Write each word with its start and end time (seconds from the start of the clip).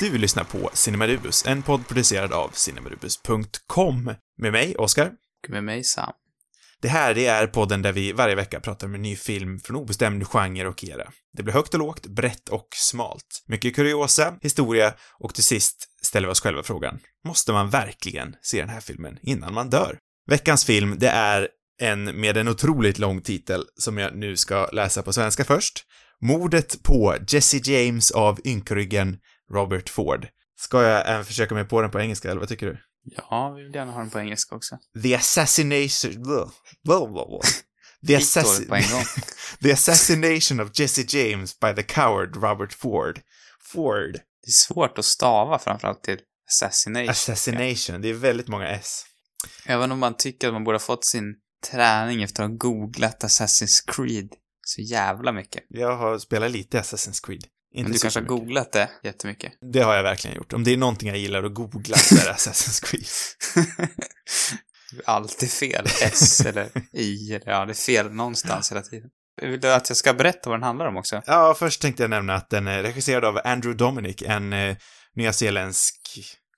Du 0.00 0.18
lyssnar 0.18 0.44
på 0.44 0.70
Cinemarubus, 0.72 1.46
en 1.46 1.62
podd 1.62 1.88
producerad 1.88 2.32
av 2.32 2.50
cinemarubus.com. 2.54 4.14
Med 4.38 4.52
mig, 4.52 4.76
Oskar. 4.76 5.06
Och 5.44 5.50
med 5.50 5.64
mig, 5.64 5.84
Sam. 5.84 6.12
Det 6.82 6.88
här, 6.88 7.14
det 7.14 7.26
är 7.26 7.46
podden 7.46 7.82
där 7.82 7.92
vi 7.92 8.12
varje 8.12 8.34
vecka 8.34 8.60
pratar 8.60 8.86
om 8.86 8.94
en 8.94 9.02
ny 9.02 9.16
film 9.16 9.60
från 9.60 9.76
obestämd 9.76 10.28
genre 10.28 10.66
och 10.66 10.84
era. 10.84 11.12
Det 11.36 11.42
blir 11.42 11.54
högt 11.54 11.74
och 11.74 11.80
lågt, 11.80 12.06
brett 12.06 12.48
och 12.48 12.68
smalt. 12.74 13.44
Mycket 13.46 13.76
kuriosa, 13.76 14.34
historia 14.42 14.94
och 15.18 15.34
till 15.34 15.44
sist 15.44 15.88
ställer 16.02 16.28
vi 16.28 16.32
oss 16.32 16.40
själva 16.40 16.62
frågan, 16.62 16.98
måste 17.24 17.52
man 17.52 17.70
verkligen 17.70 18.36
se 18.42 18.60
den 18.60 18.68
här 18.68 18.80
filmen 18.80 19.18
innan 19.22 19.54
man 19.54 19.70
dör? 19.70 19.98
Veckans 20.26 20.64
film, 20.64 20.94
det 20.98 21.08
är 21.08 21.48
en 21.80 22.20
med 22.20 22.36
en 22.36 22.48
otroligt 22.48 22.98
lång 22.98 23.20
titel 23.20 23.64
som 23.78 23.98
jag 23.98 24.16
nu 24.16 24.36
ska 24.36 24.66
läsa 24.72 25.02
på 25.02 25.12
svenska 25.12 25.44
först. 25.44 25.84
Mordet 26.20 26.82
på 26.82 27.16
Jesse 27.28 27.56
James 27.56 28.10
av 28.10 28.40
ynkryggen 28.44 29.18
Robert 29.50 29.88
Ford. 29.88 30.28
Ska 30.58 30.82
jag 30.82 31.08
även 31.08 31.24
försöka 31.24 31.54
mig 31.54 31.64
på 31.64 31.82
den 31.82 31.90
på 31.90 32.00
engelska, 32.00 32.30
eller 32.30 32.40
vad 32.40 32.48
tycker 32.48 32.66
du? 32.66 32.78
Ja, 33.16 33.54
vi 33.56 33.62
vill 33.62 33.74
gärna 33.74 33.92
ha 33.92 34.00
den 34.00 34.10
på 34.10 34.18
engelska 34.18 34.54
också. 34.54 34.78
The 35.02 35.14
assassination... 35.14 36.22
Blah, 36.22 36.50
blah, 36.84 37.10
blah. 37.10 37.40
The, 38.06 38.16
assassin... 38.16 38.70
The 39.62 39.72
assassination 39.72 40.60
of 40.60 40.70
Jesse 40.80 41.02
James 41.08 41.60
by 41.60 41.74
the 41.74 41.82
coward 41.82 42.36
Robert 42.36 42.72
Ford. 42.72 43.20
Ford. 43.60 44.12
Det 44.12 44.48
är 44.48 44.52
svårt 44.52 44.98
att 44.98 45.04
stava 45.04 45.58
framförallt 45.58 46.02
till 46.02 46.18
assassination. 46.48 47.10
Assassination. 47.10 48.02
Det 48.02 48.08
är 48.08 48.14
väldigt 48.14 48.48
många 48.48 48.68
S. 48.68 49.04
Även 49.66 49.92
om 49.92 49.98
man 49.98 50.16
tycker 50.16 50.48
att 50.48 50.52
man 50.52 50.64
borde 50.64 50.74
ha 50.74 50.80
fått 50.80 51.04
sin 51.04 51.34
träning 51.70 52.22
efter 52.22 52.42
att 52.42 52.50
ha 52.50 52.56
googlat 52.56 53.24
Assassin's 53.24 53.84
Creed 53.86 54.28
så 54.66 54.80
jävla 54.80 55.32
mycket. 55.32 55.64
Jag 55.68 55.96
har 55.96 56.18
spelat 56.18 56.50
lite 56.50 56.80
Assassin's 56.80 57.26
Creed. 57.26 57.44
Inte 57.74 57.82
Men 57.88 57.92
du 57.92 57.98
kanske 57.98 58.20
har 58.20 58.26
googlat 58.26 58.72
det 58.72 58.90
jättemycket. 59.02 59.52
Det 59.72 59.80
har 59.80 59.94
jag 59.94 60.02
verkligen 60.02 60.36
gjort. 60.36 60.52
Om 60.52 60.64
det 60.64 60.72
är 60.72 60.76
någonting 60.76 61.08
jag 61.08 61.18
gillar 61.18 61.42
att 61.42 61.54
googla 61.54 61.96
så 61.96 62.14
är 62.14 62.24
det 62.24 62.32
Assassin's 62.32 62.84
Creed. 62.84 63.06
Alltid 65.04 65.50
fel. 65.50 65.86
S 66.02 66.40
eller 66.40 66.68
I 66.92 67.34
eller 67.34 67.50
ja, 67.52 67.64
det 67.64 67.72
är 67.72 67.74
fel 67.74 68.12
någonstans 68.12 68.70
hela 68.70 68.82
tiden. 68.82 69.10
Vill 69.42 69.60
du 69.60 69.72
att 69.72 69.90
jag 69.90 69.96
ska 69.96 70.14
berätta 70.14 70.50
vad 70.50 70.58
den 70.58 70.62
handlar 70.62 70.86
om 70.86 70.96
också? 70.96 71.22
Ja, 71.26 71.54
först 71.58 71.82
tänkte 71.82 72.02
jag 72.02 72.10
nämna 72.10 72.34
att 72.34 72.50
den 72.50 72.66
är 72.66 72.82
regisserad 72.82 73.24
av 73.24 73.40
Andrew 73.44 73.78
Dominic, 73.84 74.22
en 74.22 74.52
eh, 74.52 74.76
nyzeeländsk 75.14 75.94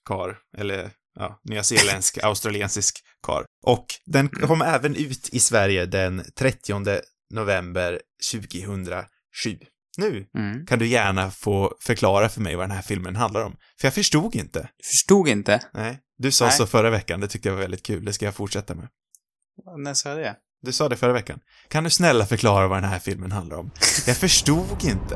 kar, 0.08 0.38
eller 0.58 0.90
ja, 1.18 1.40
nyzeeländsk, 1.44 2.18
australiensisk 2.22 2.98
kar. 3.26 3.44
Och 3.66 3.86
den 4.06 4.26
Mm. 4.28 4.48
kom 4.48 4.62
även 4.62 4.96
ut 4.96 5.28
i 5.32 5.40
Sverige 5.40 5.86
den 5.86 6.24
30 6.38 6.74
november 7.34 8.00
2007. 8.32 9.06
Nu 9.98 10.26
Mm. 10.34 10.66
kan 10.66 10.78
du 10.78 10.86
gärna 10.86 11.30
få 11.30 11.74
förklara 11.80 12.28
för 12.28 12.40
mig 12.40 12.56
vad 12.56 12.64
den 12.68 12.76
här 12.76 12.82
filmen 12.82 13.16
handlar 13.16 13.44
om. 13.44 13.56
För 13.80 13.86
jag 13.86 13.94
förstod 13.94 14.34
inte. 14.34 14.60
Du 14.76 14.84
förstod 14.86 15.28
inte? 15.28 15.60
Nej. 15.74 15.98
Du 16.18 16.30
sa 16.32 16.44
Nej. 16.44 16.54
så 16.54 16.66
förra 16.66 16.90
veckan, 16.90 17.20
det 17.20 17.28
tyckte 17.28 17.48
jag 17.48 17.54
var 17.54 17.62
väldigt 17.62 17.82
kul, 17.82 18.04
det 18.04 18.12
ska 18.12 18.24
jag 18.24 18.34
fortsätta 18.34 18.74
med. 18.74 18.88
När 19.76 19.94
sa 19.94 20.08
jag 20.08 20.18
det? 20.18 20.36
Du 20.62 20.72
sa 20.72 20.88
det 20.88 20.96
förra 20.96 21.12
veckan. 21.12 21.40
Kan 21.68 21.84
du 21.84 21.90
snälla 21.90 22.26
förklara 22.26 22.68
vad 22.68 22.82
den 22.82 22.90
här 22.90 22.98
filmen 22.98 23.32
handlar 23.32 23.56
om? 23.56 23.70
Jag 24.06 24.16
förstod 24.26 24.84
inte. 24.84 25.14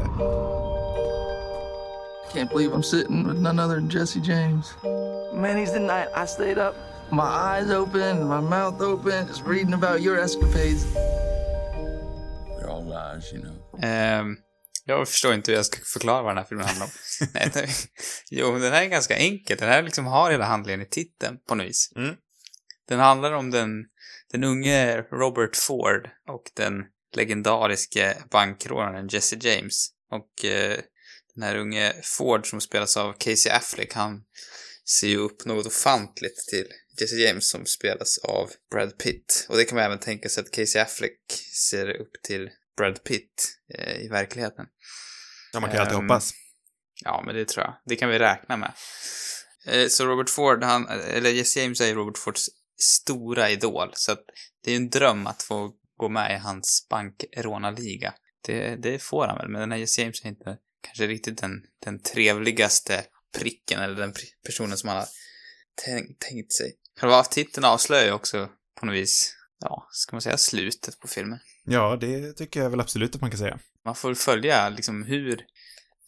Can't 2.35 2.49
believe 2.49 2.75
I'm 2.75 2.83
sitting 2.83 3.29
with 3.29 3.41
none 3.41 3.59
other 3.65 3.75
than 3.75 3.89
Jesse 3.91 4.19
James. 4.25 4.75
Many's 5.35 5.73
the 5.73 5.79
night 5.81 6.09
I 6.17 6.27
stayed 6.27 6.59
up, 6.59 6.75
my 7.11 7.23
eyes 7.23 7.71
open, 7.71 8.27
my 8.29 8.41
mouth 8.41 8.81
open, 8.83 9.27
just 9.29 9.43
reading 9.47 9.75
about 9.75 10.01
your 10.01 10.19
escapades. 10.25 10.85
They're 12.59 12.71
all 12.71 12.85
lies, 12.85 13.33
you 13.33 13.43
know. 13.43 13.79
Ehm, 13.83 14.37
jag 14.85 15.09
förstår 15.09 15.35
inte 15.35 15.51
hur 15.51 15.57
jag 15.57 15.67
ska 15.67 15.85
förklara 15.85 16.23
vad 16.23 16.31
den 16.31 16.39
här 16.39 16.45
filmen 16.45 16.67
handlar 16.67 16.87
om. 16.87 16.93
Nej, 17.35 17.51
det, 17.55 17.69
jo, 18.31 18.59
den 18.59 18.73
här 18.73 18.83
är 18.83 18.87
ganska 18.87 19.17
enkel. 19.17 19.57
Den 19.59 19.69
här 19.69 19.83
liksom 19.83 20.07
har 20.07 20.31
hela 20.31 20.45
handlingen 20.45 20.83
i 20.83 20.89
titeln 20.89 21.39
på 21.49 21.55
något 21.55 21.67
vis. 21.67 21.93
Mm. 21.97 22.15
Den 22.89 22.99
handlar 22.99 23.33
om 23.33 23.51
den, 23.51 23.71
den 24.33 24.45
unge 24.45 25.03
Robert 25.03 25.57
Ford 25.57 26.11
och 26.29 26.43
den 26.55 26.75
legendariske 27.17 28.17
bankrånaren 28.31 29.09
Jesse 29.09 29.37
James. 29.41 29.89
Och 30.11 30.45
eh, 30.45 30.79
den 31.35 31.43
här 31.43 31.57
unge 31.57 31.93
Ford 32.03 32.51
som 32.51 32.61
spelas 32.61 32.97
av 32.97 33.13
Casey 33.13 33.53
Affleck, 33.53 33.95
han 33.95 34.25
ser 34.99 35.09
ju 35.09 35.17
upp 35.17 35.45
något 35.45 35.67
ofantligt 35.67 36.49
till 36.51 36.67
Jesse 37.01 37.17
James 37.17 37.51
som 37.51 37.67
spelas 37.67 38.19
av 38.19 38.51
Brad 38.71 38.99
Pitt. 38.99 39.47
Och 39.49 39.57
det 39.57 39.65
kan 39.65 39.77
man 39.77 39.85
även 39.85 39.99
tänka 39.99 40.29
sig 40.29 40.41
att 40.41 40.51
Casey 40.51 40.83
Affleck 40.83 41.21
ser 41.71 42.01
upp 42.01 42.13
till 42.23 42.51
Brad 42.77 43.05
Pitt 43.05 43.59
eh, 43.79 43.97
i 44.01 44.09
verkligheten. 44.09 44.67
Ja, 45.53 45.61
man 45.61 45.71
kan 45.71 45.77
ju 45.77 45.81
alltid 45.83 45.99
Ehm, 45.99 46.03
hoppas. 46.09 46.33
Ja, 47.05 47.23
men 47.27 47.35
det 47.35 47.49
tror 47.49 47.65
jag. 47.65 47.75
Det 47.85 47.97
kan 47.97 48.09
vi 48.09 48.19
räkna 48.19 48.57
med. 48.57 48.73
Eh, 49.67 49.89
Så 49.89 50.07
Robert 50.07 50.31
Ford, 50.31 50.65
han, 50.65 50.89
eller 50.89 51.31
Jesse 51.31 51.61
James 51.61 51.81
är 51.81 51.87
ju 51.87 51.95
Robert 51.95 52.19
Fords 52.19 52.49
stora 52.83 53.51
idol, 53.51 53.91
så 53.95 54.13
att 54.13 54.25
det 54.65 54.71
är 54.71 54.73
ju 54.75 54.77
en 54.77 54.91
dröm 54.91 55.27
att 55.27 55.43
få 55.43 55.73
gå 55.97 56.09
med 56.09 56.35
i 56.37 56.39
hans 56.39 56.87
bankrånarliga. 56.91 58.15
Det, 58.47 58.77
det 58.77 58.99
får 58.99 59.27
han 59.27 59.39
väl, 59.39 59.49
men 59.49 59.61
den 59.61 59.73
här 59.73 59.79
Jesse 59.79 60.01
James 60.01 60.25
är 60.25 60.29
inte 60.29 60.59
kanske 60.83 61.07
riktigt 61.07 61.39
den, 61.39 61.63
den 61.85 62.03
trevligaste 62.03 63.05
pricken, 63.39 63.81
eller 63.81 63.95
den 63.95 64.15
personen 64.47 64.79
som 64.79 64.89
han 64.89 64.99
har 64.99 65.09
tänkt, 65.85 66.21
tänkt 66.21 66.53
sig. 66.53 66.73
Själva 67.01 67.25
titeln 67.25 67.65
avslöjar 67.65 68.05
ju 68.05 68.13
också 68.13 68.51
på 68.81 68.87
något 68.87 68.95
vis, 68.95 69.37
ja, 69.61 69.89
ska 69.91 70.17
man 70.17 70.23
säga 70.23 70.37
slutet 70.39 70.99
på 71.01 71.09
filmen. 71.09 71.39
Ja, 71.65 71.97
det 71.97 72.33
tycker 72.33 72.63
jag 72.63 72.71
väl 72.71 72.81
absolut 72.81 73.15
att 73.15 73.21
man 73.21 73.31
kan 73.31 73.39
säga. 73.39 73.59
Man 73.85 73.95
får 73.95 74.15
följa 74.15 74.69
liksom 74.69 75.03
hur, 75.03 75.45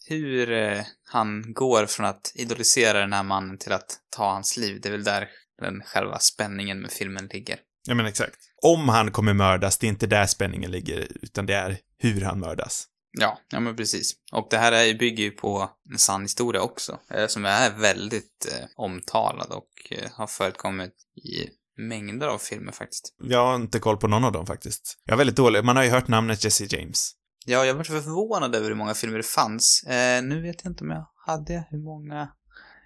hur 0.07 0.51
eh, 0.51 0.81
han 1.03 1.53
går 1.53 1.85
från 1.85 2.05
att 2.05 2.31
idolisera 2.35 2.99
den 2.99 3.13
här 3.13 3.23
mannen 3.23 3.57
till 3.57 3.71
att 3.71 3.99
ta 4.09 4.31
hans 4.31 4.57
liv. 4.57 4.79
Det 4.81 4.89
är 4.89 4.91
väl 4.91 5.03
där 5.03 5.27
den 5.61 5.81
själva 5.83 6.19
spänningen 6.19 6.81
med 6.81 6.91
filmen 6.91 7.29
ligger. 7.33 7.59
Ja, 7.87 7.95
men 7.95 8.05
exakt. 8.05 8.37
Om 8.61 8.89
han 8.89 9.11
kommer 9.11 9.33
mördas, 9.33 9.77
det 9.77 9.87
är 9.87 9.89
inte 9.89 10.07
där 10.07 10.25
spänningen 10.25 10.71
ligger, 10.71 11.07
utan 11.21 11.45
det 11.45 11.55
är 11.55 11.77
hur 11.97 12.21
han 12.21 12.39
mördas. 12.39 12.87
Ja, 13.17 13.39
ja 13.49 13.59
men 13.59 13.75
precis. 13.75 14.13
Och 14.31 14.47
det 14.49 14.57
här 14.57 14.71
är, 14.71 14.93
bygger 14.93 15.23
ju 15.23 15.31
på 15.31 15.69
en 15.91 15.97
sann 15.97 16.21
historia 16.21 16.61
också, 16.61 16.99
eh, 17.09 17.27
som 17.27 17.45
är 17.45 17.71
väldigt 17.71 18.47
eh, 18.51 18.65
omtalad 18.75 19.51
och 19.51 19.69
eh, 19.89 20.11
har 20.11 20.27
förekommit 20.27 20.93
i 21.15 21.49
mängder 21.77 22.27
av 22.27 22.37
filmer 22.37 22.71
faktiskt. 22.71 23.15
Jag 23.23 23.45
har 23.45 23.55
inte 23.55 23.79
koll 23.79 23.97
på 23.97 24.07
någon 24.07 24.23
av 24.23 24.31
dem 24.31 24.45
faktiskt. 24.45 24.97
Jag 25.05 25.13
är 25.13 25.17
väldigt 25.17 25.35
dålig. 25.35 25.63
Man 25.63 25.75
har 25.75 25.83
ju 25.83 25.89
hört 25.89 26.07
namnet 26.07 26.43
Jesse 26.43 26.65
James. 26.69 27.11
Ja, 27.45 27.65
jag 27.65 27.73
var 27.73 27.83
förvånad 27.83 28.55
över 28.55 28.67
hur 28.67 28.75
många 28.75 28.93
filmer 28.93 29.17
det 29.17 29.23
fanns. 29.23 29.83
Eh, 29.83 30.23
nu 30.23 30.41
vet 30.41 30.63
jag 30.63 30.71
inte 30.71 30.83
om 30.83 30.89
jag 30.89 31.05
hade 31.25 31.67
hur 31.69 31.83
många. 31.83 32.29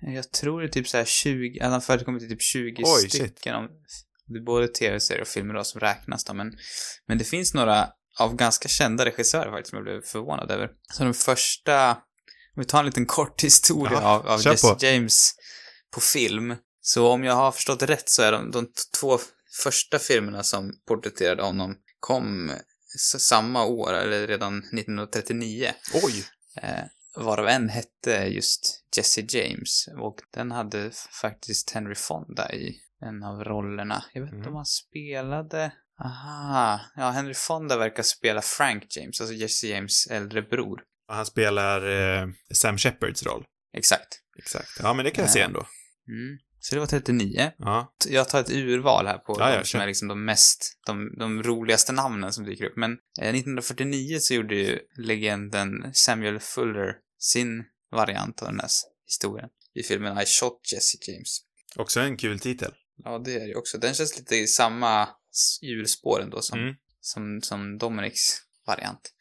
Jag 0.01 0.31
tror 0.31 0.61
det 0.61 0.67
är 0.67 0.71
typ 0.71 0.87
så 0.87 0.97
här 0.97 1.05
20, 1.05 1.59
att 1.59 1.71
han 1.71 1.81
förekommit 1.81 2.23
i 2.23 2.27
typ 2.29 2.41
20 2.41 2.83
Oj, 2.85 3.01
shit. 3.01 3.13
stycken. 3.13 3.55
Om, 3.55 3.67
det 4.27 4.39
är 4.39 4.43
både 4.43 4.67
tv-serier 4.67 5.21
och 5.21 5.27
filmer 5.27 5.53
då 5.53 5.63
som 5.63 5.79
räknas 5.79 6.23
då, 6.23 6.33
men, 6.33 6.53
men 7.07 7.17
det 7.17 7.23
finns 7.23 7.53
några 7.53 7.87
av 8.19 8.35
ganska 8.35 8.67
kända 8.67 9.05
regissörer 9.05 9.51
faktiskt 9.51 9.69
som 9.69 9.75
jag 9.77 9.83
blev 9.83 10.01
förvånad 10.01 10.51
över. 10.51 10.69
Så 10.93 11.03
den 11.03 11.13
första, 11.13 11.91
om 11.91 11.97
vi 12.55 12.65
tar 12.65 12.79
en 12.79 12.85
liten 12.85 13.05
kort 13.05 13.43
historia 13.43 13.99
Ja, 14.01 14.07
av, 14.07 14.27
av 14.27 14.41
Jesse 14.45 14.67
på. 14.67 14.85
James 14.85 15.31
på 15.93 16.01
film. 16.01 16.55
Så 16.81 17.07
om 17.07 17.23
jag 17.23 17.33
har 17.33 17.51
förstått 17.51 17.83
rätt 17.83 18.09
så 18.09 18.21
är 18.21 18.31
de, 18.31 18.51
de 18.51 18.71
två 18.99 19.17
första 19.63 19.99
filmerna 19.99 20.43
som 20.43 20.73
porträtterade 20.87 21.43
honom 21.43 21.75
kom 21.99 22.51
samma 23.17 23.65
år, 23.65 23.93
eller 23.93 24.27
redan 24.27 24.57
1939. 24.57 25.71
Oj! 26.03 26.25
Eh, 26.61 26.83
varav 27.15 27.47
en 27.47 27.69
hette 27.69 28.11
just 28.11 28.83
Jesse 28.97 29.21
James. 29.29 29.85
Och 29.97 30.15
den 30.33 30.51
hade 30.51 30.91
faktiskt 31.21 31.69
Henry 31.71 31.95
Fonda 31.95 32.53
i 32.53 32.75
en 33.01 33.23
av 33.23 33.43
rollerna. 33.43 34.03
Jag 34.13 34.21
vet 34.21 34.27
inte 34.33 34.37
Mm. 34.41 34.49
om 34.49 34.55
han 34.55 34.65
spelade... 34.65 35.71
Aha, 36.03 36.79
ja, 36.95 37.09
Henry 37.09 37.33
Fonda 37.33 37.77
verkar 37.77 38.03
spela 38.03 38.41
Frank 38.41 38.83
James, 38.97 39.21
alltså 39.21 39.35
Jesse 39.35 39.67
James 39.67 40.07
äldre 40.07 40.41
bror. 40.41 40.81
Han 41.07 41.25
spelar 41.25 41.89
eh, 42.21 42.27
Sam 42.53 42.77
Shepards 42.77 43.23
roll. 43.23 43.45
Exakt. 43.77 44.07
Exakt. 44.39 44.69
Ja, 44.79 44.93
men 44.93 45.05
det 45.05 45.11
kan 45.11 45.23
jag 45.23 45.31
se 45.31 45.39
Ja. 45.39 45.45
ändå. 45.45 45.59
Mm. 46.07 46.37
Så 46.59 46.75
det 46.75 46.79
var 46.79 46.87
39. 46.87 47.51
Ja. 47.57 47.93
Jag 48.07 48.29
tar 48.29 48.39
ett 48.39 48.49
urval 48.51 49.07
här 49.07 49.17
på 49.17 49.35
Ja, 49.39 49.57
de 49.59 49.65
som 49.65 49.81
är 49.81 49.87
liksom 49.87 50.07
de 50.07 50.25
mest, 50.25 50.79
de, 50.85 51.15
de 51.19 51.43
roligaste 51.43 51.91
namnen 51.91 52.33
som 52.33 52.45
dyker 52.45 52.65
upp. 52.65 52.75
Men 52.77 52.91
eh, 52.91 53.29
1949 53.29 54.17
så 54.19 54.33
gjorde 54.33 54.55
ju 54.55 54.79
legenden 54.97 55.69
Samuel 55.93 56.39
Fuller 56.39 56.93
sin 57.19 57.63
variant 57.91 58.41
av 58.41 58.47
den 58.47 58.59
här 58.59 58.69
historien 59.05 59.49
i 59.75 59.83
filmen 59.83 60.19
I 60.21 60.25
shot 60.25 60.61
Jesse 60.73 60.97
James. 61.11 61.39
Också 61.75 61.99
en 61.99 62.17
kul 62.17 62.39
titel. 62.39 62.71
Ja, 63.03 63.19
det 63.25 63.33
är 63.35 63.47
det 63.47 63.55
också. 63.55 63.77
Den 63.77 63.93
känns 63.93 64.17
lite 64.19 64.35
i 64.35 64.47
samma 64.47 65.09
hjulspår 65.61 66.21
ändå 66.21 66.41
som, 66.41 66.59
Mm. 66.59 66.75
som, 67.01 67.41
som 67.41 67.77
Dominics 67.77 68.41
variant. 68.67 69.13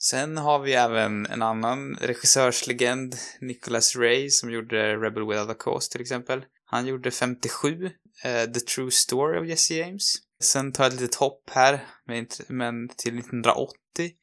Sen 0.00 0.36
har 0.36 0.58
vi 0.58 0.72
även 0.72 1.26
en 1.26 1.42
annan 1.42 1.96
regissörslegend, 2.00 3.16
Nicholas 3.40 3.96
Ray, 3.96 4.30
som 4.30 4.50
gjorde 4.50 4.96
Rebel 4.96 5.26
Without 5.28 5.50
a 5.50 5.54
Cause 5.58 5.92
till 5.92 6.00
exempel. 6.00 6.44
Han 6.70 6.86
gjorde 6.86 7.10
57, 7.10 7.84
uh, 7.84 7.90
eh, 8.24 8.52
The 8.52 8.60
True 8.60 8.90
Story 8.90 9.38
of 9.40 9.48
Jesse 9.48 9.74
James. 9.74 10.14
Sen 10.40 10.72
tar 10.72 10.84
jag 10.84 10.92
ett 10.92 11.00
litet 11.00 11.16
hopp 11.16 11.50
här, 11.50 11.86
men, 12.06 12.26
men 12.48 12.88
till 12.88 13.18
1980, 13.18 13.72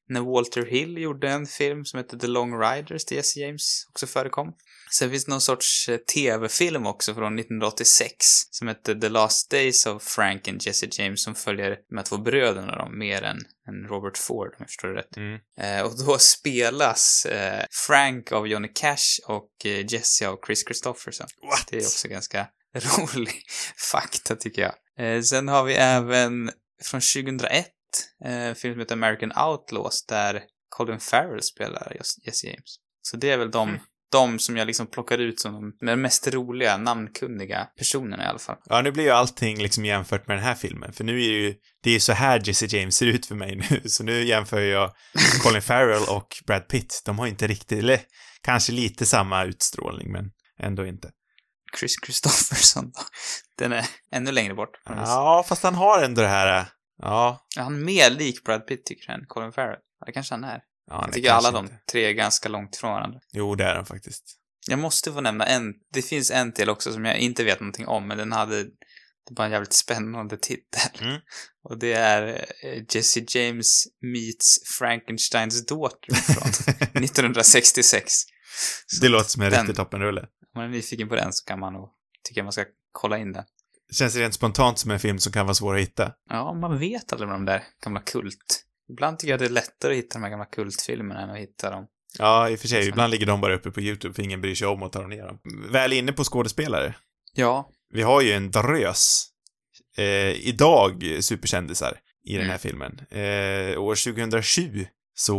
när 0.10 0.22
Walter 0.22 0.66
Hill 0.66 0.98
gjorde 0.98 1.30
en 1.30 1.46
film 1.46 1.86
som 1.86 1.98
hette 1.98 2.20
The 2.20 2.28
Long 2.28 2.60
Riders, 2.60 3.06
där 3.06 3.16
Jesse 3.16 3.40
James 3.40 3.86
också 3.90 4.08
förekom. 4.08 4.54
Sen 4.98 5.10
finns 5.12 5.26
det 5.26 5.32
någon 5.32 5.42
sorts 5.42 5.90
eh, 5.90 5.98
tv-film 5.98 6.86
också 6.86 7.14
från 7.14 7.40
1986 7.40 8.16
som 8.50 8.68
hette 8.68 8.96
The 8.96 9.10
Last 9.10 9.50
Days 9.52 9.86
of 9.86 10.04
Frank 10.04 10.48
and 10.48 10.62
Jesse 10.66 10.88
James 10.92 11.24
som 11.24 11.36
följer 11.36 11.78
de 11.90 11.98
här 11.98 12.04
två 12.04 12.18
bröderna 12.18 12.76
då, 12.78 12.90
mer 12.90 13.22
än, 13.24 13.38
än 13.68 13.88
Robert 13.88 14.18
Ford, 14.18 14.48
om 14.48 14.56
jag 14.60 14.68
förstår 14.68 14.88
det 14.88 14.96
rätt. 15.00 15.18
Mm. 15.18 15.40
Eh, 15.60 15.82
och 15.86 16.06
då 16.06 16.18
spelas 16.18 17.26
eh, 17.26 17.66
Frank 17.88 18.32
av 18.32 18.48
Johnny 18.48 18.68
Cash 18.76 19.20
och 19.28 19.66
eh, 19.66 19.86
Jesse 19.94 20.28
av 20.28 20.40
Chris 20.46 20.64
Christopherson. 20.66 21.28
What? 21.50 21.68
Det 21.70 21.78
är 21.78 21.82
också 21.82 22.08
ganska 22.08 22.48
rolig 22.98 23.32
fakta 23.92 24.36
tycker 24.36 24.62
jag. 24.62 24.74
Eh, 25.16 25.22
sen 25.22 25.48
har 25.48 25.64
vi 25.64 25.74
även 25.74 26.52
från 26.84 27.02
2001 27.02 27.68
eh, 28.26 28.54
film 28.54 28.74
som 28.74 28.80
heter 28.80 28.94
American 28.96 29.32
Outlaws 29.48 30.06
där 30.06 30.44
Colin 30.70 31.00
Farrell 31.00 31.42
spelar 31.44 31.94
Jes- 32.00 32.20
Jesse 32.26 32.48
James. 32.48 32.76
Så 33.02 33.18
det 33.18 33.32
är 33.32 33.38
väl 33.38 33.52
de, 33.52 33.70
Mm. 33.70 33.82
De 34.12 34.40
som 34.40 34.58
jag 34.58 34.68
liksom 34.68 34.88
plockar 34.88 35.18
ut 35.18 35.40
som 35.40 35.74
de 35.80 35.96
mest 35.96 36.28
roliga, 36.28 36.78
namnkunniga 36.78 37.68
personerna 37.78 38.24
i 38.24 38.28
alla 38.28 38.40
fall. 38.40 38.58
Ja, 38.66 38.82
nu 38.82 38.92
blir 38.92 39.04
ju 39.04 39.10
allting 39.10 39.62
liksom 39.62 39.86
jämfört 39.86 40.28
med 40.28 40.38
den 40.38 40.44
här 40.44 40.56
filmen, 40.56 40.94
för 40.94 41.04
nu 41.04 41.14
är 41.14 41.18
det 41.18 41.38
ju, 41.38 41.56
det 41.84 41.90
är 41.90 41.94
ju 41.94 42.00
så 42.00 42.14
här 42.14 42.42
Jesse 42.46 42.78
James 42.78 42.96
ser 42.96 43.06
ut 43.06 43.26
för 43.26 43.36
mig 43.36 43.56
nu, 43.56 43.82
så 43.90 44.04
nu 44.04 44.24
jämför 44.24 44.62
jag 44.62 44.92
Colin 45.44 45.62
Farrell 45.62 46.04
och 46.10 46.28
Brad 46.48 46.68
Pitt. 46.68 47.02
De 47.06 47.20
har 47.20 47.28
inte 47.28 47.48
riktigt, 47.48 47.80
eller 47.80 48.00
kanske 48.42 48.72
lite 48.72 49.06
samma 49.06 49.44
utstrålning, 49.44 50.12
men 50.12 50.32
ändå 50.60 50.86
inte. 50.86 51.12
Chris 51.80 51.96
Christopherson 52.06 52.92
då. 52.96 53.02
Den 53.58 53.74
är 53.74 53.86
ännu 54.12 54.32
längre 54.32 54.54
bort. 54.54 54.82
Ja, 54.86 55.46
fast 55.48 55.64
han 55.64 55.76
har 55.76 56.04
ändå 56.04 56.22
det 56.22 56.28
här, 56.28 56.68
ja. 57.02 57.46
Är 57.58 57.62
han 57.62 57.86
mer 57.86 58.10
lik 58.10 58.44
Brad 58.44 58.68
Pitt 58.68 58.86
tycker 58.86 59.08
du 59.08 59.14
än 59.14 59.26
Colin 59.28 59.52
Farrell? 59.52 59.80
Ja, 60.00 60.06
det 60.06 60.12
kanske 60.12 60.34
han 60.34 60.44
är. 60.44 60.62
Ja 60.88 61.04
Jag 61.06 61.14
tycker 61.14 61.32
alla 61.32 61.52
de 61.52 61.66
inte. 61.66 61.80
tre 61.92 62.06
är 62.06 62.12
ganska 62.12 62.50
långt 62.50 62.76
ifrån 62.76 62.92
varandra. 62.92 63.20
Jo, 63.34 63.56
det 63.56 63.64
är 63.64 63.76
han 63.76 63.86
faktiskt. 63.86 64.24
Jag 64.68 64.80
måste 64.80 65.12
få 65.14 65.22
nämna 65.22 65.46
en, 65.46 65.74
det 65.94 66.02
finns 66.02 66.32
en 66.32 66.52
till 66.54 66.70
också 66.70 66.94
som 66.94 67.06
jag 67.06 67.18
inte 67.18 67.44
vet 67.44 67.60
någonting 67.60 67.88
om, 67.88 68.08
men 68.08 68.18
den 68.18 68.32
hade, 68.32 68.64
det 68.64 69.36
var 69.36 69.46
en 69.46 69.52
jävligt 69.52 69.74
spännande 69.74 70.38
titel. 70.38 71.02
Mm. 71.02 71.22
Och 71.70 71.80
det 71.80 71.94
är 71.94 72.46
eh, 72.64 72.84
Jesse 72.90 73.24
James 73.28 73.84
meets 74.02 74.60
Frankensteins 74.78 75.66
daughter 75.66 76.14
från 76.14 76.76
1966. 77.04 78.14
Så 78.88 79.02
det 79.02 79.10
låter 79.10 79.30
som 79.30 79.42
en 79.42 79.52
riktig 79.52 79.76
toppenrulle. 79.76 80.22
Om 80.22 80.28
man 80.56 80.64
är 80.64 80.70
nyfiken 80.70 81.10
på 81.10 81.16
den 81.16 81.34
så 81.34 81.46
kan 81.46 81.60
man 81.60 81.74
nog, 81.74 81.90
tycker 82.24 82.40
jag 82.42 82.46
man 82.46 82.54
ska 82.54 82.66
kolla 82.92 83.18
in 83.18 83.34
den. 83.34 83.44
Känns 83.94 84.16
rent 84.16 84.34
spontant 84.34 84.80
som 84.80 84.92
en 84.92 85.00
film 85.00 85.20
som 85.20 85.32
kan 85.34 85.46
vara 85.46 85.56
svår 85.56 85.76
att 85.76 85.82
hitta. 85.82 86.14
Ja, 86.30 86.54
man 86.54 86.80
vet 86.80 87.14
aldrig 87.14 87.28
med 87.28 87.36
de 87.36 87.46
där 87.46 87.64
gamla 87.84 88.00
kult. 88.02 88.65
Ibland 88.90 89.20
tycker 89.20 89.32
jag 89.32 89.40
det 89.40 89.46
är 89.46 89.50
lättare 89.50 89.92
att 89.92 89.98
hitta 89.98 90.14
de 90.20 90.24
här 90.24 90.30
gamla 90.30 90.46
kultfilmerna 90.46 91.22
än 91.22 91.30
att 91.30 91.38
hitta 91.38 91.70
dem. 91.72 91.86
Ja, 92.20 92.50
i 92.50 92.56
och 92.56 92.60
för 92.60 92.68
sig, 92.68 92.82
Sen- 92.84 92.90
ibland 92.90 93.12
ligger 93.12 93.26
de 93.26 93.42
bara 93.42 93.56
uppe 93.56 93.72
på 93.72 93.82
YouTube 93.82 94.14
för 94.14 94.24
ingen 94.24 94.42
bryr 94.42 94.56
sig 94.56 94.68
om 94.68 94.84
att 94.84 94.92
ta 94.94 95.08
ner 95.08 95.24
dem. 95.28 95.40
Väl 95.72 95.94
inne 95.94 96.12
på 96.14 96.24
skådespelare. 96.24 96.96
Ja, 97.34 97.70
Vi 97.94 98.02
har 98.02 98.22
ju 98.22 98.32
en 98.32 98.52
drös, 98.52 99.28
eh, 99.98 100.32
idag, 100.48 101.04
superkändisar 101.20 102.00
i 102.28 102.34
den 102.34 102.42
här 102.42 102.50
Mm. 102.50 102.60
filmen. 102.60 103.00
Eh, 103.10 103.80
år 103.82 103.96
2007 103.96 104.88
så 105.14 105.38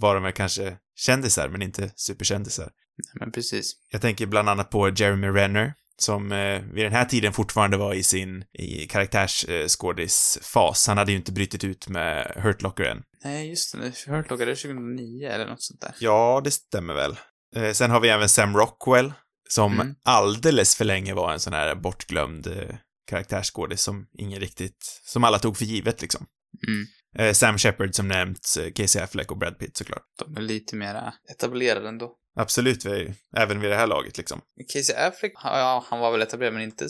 var 0.00 0.14
de 0.14 0.22
väl 0.22 0.32
kanske 0.32 0.76
kändisar, 0.96 1.48
men 1.48 1.62
inte 1.62 1.92
superkändisar. 1.96 2.70
men 3.14 3.32
precis. 3.32 3.72
Jag 3.90 4.00
tänker 4.02 4.26
bland 4.26 4.48
annat 4.48 4.70
på 4.70 4.88
Jeremy 4.88 5.26
Renner, 5.28 5.74
som 6.02 6.32
eh, 6.32 6.60
vid 6.60 6.84
den 6.84 6.92
här 6.92 7.04
tiden 7.04 7.32
fortfarande 7.32 7.76
var 7.76 7.94
i 7.94 8.02
sin 8.02 8.44
i 8.52 8.86
karaktärsskådisfas. 8.86 10.86
Han 10.86 10.98
hade 10.98 11.12
ju 11.12 11.18
inte 11.18 11.32
brutit 11.32 11.64
ut 11.64 11.88
med 11.88 12.32
Hurt 12.36 12.62
Locker 12.62 12.84
än. 12.84 13.02
Nej, 13.24 13.48
just 13.50 13.72
det. 13.72 14.12
Hurt 14.12 14.30
Locker, 14.30 14.46
det 14.46 14.52
är 14.52 14.56
2009 14.56 15.28
eller 15.28 15.46
något 15.46 15.62
sånt 15.62 15.80
där. 15.80 15.94
Ja, 15.98 16.40
det 16.44 16.50
stämmer 16.50 16.94
väl. 16.94 17.16
Eh, 17.56 17.72
sen 17.72 17.90
har 17.90 18.00
vi 18.00 18.08
även 18.08 18.28
Sam 18.28 18.56
Rockwell, 18.56 19.12
som 19.48 19.72
Mm. 19.80 19.94
alldeles 20.04 20.76
för 20.76 20.84
länge 20.84 21.14
var 21.14 21.32
en 21.32 21.40
sån 21.40 21.52
här 21.52 21.74
bortglömd 21.74 22.46
eh, 22.46 22.74
karaktärsskådis 23.10 23.82
som 23.82 24.06
ingen 24.18 24.40
riktigt, 24.40 25.00
som 25.04 25.24
alla 25.24 25.38
tog 25.38 25.56
för 25.56 25.64
givet 25.64 26.00
liksom. 26.02 26.26
Mm. 26.68 26.86
Eh, 27.18 27.32
Sam 27.32 27.58
Shepard 27.58 27.94
som 27.94 28.08
nämnt, 28.08 28.56
eh, 28.60 28.72
Casey 28.72 29.02
Affleck 29.02 29.30
och 29.30 29.38
Brad 29.38 29.58
Pitt 29.58 29.76
såklart. 29.76 30.02
De 30.18 30.36
är 30.36 30.40
lite 30.40 30.76
mer 30.76 31.12
etablerade 31.30 31.88
ändå. 31.88 32.16
Absolut, 32.36 32.84
vi, 32.84 33.14
även 33.36 33.60
vid 33.60 33.70
det 33.70 33.76
här 33.76 33.86
laget 33.86 34.18
liksom. 34.18 34.40
Casey 34.72 34.96
Affleck, 34.96 35.32
ja, 35.44 35.84
han 35.90 36.00
var 36.00 36.12
väl 36.12 36.22
etablerad 36.22 36.52
men 36.52 36.62
inte, 36.62 36.86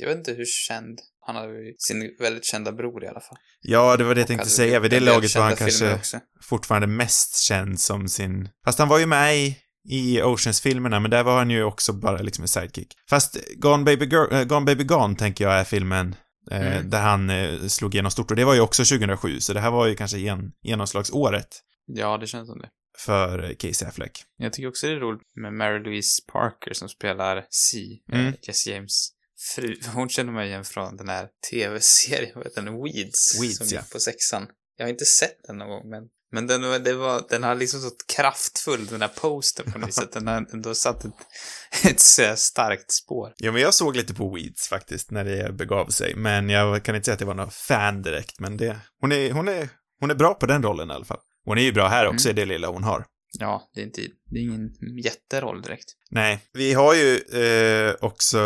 jag 0.00 0.08
vet 0.08 0.18
inte 0.18 0.32
hur 0.32 0.44
känd. 0.46 0.98
Han 1.26 1.36
hade 1.36 1.52
ju 1.52 1.74
sin 1.78 2.16
väldigt 2.18 2.44
kända 2.44 2.72
bror 2.72 3.04
i 3.04 3.08
alla 3.08 3.20
fall. 3.20 3.38
Ja, 3.60 3.96
det 3.96 4.04
var 4.04 4.14
det 4.14 4.20
jag 4.20 4.28
tänkte 4.28 4.42
hade 4.42 4.50
säga. 4.50 4.80
Vid 4.80 4.90
det 4.90 5.00
laget 5.00 5.34
var 5.36 5.42
han 5.42 5.56
kanske 5.56 5.94
också. 5.94 6.20
fortfarande 6.42 6.86
mest 6.86 7.36
känd 7.36 7.80
som 7.80 8.08
sin... 8.08 8.48
Fast 8.64 8.78
han 8.78 8.88
var 8.88 8.98
ju 8.98 9.06
med 9.06 9.36
i, 9.36 9.56
i 9.88 10.22
Oceans-filmerna, 10.22 11.00
men 11.00 11.10
där 11.10 11.22
var 11.22 11.38
han 11.38 11.50
ju 11.50 11.64
också 11.64 11.92
bara 11.92 12.16
liksom 12.18 12.42
en 12.44 12.48
sidekick. 12.48 12.94
Fast 13.10 13.36
Gone 13.56 13.84
Baby, 13.84 14.04
Girl, 14.06 14.32
äh, 14.34 14.44
Gone, 14.44 14.66
Baby 14.66 14.84
Gone 14.84 15.16
tänker 15.16 15.44
jag 15.44 15.54
är 15.54 15.64
filmen 15.64 16.14
eh, 16.50 16.66
Mm. 16.66 16.90
där 16.90 17.00
han 17.00 17.30
eh, 17.30 17.60
slog 17.66 17.94
igenom 17.94 18.10
stort. 18.10 18.30
Och 18.30 18.36
det 18.36 18.44
var 18.44 18.54
ju 18.54 18.60
också 18.60 18.84
2007, 18.84 19.40
så 19.40 19.52
det 19.52 19.60
här 19.60 19.70
var 19.70 19.86
ju 19.86 19.94
kanske 19.94 20.18
gen, 20.18 20.52
genomslagsåret 20.62 21.48
Ja, 21.86 22.18
det 22.18 22.26
känns 22.26 22.48
som 22.48 22.58
det. 22.58 22.68
För 23.06 23.54
Casey 23.54 23.88
Affleck. 23.88 24.24
Jag 24.36 24.52
tycker 24.52 24.68
också 24.68 24.86
det 24.86 24.92
är 24.92 24.96
roligt 25.00 25.22
med 25.34 25.52
Mary 25.52 25.78
Louise 25.78 26.22
Parker 26.32 26.72
som 26.74 26.88
spelar 26.88 27.46
C, 27.50 27.78
eh, 28.12 28.20
Mm. 28.20 28.34
Jesse 28.42 28.70
James 28.70 29.08
fru. 29.54 29.76
Hon 29.94 30.08
känner 30.08 30.32
mig 30.32 30.48
igen 30.48 30.64
från 30.64 30.96
den 30.96 31.08
här 31.08 31.28
tv-serien, 31.50 32.32
vad 32.34 32.44
heter 32.44 32.62
den? 32.62 32.82
Weeds. 32.82 33.42
Weeds, 33.42 33.56
som 33.58 33.66
ja. 33.70 33.80
gick 33.80 33.92
på 33.92 34.00
sexan. 34.00 34.46
Jag 34.76 34.84
har 34.84 34.90
inte 34.90 35.04
sett 35.04 35.36
den 35.46 35.58
någon 35.58 35.68
gång, 35.68 35.90
men, 35.90 36.02
men 36.32 36.46
den, 36.46 36.62
var- 36.62 36.78
det 36.78 36.94
var, 36.94 37.24
den 37.28 37.42
har 37.42 37.54
liksom 37.54 37.80
så 37.80 37.90
kraftfull, 38.16 38.86
den 38.86 39.00
där 39.00 39.08
postern 39.08 39.72
på 39.72 39.78
något 39.78 39.94
sätt. 40.00 40.12
Den 40.12 40.26
har 40.26 40.46
ändå 40.52 40.74
satt 40.74 41.04
ett, 41.04 41.14
ett 41.84 42.00
så 42.00 42.36
starkt 42.36 42.92
spår. 42.92 43.32
Ja, 43.36 43.52
men 43.52 43.62
jag 43.62 43.74
såg 43.74 43.96
lite 43.96 44.14
på 44.14 44.34
Weeds 44.34 44.68
faktiskt 44.68 45.10
när 45.10 45.24
det 45.24 45.52
begav 45.52 45.86
sig, 45.86 46.14
men 46.16 46.50
jag 46.50 46.82
kan 46.84 46.96
inte 46.96 47.04
säga 47.04 47.12
att 47.12 47.18
det 47.18 47.24
var 47.24 47.34
någon 47.34 47.50
fan 47.50 48.02
direkt, 48.02 48.40
men 48.40 48.56
det... 48.56 48.76
Hon 49.00 49.12
är, 49.12 49.32
hon 49.32 49.48
är, 49.48 49.68
hon 50.00 50.10
är 50.10 50.14
bra 50.14 50.34
på 50.34 50.46
den 50.46 50.62
rollen 50.62 50.90
i 50.90 50.94
alla 50.94 51.04
fall. 51.04 51.20
Hon 51.44 51.58
är 51.58 51.62
ju 51.62 51.72
bra 51.72 51.88
här 51.88 52.06
också 52.06 52.30
i 52.30 52.32
det 52.32 52.44
lilla 52.44 52.68
hon 52.68 52.84
har. 52.84 53.04
Ja, 53.38 53.70
det 53.74 53.80
är 53.80 53.84
inte, 53.84 54.02
det 54.30 54.38
är 54.38 54.42
ingen 54.42 54.70
jätteroll 55.04 55.62
direkt. 55.62 55.88
Nej, 56.10 56.40
vi 56.52 56.72
har 56.72 56.94
ju 56.94 57.16
eh, 57.16 57.94
också 58.00 58.38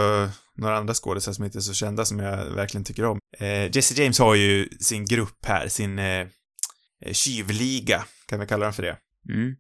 några 0.57 0.77
andra 0.77 0.95
skådespelare 0.95 1.35
som 1.35 1.45
inte 1.45 1.59
är 1.59 1.61
så 1.61 1.75
kända 1.75 2.05
som 2.05 2.19
jag 2.19 2.51
verkligen 2.51 2.85
tycker 2.85 3.05
om. 3.05 3.19
Eh, 3.39 3.77
Jesse 3.77 4.03
James 4.03 4.19
har 4.19 4.35
ju 4.35 4.69
sin 4.81 5.05
grupp 5.07 5.47
här, 5.47 5.69
sin 5.69 5.99
eh, 5.99 6.27
tjuvliga, 7.13 8.05
kan 8.27 8.41
vi 8.41 8.47
kalla 8.47 8.65
den 8.65 8.75
för 8.75 8.83
det. 8.83 8.99
Mm. 9.29 9.57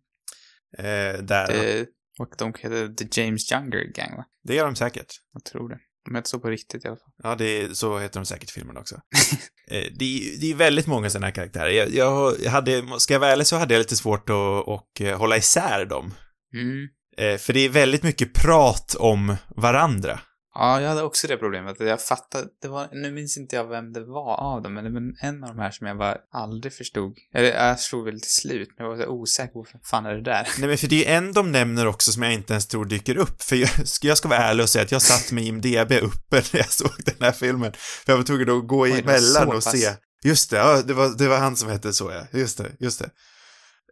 Eh, 0.78 1.22
där, 1.22 1.46
Det, 1.48 1.86
och 2.18 2.34
de 2.38 2.54
heter 2.58 2.94
The 2.94 3.20
James 3.20 3.52
Younger 3.52 3.84
Gang, 3.94 4.16
va? 4.16 4.24
det 4.42 4.54
gör 4.54 4.64
de 4.64 4.76
säkert. 4.76 5.14
Jag 5.32 5.44
tror 5.44 5.68
det. 5.68 5.78
De 6.04 6.14
heter 6.14 6.28
så 6.28 6.40
på 6.40 6.48
riktigt 6.48 6.84
i 6.84 6.88
alla 6.88 6.96
fall. 6.96 7.12
Ja, 7.22 7.34
det, 7.34 7.44
är- 7.62 7.68
så 7.74 7.98
heter 7.98 8.20
de 8.20 8.26
säkert 8.26 8.50
i 8.50 8.52
filmen 8.52 8.76
också. 8.76 8.94
eh, 9.70 9.84
det, 9.98 10.04
är- 10.04 10.40
det 10.40 10.50
är 10.50 10.54
väldigt 10.54 10.86
många 10.86 11.10
sådana 11.10 11.26
här 11.26 11.34
karaktärer. 11.34 11.70
Jag, 11.70 11.88
jag 11.94 12.50
hade, 12.50 12.84
ska 13.00 13.12
jag 13.14 13.20
vara 13.20 13.30
ärlig 13.30 13.46
så 13.46 13.56
hade 13.56 13.74
jag 13.74 13.78
lite 13.78 13.96
svårt 13.96 14.30
att 14.30 14.66
och, 14.66 15.00
eh, 15.00 15.18
hålla 15.18 15.36
isär 15.36 15.84
dem. 15.84 16.14
Mm. 16.54 16.88
Eh, 17.16 17.38
för 17.38 17.52
det 17.52 17.60
är 17.60 17.68
väldigt 17.68 18.02
mycket 18.02 18.34
prat 18.34 18.94
om 18.98 19.36
varandra. 19.56 20.20
Ja, 20.54 20.80
jag 20.80 20.88
hade 20.88 21.02
också 21.02 21.26
det 21.26 21.36
problemet. 21.36 21.80
Jag 21.80 22.02
fattade, 22.02 22.48
det 22.62 22.68
var, 22.68 22.88
nu 22.92 23.12
minns 23.12 23.36
inte 23.36 23.56
jag 23.56 23.68
vem 23.68 23.92
det 23.92 24.04
var 24.04 24.36
av 24.40 24.62
dem, 24.62 24.74
men 24.74 24.84
det 24.84 24.90
var 24.90 25.28
en 25.28 25.44
av 25.44 25.48
de 25.48 25.58
här 25.58 25.70
som 25.70 25.86
jag 25.86 25.98
bara 25.98 26.16
aldrig 26.32 26.72
förstod. 26.72 27.18
Eller 27.34 27.48
jag 27.48 27.80
förstod 27.80 28.04
väl 28.04 28.20
till 28.20 28.30
slut, 28.30 28.68
men 28.76 28.86
jag 28.86 28.96
var 28.96 29.04
så 29.04 29.10
osäker 29.10 29.52
på 29.52 29.66
vad 29.72 29.86
fan 29.86 30.06
är 30.06 30.14
det 30.14 30.22
där? 30.22 30.48
Nej 30.58 30.68
men 30.68 30.78
för 30.78 30.86
det 30.86 31.06
är 31.06 31.16
en 31.16 31.32
de 31.32 31.52
nämner 31.52 31.86
också 31.86 32.12
som 32.12 32.22
jag 32.22 32.32
inte 32.32 32.52
ens 32.52 32.66
tror 32.66 32.84
dyker 32.84 33.16
upp. 33.16 33.42
För 33.42 33.56
jag, 33.56 33.70
jag 34.02 34.18
ska 34.18 34.28
vara 34.28 34.38
ärlig 34.38 34.62
och 34.62 34.70
säga 34.70 34.84
att 34.84 34.92
jag 34.92 35.02
satt 35.02 35.32
med 35.32 35.44
IMDB 35.44 35.92
uppe 35.92 36.42
när 36.52 36.56
jag 36.60 36.70
såg 36.72 36.92
den 37.04 37.14
här 37.20 37.32
filmen. 37.32 37.72
För 37.72 38.12
jag 38.12 38.16
var 38.16 38.24
tvungen 38.24 38.50
att 38.50 38.68
gå 38.68 38.86
emellan 38.86 39.48
och 39.48 39.54
pass. 39.54 39.80
se. 39.80 39.90
Just 40.24 40.50
det, 40.50 40.56
ja, 40.56 40.82
det 40.82 40.94
var, 40.94 41.18
det 41.18 41.28
var 41.28 41.38
han 41.38 41.56
som 41.56 41.68
hette 41.68 41.92
så 41.92 42.10
ja. 42.10 42.38
Just 42.38 42.58
det, 42.58 42.72
just 42.80 42.98
det. 42.98 43.10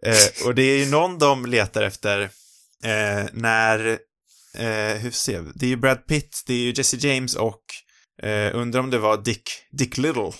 Eh, 0.06 0.46
och 0.46 0.54
det 0.54 0.62
är 0.62 0.78
ju 0.78 0.90
någon 0.90 1.18
de 1.18 1.46
letar 1.46 1.82
efter 1.82 2.20
eh, 2.84 3.24
när, 3.32 3.98
eh, 4.58 4.98
hur 5.00 5.10
ser 5.10 5.40
vi? 5.40 5.50
Det 5.54 5.66
är 5.66 5.70
ju 5.70 5.76
Brad 5.76 6.06
Pitt, 6.06 6.42
det 6.46 6.54
är 6.54 6.58
ju 6.58 6.72
Jesse 6.76 6.96
James 6.96 7.34
och 7.36 7.62
eh, 8.22 8.50
undrar 8.56 8.80
om 8.80 8.90
det 8.90 8.98
var 8.98 9.22
Dick, 9.22 9.50
Dick 9.70 9.98
Little 9.98 10.32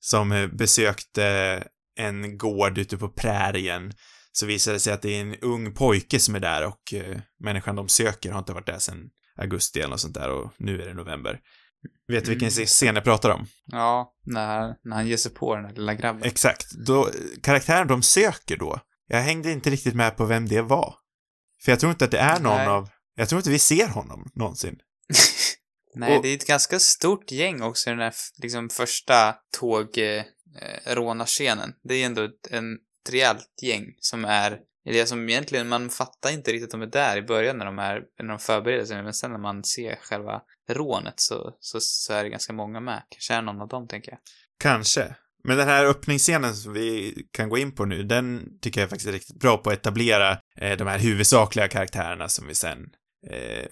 som 0.00 0.32
eh, 0.32 0.46
besökte 0.46 1.64
en 1.98 2.38
gård 2.38 2.78
ute 2.78 2.96
på 2.98 3.08
prärien 3.08 3.92
så 4.32 4.46
visar 4.46 4.72
det 4.72 4.80
sig 4.80 4.92
att 4.92 5.02
det 5.02 5.16
är 5.16 5.20
en 5.20 5.36
ung 5.36 5.74
pojke 5.74 6.20
som 6.20 6.34
är 6.34 6.40
där 6.40 6.66
och 6.66 6.94
eh, 6.94 7.18
människan 7.44 7.76
de 7.76 7.88
söker 7.88 8.32
har 8.32 8.38
inte 8.38 8.52
varit 8.52 8.66
där 8.66 8.78
sedan 8.78 9.10
augusti 9.36 9.78
eller 9.78 9.90
något 9.90 10.00
sånt 10.00 10.14
där 10.14 10.30
och 10.30 10.52
nu 10.58 10.82
är 10.82 10.86
det 10.86 10.94
november. 10.94 11.40
Vet 12.08 12.24
du 12.24 12.30
vilken 12.30 12.48
Mm. 12.48 12.66
scen 12.66 12.94
jag 12.94 13.04
pratar 13.04 13.30
om? 13.30 13.46
Ja, 13.66 14.12
när, 14.26 14.74
när 14.84 14.96
han 14.96 15.06
ger 15.06 15.16
sig 15.16 15.34
på 15.34 15.56
den 15.56 15.64
här 15.64 15.72
lilla 15.72 15.94
grabben. 15.94 16.22
Exakt. 16.22 16.70
Då, 16.86 17.10
karaktären 17.42 17.88
de 17.88 18.02
söker 18.02 18.56
då, 18.56 18.80
jag 19.06 19.20
hängde 19.22 19.52
inte 19.52 19.70
riktigt 19.70 19.94
med 19.94 20.16
på 20.16 20.24
vem 20.24 20.48
det 20.48 20.62
var. 20.62 20.94
För 21.64 21.72
jag 21.72 21.80
tror 21.80 21.92
inte 21.92 22.04
att 22.04 22.10
det 22.10 22.18
är 22.18 22.40
någon 22.40 22.56
Nej. 22.56 22.66
av, 22.66 22.88
jag 23.20 23.28
tror 23.28 23.38
inte 23.38 23.50
vi 23.50 23.58
ser 23.58 23.88
honom 23.88 24.30
någonsin. 24.34 24.78
Nej, 25.94 26.16
Och- 26.16 26.22
det 26.22 26.28
är 26.28 26.34
ett 26.34 26.46
ganska 26.46 26.78
stort 26.78 27.32
gäng 27.32 27.62
också 27.62 27.90
i 27.90 27.92
den 27.92 28.00
här 28.00 28.14
liksom 28.42 28.68
första 28.68 29.34
tågrånarscenen. 29.58 31.72
det 31.82 31.94
är 31.94 32.06
ändå 32.06 32.22
ett, 32.22 32.46
en, 32.50 32.74
ett 32.74 33.12
rejält 33.12 33.54
gäng 33.62 33.94
som 33.98 34.24
är, 34.24 34.58
eller 34.86 35.06
som 35.06 35.28
egentligen, 35.28 35.68
man 35.68 35.90
fattar 35.90 36.30
inte 36.30 36.52
riktigt 36.52 36.64
att 36.64 36.70
de 36.80 36.82
är 36.82 36.86
där 36.86 37.16
i 37.16 37.22
början 37.22 37.58
när 37.58 37.64
de 37.64 37.78
är, 37.78 38.02
när 38.22 38.28
de 38.28 38.38
förbereder 38.38 38.84
sig, 38.84 39.02
men 39.02 39.14
sen 39.14 39.30
när 39.30 39.38
man 39.38 39.64
ser 39.64 39.98
själva 40.02 40.42
rånet 40.70 41.20
så, 41.20 41.56
så, 41.60 41.80
så 41.80 42.12
är 42.12 42.24
det 42.24 42.30
ganska 42.30 42.52
många 42.52 42.80
med. 42.80 43.02
Kanske 43.10 43.34
är 43.34 43.42
någon 43.42 43.60
av 43.60 43.68
dem, 43.68 43.88
tänker 43.88 44.12
jag. 44.12 44.18
Kanske. 44.60 45.14
Men 45.44 45.56
den 45.56 45.68
här 45.68 45.86
öppningsscenen 45.86 46.54
som 46.54 46.72
vi 46.72 47.14
kan 47.32 47.48
gå 47.48 47.58
in 47.58 47.74
på 47.74 47.84
nu, 47.84 48.02
den 48.02 48.58
tycker 48.60 48.80
jag 48.80 48.90
faktiskt 48.90 49.08
är 49.08 49.12
riktigt 49.12 49.40
bra 49.40 49.56
på 49.56 49.70
att 49.70 49.78
etablera 49.78 50.38
eh, 50.56 50.76
de 50.76 50.86
här 50.86 50.98
huvudsakliga 50.98 51.68
karaktärerna 51.68 52.28
som 52.28 52.46
vi 52.46 52.54
sen 52.54 52.78
eh, 53.30 53.66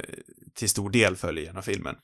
till 0.55 0.69
stor 0.69 0.91
del 0.91 1.17
följer 1.17 1.45
genom 1.45 1.63
filmen. 1.63 1.97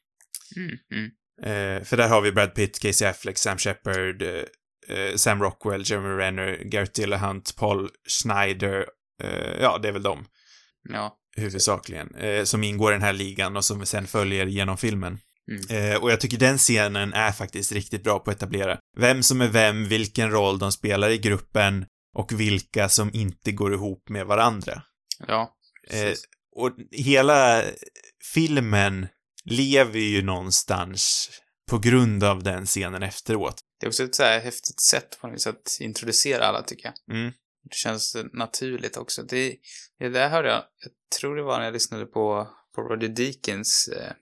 Mm, 0.56 0.78
mm. 0.92 1.10
Eh, 1.42 1.84
för 1.84 1.96
där 1.96 2.08
har 2.08 2.20
vi 2.20 2.32
Brad 2.32 2.54
Pitt, 2.54 2.78
Casey 2.80 3.08
Affleck, 3.08 3.38
Sam 3.38 3.58
Shepard, 3.58 4.22
eh, 4.88 5.14
Sam 5.16 5.42
Rockwell, 5.42 5.82
Jeremy 5.90 6.08
Renner, 6.08 6.56
Garrett 6.64 6.94
Dillahunt, 6.94 7.56
Paul 7.56 7.90
Schneider, 8.08 8.86
eh, 9.22 9.60
ja, 9.60 9.78
det 9.78 9.88
är 9.88 9.92
väl 9.92 10.02
de 10.02 10.26
Ja. 10.88 11.16
huvudsakligen, 11.36 12.14
eh, 12.14 12.44
som 12.44 12.64
ingår 12.64 12.92
i 12.92 12.94
den 12.94 13.02
här 13.02 13.12
ligan 13.12 13.56
och 13.56 13.64
som 13.64 13.86
sen 13.86 14.06
följer 14.06 14.46
genom 14.46 14.76
filmen. 14.76 15.18
Mm. 15.70 16.02
Och 16.02 16.10
jag 16.12 16.20
tycker 16.20 16.38
den 16.38 16.58
scenen 16.58 17.12
är 17.12 17.32
faktiskt 17.32 17.72
riktigt 17.72 18.04
bra 18.04 18.18
på 18.18 18.30
att 18.30 18.36
etablera 18.36 18.78
vem 18.96 19.22
som 19.22 19.40
är 19.40 19.48
vem, 19.48 19.88
vilken 19.88 20.30
roll 20.30 20.58
de 20.58 20.72
spelar 20.72 21.08
i 21.10 21.18
gruppen 21.18 21.86
och 22.16 22.40
vilka 22.40 22.88
som 22.88 23.10
inte 23.14 23.52
går 23.52 23.74
ihop 23.74 24.08
med 24.08 24.26
varandra. 24.26 24.82
Ja. 25.28 25.56
Eh. 25.90 26.12
Och 26.54 26.72
hela 26.90 27.62
filmen 28.34 29.06
lever 29.44 29.98
ju 29.98 30.22
någonstans 30.22 31.30
på 31.70 31.78
grund 31.78 32.24
av 32.24 32.42
den 32.42 32.66
scenen 32.66 33.02
efteråt. 33.02 33.60
Det 33.80 33.86
är 33.86 33.88
också 33.88 34.04
ett 34.04 34.14
så 34.14 34.22
här 34.22 34.40
häftigt 34.40 34.80
sätt 34.80 35.18
på 35.20 35.26
något 35.26 35.34
vis 35.36 35.46
att 35.46 35.78
introducera 35.80 36.44
alla, 36.46 36.62
tycker 36.62 36.92
jag. 37.06 37.16
Mm. 37.16 37.32
Det 37.70 37.74
känns 37.74 38.16
naturligt 38.32 38.96
också. 38.96 39.22
Det, 39.22 39.56
det 39.98 40.08
där 40.08 40.28
hörde 40.28 40.48
jag, 40.48 40.62
jag 40.78 40.92
tror 41.20 41.36
det 41.36 41.42
var 41.42 41.58
när 41.58 41.64
jag 41.64 41.72
lyssnade 41.72 42.06
på, 42.06 42.48
på 42.74 42.82
Roger 42.82 43.08
Deakins 43.08 43.88
eh, 43.88 44.12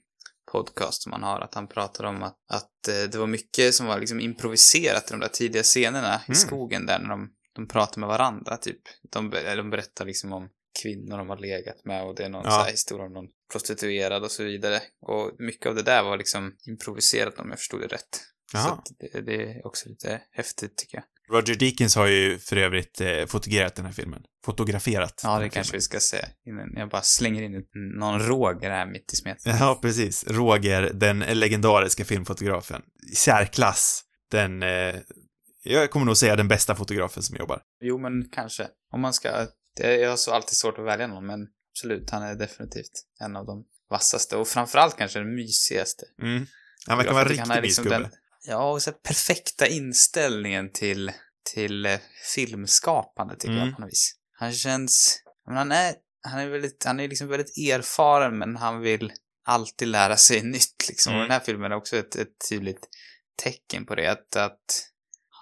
podcast 0.52 1.02
som 1.02 1.12
han 1.12 1.22
har, 1.22 1.40
att 1.40 1.54
han 1.54 1.66
pratade 1.66 2.08
om 2.08 2.22
att, 2.22 2.36
att 2.48 2.88
eh, 2.88 3.10
det 3.10 3.18
var 3.18 3.26
mycket 3.26 3.74
som 3.74 3.86
var 3.86 3.98
liksom 4.00 4.20
improviserat 4.20 5.04
i 5.10 5.10
de 5.10 5.20
där 5.20 5.28
tidiga 5.28 5.62
scenerna 5.62 6.14
i 6.14 6.30
Mm. 6.30 6.34
skogen 6.34 6.86
där 6.86 6.98
när 6.98 7.08
de, 7.08 7.30
de 7.52 7.68
pratar 7.68 8.00
med 8.00 8.08
varandra, 8.08 8.56
typ. 8.56 8.80
De, 9.12 9.30
de 9.30 9.70
berättar 9.70 10.04
liksom 10.04 10.32
om 10.32 10.48
kvinnor 10.82 11.18
de 11.18 11.28
har 11.28 11.36
legat 11.38 11.84
med 11.84 12.04
och 12.04 12.14
det 12.14 12.24
är 12.24 12.28
någon 12.28 12.42
Ja. 12.44 12.50
så 12.50 12.62
här 12.62 12.70
historia 12.70 13.06
om 13.06 13.12
någon 13.12 13.28
prostituerad 13.52 14.22
och 14.24 14.30
så 14.30 14.44
vidare. 14.44 14.80
Och 15.00 15.30
mycket 15.38 15.66
av 15.66 15.74
det 15.74 15.82
där 15.82 16.02
var 16.02 16.16
liksom 16.18 16.56
improviserat 16.66 17.38
om 17.38 17.50
jag 17.50 17.58
förstod 17.58 17.80
det 17.80 17.86
rätt. 17.86 18.20
Så 18.52 18.58
Jaha. 18.58 18.72
att 18.72 18.86
det, 18.98 19.20
det 19.20 19.34
är 19.42 19.66
också 19.66 19.88
lite 19.88 20.20
häftigt 20.32 20.76
tycker 20.76 20.96
jag. 20.96 21.04
Roger 21.36 21.54
Deakins 21.54 21.96
har 21.96 22.06
ju 22.06 22.38
för 22.38 22.56
övrigt 22.56 23.00
eh, 23.00 23.26
fotograferat 23.26 23.74
den 23.74 23.84
här 23.84 23.92
filmen. 23.92 24.22
Fotograferat. 24.44 25.20
Ja, 25.24 25.38
det 25.38 25.48
kanske 25.48 25.70
filmen. 25.70 25.78
vi 25.78 25.80
ska 25.80 26.00
säga 26.00 26.28
innan 26.46 26.72
jag 26.76 26.88
bara 26.88 27.02
slänger 27.02 27.42
in 27.42 27.64
någon 27.98 28.20
Roger 28.20 28.70
här 28.70 28.86
mitt 28.86 29.12
i 29.12 29.16
smeten. 29.16 29.56
Ja, 29.60 29.78
precis. 29.82 30.24
Roger, 30.28 30.90
den 30.94 31.18
legendariska 31.18 32.04
filmfotografen. 32.04 32.82
I 33.12 33.14
särklass. 33.14 34.02
Den, 34.30 34.62
eh, 34.62 34.94
jag 35.62 35.90
kommer 35.90 36.06
nog 36.06 36.16
säga 36.16 36.36
den 36.36 36.48
bästa 36.48 36.74
fotografen 36.74 37.22
som 37.22 37.36
jobbar. 37.36 37.62
Jo, 37.80 37.98
men 37.98 38.28
kanske. 38.32 38.68
Om 38.92 39.00
man 39.00 39.12
ska... 39.12 39.46
Det, 39.76 39.96
jag 39.96 40.10
har 40.10 40.16
så 40.16 40.32
alltid 40.32 40.56
svårt 40.56 40.78
att 40.78 40.84
välja 40.84 41.06
någon, 41.06 41.26
men 41.26 41.46
absolut, 41.72 42.10
han 42.10 42.22
är 42.22 42.34
definitivt 42.34 43.06
en 43.20 43.36
av 43.36 43.46
de 43.46 43.64
vassaste 43.90 44.36
och 44.36 44.48
framförallt 44.48 44.96
kanske 44.96 45.18
den 45.18 45.34
mysigaste. 45.34 46.06
Mm. 46.22 46.46
Han 46.86 46.98
verkar 46.98 47.12
vara 47.12 47.22
en 47.22 47.28
riktig 47.28 47.62
liksom 47.62 47.84
den- 47.84 48.10
Ja, 48.44 48.70
och 48.72 48.82
så 48.82 48.92
perfekta 48.92 49.66
inställningen 49.66 50.72
till, 50.72 51.12
till 51.54 51.86
eh, 51.86 51.98
filmskapande, 52.34 53.34
tycker 53.36 53.52
Mm. 53.54 53.66
jag 53.66 53.74
på 53.76 53.80
något 53.80 53.90
vis. 53.90 54.14
Han 54.32 54.52
känns... 54.52 55.22
Men 55.46 55.56
han 55.56 55.72
är, 55.72 55.94
han 56.22 56.40
är 56.40 56.48
väldigt, 56.48 56.84
han 56.84 57.00
är 57.00 57.08
liksom 57.08 57.28
väldigt 57.28 57.58
erfaren, 57.58 58.38
men 58.38 58.56
han 58.56 58.80
vill 58.80 59.12
alltid 59.44 59.88
lära 59.88 60.16
sig 60.16 60.42
nytt, 60.46 60.88
liksom. 60.88 61.12
Mm. 61.12 61.22
Och 61.22 61.28
den 61.28 61.32
här 61.38 61.44
filmen 61.44 61.72
är 61.72 61.76
också 61.76 61.96
ett, 61.96 62.16
ett 62.16 62.48
tydligt 62.48 62.88
tecken 63.42 63.86
på 63.86 63.94
det, 63.94 64.06
att, 64.06 64.36
att 64.36 64.88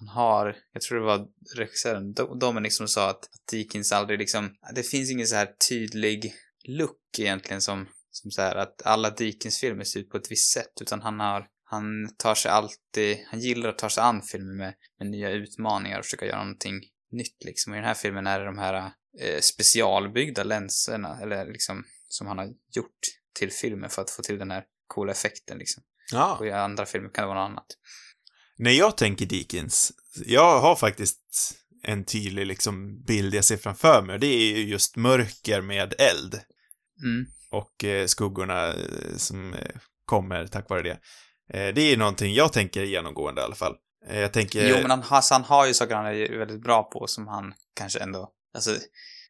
han 0.00 0.09
har, 0.09 0.57
jag 0.73 0.83
tror 0.83 0.99
det 0.99 1.04
var 1.04 1.26
regissören 1.57 2.14
Do- 2.14 2.38
Dominic 2.38 2.76
som 2.76 2.88
sa 2.88 3.11
att, 3.11 3.25
att 3.25 3.47
Deakins 3.52 3.92
aldrig 3.92 4.19
liksom, 4.19 4.54
det 4.75 4.83
finns 4.83 5.11
ingen 5.11 5.26
så 5.26 5.37
här 5.37 5.49
tydlig 5.69 6.35
look 6.64 7.19
egentligen 7.19 7.61
som, 7.61 7.88
som 8.11 8.30
så 8.30 8.42
här 8.42 8.57
att 8.57 8.83
alla 8.85 9.11
Deakins 9.11 9.61
filmer 9.61 9.85
ser 9.85 10.00
ut 10.00 10.11
på 10.11 10.16
ett 10.16 10.30
visst 10.30 10.52
sätt, 10.52 10.73
utan 10.80 11.02
han 11.02 11.21
har, 11.21 11.47
han 11.64 11.85
tar 12.16 12.35
sig 12.35 12.50
alltid, 12.50 13.19
han 13.30 13.40
gillar 13.40 13.69
att 13.69 13.78
ta 13.78 13.90
sig 13.90 14.02
an 14.02 14.23
filmer 14.23 14.54
med, 14.54 14.75
med 14.99 15.11
nya 15.11 15.30
utmaningar 15.30 15.99
och 15.99 16.04
försöka 16.04 16.26
göra 16.26 16.45
någonting 16.45 16.80
nytt 17.12 17.45
liksom. 17.45 17.73
Och 17.73 17.76
i 17.76 17.80
den 17.80 17.88
här 17.88 17.95
filmen 17.95 18.26
är 18.26 18.40
det 18.40 18.47
de 18.47 18.59
här 18.59 18.92
eh, 19.21 19.40
specialbyggda 19.40 20.45
länserna, 20.45 21.19
eller 21.23 21.47
liksom, 21.47 21.85
som 22.09 22.26
han 22.26 22.38
har 22.38 22.47
gjort 22.76 23.00
till 23.38 23.52
filmen 23.52 23.90
för 23.90 24.02
att 24.02 24.11
få 24.11 24.23
till 24.23 24.38
den 24.38 24.50
här 24.50 24.64
coola 24.87 25.12
effekten 25.12 25.59
liksom. 25.59 25.83
Ja. 26.12 26.37
Och 26.40 26.47
i 26.47 26.50
andra 26.50 26.87
filmer 26.87 27.11
kan 27.14 27.23
det 27.23 27.28
vara 27.28 27.49
något 27.49 27.50
annat. 27.50 27.66
När 28.62 28.71
jag 28.71 28.97
tänker 28.97 29.26
Deakins, 29.26 29.93
jag 30.26 30.61
har 30.61 30.76
faktiskt 30.76 31.21
en 31.83 32.05
tydlig 32.05 32.47
liksom 32.47 33.02
bild 33.05 33.35
jag 33.35 33.45
ser 33.45 33.57
framför 33.57 34.02
mig 34.02 34.14
och 34.14 34.21
det 34.21 34.26
är 34.26 34.57
ju 34.57 34.69
just 34.69 34.97
mörker 34.97 35.61
med 35.61 35.95
eld 35.99 36.40
Mm. 37.02 37.26
och 37.50 37.85
eh, 37.85 38.07
skuggorna 38.07 38.69
eh, 38.69 39.17
som 39.17 39.55
eh, 39.55 39.76
kommer 40.05 40.47
tack 40.47 40.71
vare 40.71 40.83
det. 40.83 40.99
Eh, 41.59 41.75
det 41.75 41.81
är 41.93 41.97
någonting 41.97 42.35
jag 42.35 42.52
tänker 42.52 42.83
genomgående 42.83 43.40
i 43.40 43.45
alla 43.45 43.55
fall. 43.55 43.75
Eh, 44.09 44.21
jag 44.21 44.33
tänker... 44.33 44.69
Jo, 44.69 44.76
men 44.83 44.90
han, 44.90 45.02
har- 45.02 45.21
så 45.21 45.35
han 45.35 45.45
har 45.45 45.67
ju 45.67 45.75
saker 45.75 45.95
han 45.95 46.07
är 46.07 46.38
väldigt 46.38 46.62
bra 46.62 46.83
på 46.83 47.07
som 47.07 47.29
han 47.29 47.55
kanske 47.76 47.99
ändå... 47.99 48.31
Alltså, 48.55 48.76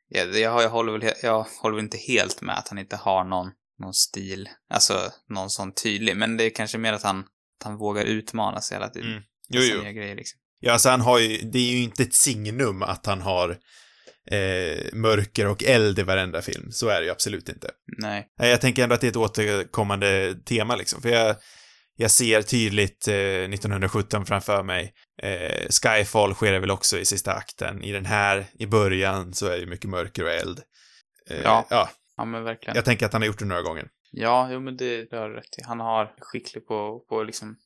jag, 0.08 0.36
jag, 0.38 0.62
jag, 0.62 0.70
håller 0.70 0.92
väl, 0.98 1.12
jag 1.22 1.46
håller 1.62 1.76
väl 1.76 1.84
inte 1.84 1.98
helt 1.98 2.40
med 2.42 2.58
att 2.58 2.68
han 2.68 2.78
inte 2.78 2.96
har 2.96 3.24
någon, 3.24 3.50
någon 3.78 3.94
stil, 3.94 4.48
alltså 4.70 4.94
någon 5.28 5.50
sån 5.50 5.72
tydlig, 5.72 6.16
men 6.16 6.36
det 6.36 6.44
är 6.44 6.50
kanske 6.50 6.78
mer 6.78 6.92
att 6.92 7.02
han, 7.02 7.24
han 7.62 7.76
vågar 7.76 8.04
utmana 8.04 8.60
sig 8.60 8.74
hela 8.76 8.88
tiden. 8.88 9.10
Mm. 9.10 9.22
Jo, 9.48 9.62
jo. 9.62 9.82
nya 9.82 9.92
grejer 9.92 10.16
liksom. 10.16 10.38
Ja, 10.60 10.72
alltså 10.72 10.88
han 10.88 11.00
har 11.00 11.18
ju, 11.18 11.38
det 11.50 11.58
är 11.58 11.70
ju 11.72 11.82
inte 11.82 12.02
ett 12.02 12.14
signum 12.14 12.82
att 12.82 13.06
han 13.06 13.20
har 13.20 13.50
eh, 14.30 14.92
mörker 14.92 15.46
och 15.46 15.64
eld 15.64 15.98
i 15.98 16.02
varenda 16.02 16.42
film. 16.42 16.72
Så 16.72 16.88
är 16.88 17.00
det 17.00 17.04
ju 17.06 17.12
absolut 17.12 17.48
inte. 17.48 17.70
Nej. 17.98 18.26
Nej, 18.38 18.50
jag 18.50 18.60
tänker 18.60 18.82
ändå 18.82 18.94
att 18.94 19.00
det 19.00 19.06
är 19.06 19.10
ett 19.10 19.16
återkommande 19.16 20.34
tema 20.44 20.76
liksom, 20.76 21.02
för 21.02 21.08
jag, 21.08 21.36
jag 21.96 22.10
ser 22.10 22.42
tydligt 22.42 23.08
eh, 23.08 23.14
1917 23.14 24.26
framför 24.26 24.62
mig. 24.62 24.92
Eh, 25.22 25.68
Skyfall 25.68 26.34
sker 26.34 26.52
det 26.52 26.58
väl 26.58 26.70
också 26.70 26.98
i 26.98 27.04
sista 27.04 27.32
akten. 27.34 27.82
I 27.82 27.92
den 27.92 28.06
här, 28.06 28.46
i 28.58 28.66
början, 28.66 29.34
så 29.34 29.46
är 29.46 29.58
det 29.58 29.66
mycket 29.66 29.90
mörker 29.90 30.24
och 30.24 30.30
eld. 30.30 30.60
Eh, 31.30 31.40
Ja. 31.42 31.66
ja. 31.70 31.90
Ja, 32.16 32.24
men 32.24 32.44
verkligen. 32.44 32.76
Jag 32.76 32.84
tänker 32.84 33.06
att 33.06 33.12
han 33.12 33.22
har 33.22 33.26
gjort 33.26 33.38
det 33.38 33.44
några 33.44 33.62
gånger. 33.62 33.88
Ja, 34.10 34.48
jo 34.52 34.60
men 34.60 34.76
det, 34.76 35.10
det 35.10 35.16
har 35.16 35.28
du 35.28 35.34
rätt 35.36 35.58
i. 35.58 35.62
Han 35.62 35.80
har 35.80 36.14
skicklig 36.18 36.66
på, 36.66 37.04
på 37.08 37.22
liksom 37.22 37.56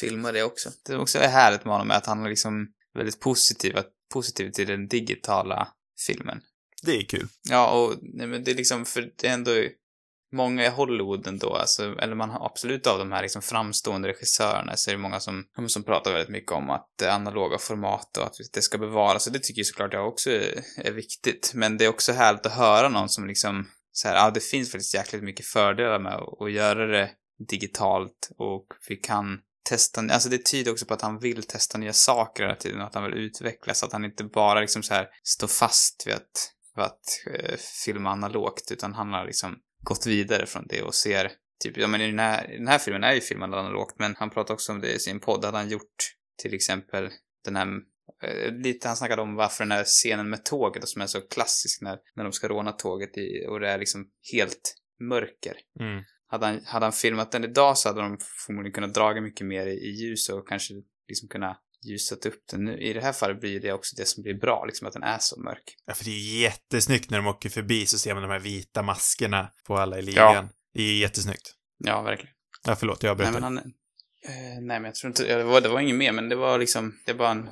filma 0.00 0.32
det 0.32 0.42
också. 0.42 0.70
Det 0.86 0.92
är 0.92 1.00
också 1.00 1.18
härligt 1.18 1.64
med 1.64 1.72
honom 1.74 1.90
är 1.90 1.94
att 1.94 2.06
han 2.06 2.24
är 2.24 2.28
liksom 2.28 2.72
väldigt 2.94 3.20
positiv, 3.20 3.76
att- 3.76 3.92
positiv 4.12 4.50
till 4.50 4.66
den 4.66 4.88
digitala 4.88 5.68
filmen. 6.06 6.40
Det 6.82 6.96
är 6.96 7.04
kul. 7.04 7.28
Ja, 7.48 7.70
och 7.70 7.94
nej, 8.02 8.26
men 8.26 8.44
det 8.44 8.50
är 8.50 8.54
liksom, 8.54 8.84
för 8.84 9.12
det 9.16 9.26
är 9.28 9.34
ändå 9.34 9.52
många 10.32 10.66
i 10.66 10.68
Hollywood 10.68 11.26
ändå, 11.26 11.54
alltså, 11.54 11.98
eller 11.98 12.14
man 12.14 12.30
har 12.30 12.46
absolut 12.46 12.86
av 12.86 12.98
de 12.98 13.12
här 13.12 13.22
liksom 13.22 13.42
framstående 13.42 14.08
regissörerna 14.08 14.76
så 14.76 14.90
är 14.90 14.94
det 14.94 15.00
många 15.00 15.20
som, 15.20 15.44
som 15.68 15.82
pratar 15.82 16.12
väldigt 16.12 16.28
mycket 16.28 16.52
om 16.52 16.70
att 16.70 16.86
det 16.98 17.12
analoga 17.12 17.58
format 17.58 18.16
och 18.16 18.24
att 18.26 18.34
det 18.52 18.62
ska 18.62 18.78
bevaras, 18.78 19.26
och 19.26 19.32
det 19.32 19.38
tycker 19.38 19.58
ju 19.58 19.64
såklart 19.64 19.92
jag 19.92 20.08
också 20.08 20.30
är, 20.30 20.64
är 20.76 20.92
viktigt. 20.92 21.52
Men 21.54 21.78
det 21.78 21.84
är 21.84 21.88
också 21.88 22.12
härligt 22.12 22.46
att 22.46 22.52
höra 22.52 22.88
någon 22.88 23.08
som 23.08 23.26
liksom, 23.26 23.66
så 23.92 24.08
här, 24.08 24.16
ja 24.16 24.30
det 24.30 24.40
finns 24.40 24.72
faktiskt 24.72 24.94
jäkligt 24.94 25.22
mycket 25.22 25.46
fördelar 25.46 25.98
med 25.98 26.14
att, 26.14 26.52
göra 26.52 26.86
det 26.86 27.10
digitalt 27.48 28.30
och 28.38 28.66
vi 28.88 28.96
kan 28.96 29.38
testa, 29.68 30.00
alltså 30.00 30.28
det 30.28 30.44
tyder 30.44 30.72
också 30.72 30.86
på 30.86 30.94
att 30.94 31.02
han 31.02 31.18
vill 31.18 31.42
testa 31.42 31.78
nya 31.78 31.92
saker 31.92 32.42
hela 32.42 32.56
tiden 32.56 32.80
och 32.80 32.86
att 32.86 32.94
han 32.94 33.04
vill 33.04 33.14
utvecklas, 33.14 33.82
att 33.82 33.92
han 33.92 34.04
inte 34.04 34.24
bara 34.24 34.60
liksom 34.60 34.82
så 34.82 34.94
här 34.94 35.08
står 35.22 35.48
fast 35.48 36.06
vid 36.06 36.14
att, 36.14 36.52
vid 36.76 36.84
att 36.84 37.00
eh, 37.34 37.56
filma 37.84 38.10
analogt, 38.10 38.72
utan 38.72 38.94
han 38.94 39.12
har 39.12 39.26
liksom 39.26 39.58
gått 39.80 40.06
vidare 40.06 40.46
från 40.46 40.66
det 40.68 40.82
och 40.82 40.94
ser, 40.94 41.32
typ, 41.64 41.76
ja 41.76 41.86
men 41.86 42.00
i 42.00 42.06
den 42.06 42.18
här, 42.18 42.50
i 42.50 42.56
den 42.56 42.68
här 42.68 42.78
filmen 42.78 43.04
är 43.04 43.12
ju 43.12 43.20
filmad 43.20 43.54
analogt, 43.54 43.98
men 43.98 44.14
han 44.18 44.30
pratar 44.30 44.54
också 44.54 44.72
om 44.72 44.80
det 44.80 44.92
i 44.92 44.98
sin 44.98 45.20
podd, 45.20 45.44
hade 45.44 45.56
han 45.56 45.68
gjort 45.68 46.14
till 46.42 46.54
exempel 46.54 47.10
den 47.44 47.56
här 47.56 47.66
Lite, 48.50 48.88
han 48.88 48.96
snackade 48.96 49.22
om 49.22 49.34
varför 49.34 49.64
den 49.64 49.72
här 49.72 49.84
scenen 49.84 50.30
med 50.30 50.44
tåget 50.44 50.88
som 50.88 51.02
är 51.02 51.06
så 51.06 51.20
klassisk 51.20 51.82
när, 51.82 51.98
när 52.14 52.24
de 52.24 52.32
ska 52.32 52.48
råna 52.48 52.72
tåget 52.72 53.18
i, 53.18 53.46
och 53.48 53.60
det 53.60 53.68
är 53.68 53.78
liksom 53.78 54.06
helt 54.32 54.74
mörker. 55.00 55.54
Mm. 55.80 56.04
Hade 56.26 56.46
han, 56.46 56.60
hade 56.64 56.86
han 56.86 56.92
filmat 56.92 57.32
den 57.32 57.44
idag 57.44 57.78
så 57.78 57.88
hade 57.88 58.00
de 58.00 58.18
förmodligen 58.46 58.74
kunnat 58.74 58.94
dra 58.94 59.20
mycket 59.20 59.46
mer 59.46 59.66
i, 59.66 59.72
i 59.72 59.90
ljus 59.90 60.28
och 60.28 60.48
kanske 60.48 60.74
liksom 61.08 61.28
kunna 61.28 61.56
ljusat 61.86 62.26
upp 62.26 62.42
den. 62.50 62.64
Nu, 62.64 62.78
I 62.78 62.92
det 62.92 63.00
här 63.00 63.12
fallet 63.12 63.40
blir 63.40 63.60
det 63.60 63.72
också 63.72 63.96
det 63.96 64.06
som 64.06 64.22
blir 64.22 64.34
bra, 64.34 64.64
liksom 64.64 64.86
att 64.86 64.92
den 64.92 65.02
är 65.02 65.18
så 65.20 65.40
mörk. 65.40 65.76
Ja, 65.86 65.94
för 65.94 66.04
det 66.04 66.10
är 66.10 66.42
jättesnyggt 66.42 67.10
när 67.10 67.18
de 67.18 67.26
åker 67.26 67.48
förbi 67.48 67.86
så 67.86 67.98
ser 67.98 68.14
man 68.14 68.22
de 68.22 68.30
här 68.30 68.38
vita 68.38 68.82
maskerna 68.82 69.50
på 69.66 69.76
alla 69.76 69.98
i 69.98 70.02
ligan. 70.02 70.34
Ja. 70.34 70.48
Det 70.74 70.82
är 70.82 70.98
jättesnyggt. 70.98 71.54
Ja, 71.78 72.02
verkligen. 72.02 72.34
Ja, 72.66 72.76
förlåt, 72.76 73.02
jag 73.02 73.18
Nej, 73.18 73.26
berättar. 73.26 73.40
men 73.40 73.42
han... 73.42 73.58
Eh, 74.24 74.60
nej, 74.60 74.80
men 74.80 74.84
jag 74.84 74.94
tror 74.94 75.08
inte... 75.08 75.36
Det 75.36 75.44
var, 75.44 75.60
det 75.60 75.68
var 75.68 75.80
inget 75.80 75.96
mer, 75.96 76.12
men 76.12 76.28
det 76.28 76.36
var 76.36 76.58
liksom... 76.58 76.98
Det 77.06 77.12
var 77.12 77.30
en... 77.30 77.48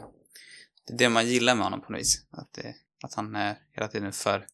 Det 0.89 0.95
är 0.95 0.99
det 0.99 1.09
man 1.09 1.27
gillar 1.27 1.55
med 1.55 1.65
honom 1.65 1.81
på 1.81 1.93
något 1.93 2.01
vis. 2.01 2.27
Att, 2.33 2.53
det, 2.55 2.75
att 3.05 3.15
han 3.15 3.37
är 3.37 3.57
hela 3.75 3.89
tiden 3.89 4.13
för... 4.13 4.45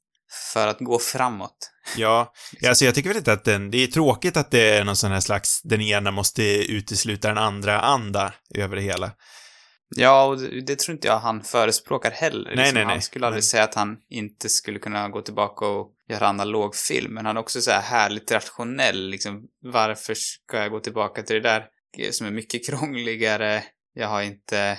För 0.53 0.69
att 0.69 0.79
gå 0.81 0.99
framåt. 0.99 1.71
Ja, 1.97 2.33
ja, 2.61 2.69
alltså 2.69 2.85
jag 2.85 2.95
tycker 2.95 3.11
väl 3.11 3.17
inte 3.17 3.33
att 3.33 3.45
den, 3.45 3.71
det 3.71 3.83
är 3.83 3.87
tråkigt 3.87 4.37
att 4.37 4.51
det 4.51 4.77
är 4.77 4.85
någon 4.85 4.97
sån 4.97 5.13
här 5.13 5.21
slags, 5.21 5.63
den 5.63 5.81
ena 5.81 6.11
måste 6.11 6.43
utesluta 6.73 7.29
den 7.29 7.39
andra 7.39 7.81
anda 7.81 8.35
över 8.55 8.77
det 8.77 8.83
hela. 8.83 9.13
Ja, 9.97 10.25
och 10.25 10.39
det, 10.39 10.61
det 10.61 10.79
tror 10.79 10.95
inte 10.95 11.09
jag 11.09 11.19
han 11.19 11.43
förespråkar 11.43 12.11
heller. 12.11 12.45
Nej, 12.45 12.57
liksom. 12.57 12.75
nej, 12.75 12.85
Han 12.85 12.95
nej. 12.95 13.03
skulle 13.03 13.27
aldrig 13.27 13.43
Nej. 13.43 13.49
säga 13.49 13.65
att 13.65 13.75
han 13.75 13.97
inte 14.09 14.49
skulle 14.49 14.79
kunna 14.79 15.09
gå 15.09 15.23
tillbaka 15.23 15.67
och 15.67 15.93
göra 16.09 16.29
analog 16.29 16.77
film, 16.77 17.15
men 17.15 17.27
han 17.27 17.37
är 17.37 17.41
också 17.41 17.61
så 17.61 17.71
här 17.71 17.81
härligt 17.81 18.33
rationell, 18.33 19.09
liksom. 19.09 19.43
Varför 19.63 20.15
ska 20.15 20.57
jag 20.57 20.71
gå 20.71 20.81
tillbaka 20.81 21.23
till 21.23 21.37
det 21.37 21.49
där 21.49 21.67
eh, 21.99 22.11
som 22.11 22.27
är 22.27 22.31
mycket 22.31 22.67
krångligare? 22.67 23.65
Jag 23.95 24.09
har 24.09 24.23
inte, 24.23 24.79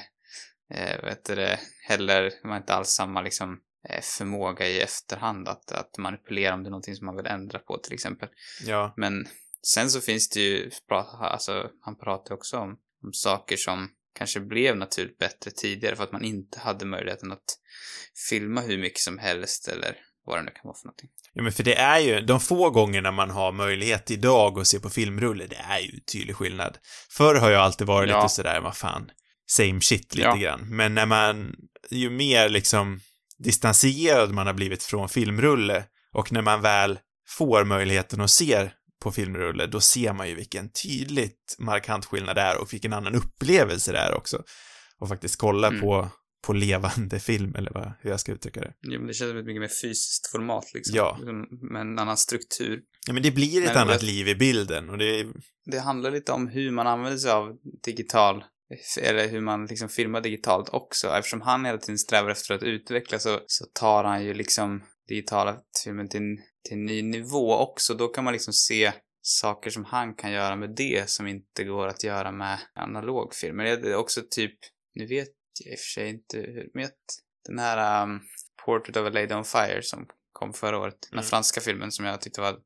eh, 0.73 1.09
heter 1.09 1.35
det, 1.35 1.59
heller, 1.87 2.31
jag 2.43 2.49
har 2.49 2.57
inte 2.57 2.73
alls 2.73 2.89
samma 2.89 3.21
liksom 3.21 3.59
eh, 3.89 4.01
förmåga 4.01 4.67
i 4.67 4.81
efterhand 4.81 5.47
att, 5.47 5.71
att 5.71 5.97
manipulera 5.97 6.53
om 6.53 6.63
det 6.63 6.67
är 6.67 6.71
någonting 6.71 6.95
som 6.95 7.05
man 7.05 7.15
vill 7.15 7.25
ändra 7.27 7.59
på 7.59 7.77
till 7.77 7.93
exempel. 7.93 8.29
Ja, 8.65 8.93
Men 8.97 9.27
sen 9.67 9.89
så 9.89 10.01
finns 10.01 10.29
det 10.29 10.39
ju, 10.39 10.71
alltså 11.19 11.69
han 11.81 11.97
pratar 11.97 12.35
också 12.35 12.57
om, 12.57 12.69
om 13.03 13.13
saker 13.13 13.57
som 13.57 13.89
kanske 14.17 14.39
blev 14.39 14.77
naturligt 14.77 15.17
bättre 15.17 15.51
tidigare 15.51 15.95
för 15.95 16.03
att 16.03 16.11
man 16.11 16.23
inte 16.23 16.59
hade 16.59 16.85
möjligheten 16.85 17.31
att 17.31 17.59
filma 18.29 18.61
hur 18.61 18.77
mycket 18.77 18.99
som 18.99 19.17
helst 19.19 19.67
eller 19.67 19.95
vad 20.25 20.37
det 20.39 20.43
nu 20.43 20.51
kan 20.51 20.61
vara 20.63 20.75
för 20.75 20.85
någonting. 20.87 21.09
ja 21.33 21.43
men 21.43 21.51
för 21.51 21.63
det 21.63 21.75
är 21.75 21.99
ju, 21.99 22.21
de 22.21 22.39
få 22.39 22.69
gångerna 22.69 23.11
man 23.11 23.29
har 23.29 23.51
möjlighet 23.51 24.11
idag 24.11 24.59
att 24.59 24.67
se 24.67 24.79
på 24.79 24.89
filmrulle, 24.89 25.45
det 25.47 25.55
är 25.55 25.79
ju 25.79 25.99
tydlig 25.99 26.35
skillnad. 26.35 26.77
Förr 27.09 27.35
har 27.35 27.49
jag 27.51 27.61
alltid 27.61 27.87
varit 27.87 28.09
Ja. 28.09 28.21
lite 28.21 28.33
sådär, 28.33 28.61
vad 28.61 28.77
fan, 28.77 29.11
same 29.47 29.81
shit 29.81 30.15
lite 30.15 30.27
Ja. 30.27 30.35
grann. 30.35 30.67
Men 30.75 30.95
när 30.95 31.05
man, 31.05 31.55
ju 31.89 32.09
mer 32.09 32.49
liksom 32.49 32.99
distanserad 33.37 34.31
man 34.31 34.47
har 34.47 34.53
blivit 34.53 34.83
från 34.83 35.09
filmrulle 35.09 35.83
och 36.13 36.31
när 36.31 36.41
man 36.41 36.61
väl 36.61 36.99
får 37.27 37.65
möjligheten 37.65 38.21
att 38.21 38.31
se 38.31 38.69
på 39.03 39.11
filmrulle, 39.11 39.65
då 39.65 39.81
ser 39.81 40.13
man 40.13 40.29
ju 40.29 40.35
vilken 40.35 40.69
tydligt 40.69 41.55
markant 41.59 42.05
skillnad 42.05 42.35
det 42.35 42.41
är 42.41 42.57
och 42.61 42.73
vilken 42.73 42.93
annan 42.93 43.15
upplevelse 43.15 43.91
det 43.91 43.97
är 43.99 44.13
också. 44.13 44.43
Och 44.99 45.07
faktiskt 45.09 45.35
kolla 45.39 45.67
Mm. 45.67 45.81
på, 45.81 46.09
på 46.45 46.53
levande 46.53 47.19
film, 47.19 47.55
eller 47.55 47.71
vad, 47.73 47.93
hur 48.01 48.09
jag 48.09 48.19
ska 48.19 48.31
uttrycka 48.31 48.59
det. 48.61 48.73
Jo, 48.81 48.99
men 48.99 49.07
det 49.07 49.13
känns 49.13 49.29
som 49.29 49.37
ett 49.37 49.45
mycket 49.45 49.61
mer 49.61 49.67
fysiskt 49.81 50.27
format 50.31 50.65
liksom. 50.73 50.95
Ja. 50.95 51.15
Liksom, 51.19 51.47
Med 51.71 51.81
en 51.81 51.99
annan 51.99 52.17
struktur. 52.17 52.79
Ja, 53.07 53.13
men 53.13 53.23
det 53.23 53.31
blir 53.31 53.61
ett 53.61 53.67
Men 53.73 53.77
annat 53.77 53.99
det- 53.99 54.05
liv 54.05 54.27
i 54.27 54.35
bilden 54.35 54.89
och 54.89 54.97
det 54.97 55.25
Det 55.65 55.79
handlar 55.79 56.11
lite 56.11 56.31
om 56.31 56.47
hur 56.47 56.71
man 56.71 56.87
använder 56.87 57.17
sig 57.17 57.31
av 57.31 57.55
digital 57.85 58.43
eller 59.01 59.27
hur 59.27 59.41
man 59.41 59.65
liksom 59.65 59.89
filmar 59.89 60.21
digitalt 60.21 60.69
också. 60.69 61.07
Eftersom 61.07 61.41
han 61.41 61.65
hela 61.65 61.77
tiden 61.77 61.97
strävar 61.97 62.29
efter 62.29 62.53
att 62.53 62.63
utveckla 62.63 63.19
så, 63.19 63.39
så 63.47 63.65
tar 63.73 64.03
han 64.03 64.23
ju 64.23 64.33
liksom 64.33 64.83
digitala 65.07 65.57
filmen 65.83 66.09
till, 66.09 66.37
till 66.63 66.77
en 66.77 66.85
ny 66.85 67.01
nivå 67.01 67.55
också. 67.55 67.93
Då 67.93 68.07
kan 68.07 68.23
man 68.23 68.33
liksom 68.33 68.53
se 68.53 68.91
saker 69.21 69.69
som 69.69 69.85
han 69.85 70.15
kan 70.15 70.31
göra 70.31 70.55
med 70.55 70.75
det 70.75 71.09
som 71.09 71.27
inte 71.27 71.63
går 71.63 71.87
att 71.87 72.03
göra 72.03 72.31
med 72.31 72.59
analog 72.75 73.33
film. 73.33 73.57
Men 73.57 73.81
det 73.81 73.91
är 73.91 73.95
också 73.95 74.21
typ, 74.29 74.55
nu 74.95 75.05
vet 75.05 75.29
jag 75.63 75.73
i 75.73 75.75
och 75.75 75.79
för 75.79 76.01
sig 76.01 76.09
inte 76.09 76.37
hur, 76.37 76.69
men 76.73 76.89
den 77.47 77.59
här 77.59 78.03
um, 78.03 78.21
Portrait 78.65 78.97
of 78.97 79.07
a 79.07 79.09
Lady 79.09 79.33
on 79.33 79.45
Fire 79.45 79.81
som 79.81 80.07
kom 80.31 80.53
förra 80.53 80.79
året, 80.79 80.97
den 81.01 81.17
här 81.17 81.23
Mm. 81.23 81.29
franska 81.29 81.61
filmen 81.61 81.91
som 81.91 82.05
jag 82.05 82.21
tyckte 82.21 82.41
var 82.41 82.57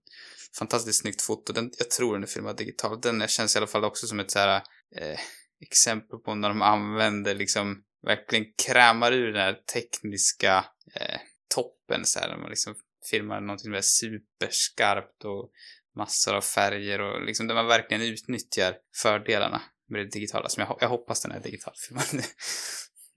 fantastiskt 0.60 1.01
snyggt 1.01 1.22
foto. 1.22 1.53
Den, 1.53 1.72
jag 1.77 1.89
tror 1.89 2.13
den 2.13 2.24
är 2.24 2.27
filmad 2.27 2.58
digitalt. 2.58 3.03
Den 3.03 3.27
känns 3.27 3.56
i 3.56 3.58
alla 3.60 3.68
fall 3.68 3.84
också 3.84 4.08
som 4.08 4.20
ett 4.20 4.32
så 4.32 4.39
här 4.39 4.62
eh, 4.96 5.20
exempel 5.62 6.20
på 6.20 6.36
när 6.36 6.50
de 6.50 6.62
använder 6.62 7.36
liksom 7.36 7.84
verkligen 8.06 8.46
krämar 8.68 9.12
ur 9.12 9.34
den 9.34 9.42
här 9.42 9.54
tekniska 9.74 10.66
eh, 10.96 11.20
toppen 11.56 12.06
så 12.06 12.20
här. 12.20 12.30
När 12.30 12.38
man 12.38 12.50
liksom 12.50 12.75
filmar 13.12 13.42
någonting 13.42 13.63
som 13.63 13.74
är 13.74 13.82
superskarpt 13.82 15.26
och 15.26 15.52
massor 15.95 16.36
av 16.36 16.41
färger 16.41 17.02
och 17.02 17.26
liksom 17.26 17.48
där 17.48 17.56
man 17.56 17.67
verkligen 17.67 18.04
utnyttjar 18.04 18.76
fördelarna 19.02 19.62
med 19.89 20.02
det 20.02 20.12
digitala. 20.12 20.50
Som 20.50 20.62
jag, 20.62 20.78
jag 20.82 20.89
hoppas 20.89 21.22
den 21.22 21.32
är 21.32 21.39
digitalfilmad. 21.39 22.06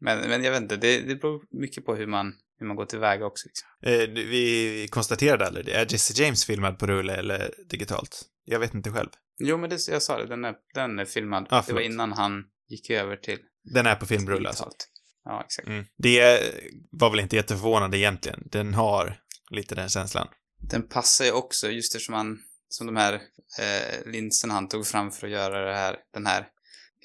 men, 0.00 0.18
men 0.18 0.44
jag 0.44 0.52
vet 0.52 0.62
inte, 0.62 0.76
det, 0.76 1.00
det 1.00 1.14
beror 1.14 1.42
mycket 1.50 1.84
på 1.84 1.94
hur 1.94 2.06
man, 2.06 2.34
hur 2.58 2.66
man 2.66 2.76
går 2.76 2.86
tillväga 2.86 3.26
också. 3.26 3.48
Liksom. 3.48 3.68
eh, 3.82 4.24
vi 4.30 4.88
konstaterade 4.90 5.46
aldrig 5.46 5.66
det. 5.66 5.72
Är 5.72 5.92
Jesse 5.92 6.22
James 6.22 6.44
filmad 6.44 6.78
på 6.78 6.86
rulle 6.86 7.14
eller 7.14 7.54
digitalt? 7.70 8.22
Jag 8.44 8.58
vet 8.58 8.74
inte 8.74 8.90
själv. 8.90 9.10
Jo, 9.38 9.58
men 9.58 9.70
det, 9.70 9.88
jag 9.88 10.02
sa 10.02 10.18
det, 10.18 10.26
den 10.26 10.44
är, 10.44 10.54
den 10.74 10.98
är 10.98 11.04
filmad. 11.04 11.46
Ah, 11.50 11.62
det 11.66 11.72
var 11.72 11.80
innan 11.80 12.12
han 12.12 12.44
gick 12.68 12.90
över 12.90 13.16
till 13.16 13.38
Den 13.74 13.86
är 13.86 13.94
på 13.94 14.06
filmrulle 14.06 14.48
alltså. 14.48 14.70
Ja, 15.24 15.42
exakt. 15.44 15.68
Mm. 15.68 15.84
Det 15.98 16.40
var 16.90 17.10
väl 17.10 17.20
inte 17.20 17.36
jätteförvånande 17.36 17.98
egentligen. 17.98 18.42
Den 18.50 18.74
har 18.74 19.20
lite 19.50 19.74
den 19.74 19.88
känslan. 19.88 20.28
Den 20.70 20.88
passar 20.88 21.24
ju 21.24 21.32
också, 21.32 21.70
just 21.70 21.94
eftersom 21.94 22.14
han, 22.14 22.38
som 22.68 22.86
de 22.86 22.96
här 22.96 23.14
eh, 23.58 24.12
linserna 24.12 24.54
han 24.54 24.68
tog 24.68 24.86
fram 24.86 25.10
för 25.10 25.26
att 25.26 25.32
göra 25.32 25.64
det 25.64 25.74
här, 25.74 25.96
den 26.14 26.26
här 26.26 26.48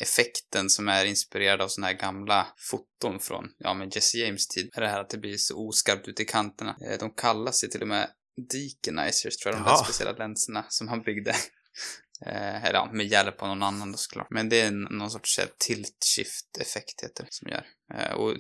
effekten 0.02 0.70
som 0.70 0.88
är 0.88 1.06
inspirerad 1.06 1.62
av 1.62 1.68
såna 1.68 1.88
här 1.88 1.94
gamla 1.94 2.48
foton 2.58 3.20
från, 3.20 3.46
ja 3.58 3.74
men 3.74 3.90
Jesse 3.90 4.18
James 4.18 4.48
tid. 4.48 4.70
Det 4.76 4.88
här 4.88 5.02
att 5.02 5.10
det 5.10 5.18
blir 5.18 5.38
så 5.38 5.68
oskarpt 5.68 6.08
ute 6.08 6.22
i 6.24 6.26
kanterna. 6.26 6.78
Eh, 6.90 7.00
de 7.00 7.14
kallas 7.14 7.64
ju 7.64 7.68
till 7.68 7.82
och 7.82 7.88
med 7.88 8.10
deaconizers 8.52 9.38
tror 9.38 9.56
jag, 9.56 9.64
de 9.64 9.70
där 9.70 9.84
speciella 9.84 10.12
länserna 10.12 10.66
som 10.70 10.88
han 10.88 11.02
byggde. 11.02 11.36
Eh, 12.26 12.64
eller 12.66 12.74
ja, 12.74 12.90
med 12.94 13.06
hjälp 13.08 13.42
av 13.42 13.48
någon 13.48 13.64
annan 13.64 13.92
då 13.92 13.98
såklart. 13.98 14.28
Men 14.30 14.50
det 14.50 14.62
är 14.62 14.72
någon 14.72 15.12
sorts 15.12 15.40
eh, 15.40 15.46
tilt 15.68 15.98
shift 16.16 16.58
effekt 16.62 17.04
heter 17.04 17.24
det, 17.24 17.30
som 17.32 17.48
gör. 17.50 17.66
Eh, 17.94 18.12
och 18.14 18.36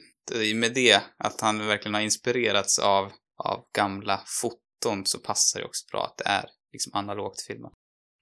med 0.55 0.73
det, 0.73 1.01
att 1.17 1.41
han 1.41 1.67
verkligen 1.67 1.93
har 1.93 2.01
inspirerats 2.01 2.79
av, 2.79 3.11
av 3.43 3.63
gamla 3.75 4.21
foton 4.41 5.05
så 5.05 5.19
passar 5.19 5.59
det 5.59 5.65
också 5.65 5.85
bra 5.91 6.05
att 6.05 6.17
det 6.17 6.23
är 6.29 6.45
liksom 6.73 6.95
analogt 6.95 7.41
filmat. 7.41 7.73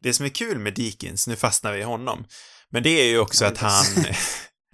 Det 0.03 0.13
som 0.13 0.25
är 0.25 0.29
kul 0.29 0.59
med 0.59 0.73
Deakins, 0.73 1.27
nu 1.27 1.35
fastnar 1.35 1.73
vi 1.73 1.79
i 1.79 1.83
honom, 1.83 2.25
men 2.69 2.83
det 2.83 2.89
är 2.89 3.05
ju 3.09 3.19
också 3.19 3.45
Ja, 3.45 3.51
att 3.51 3.57
han... 3.57 3.85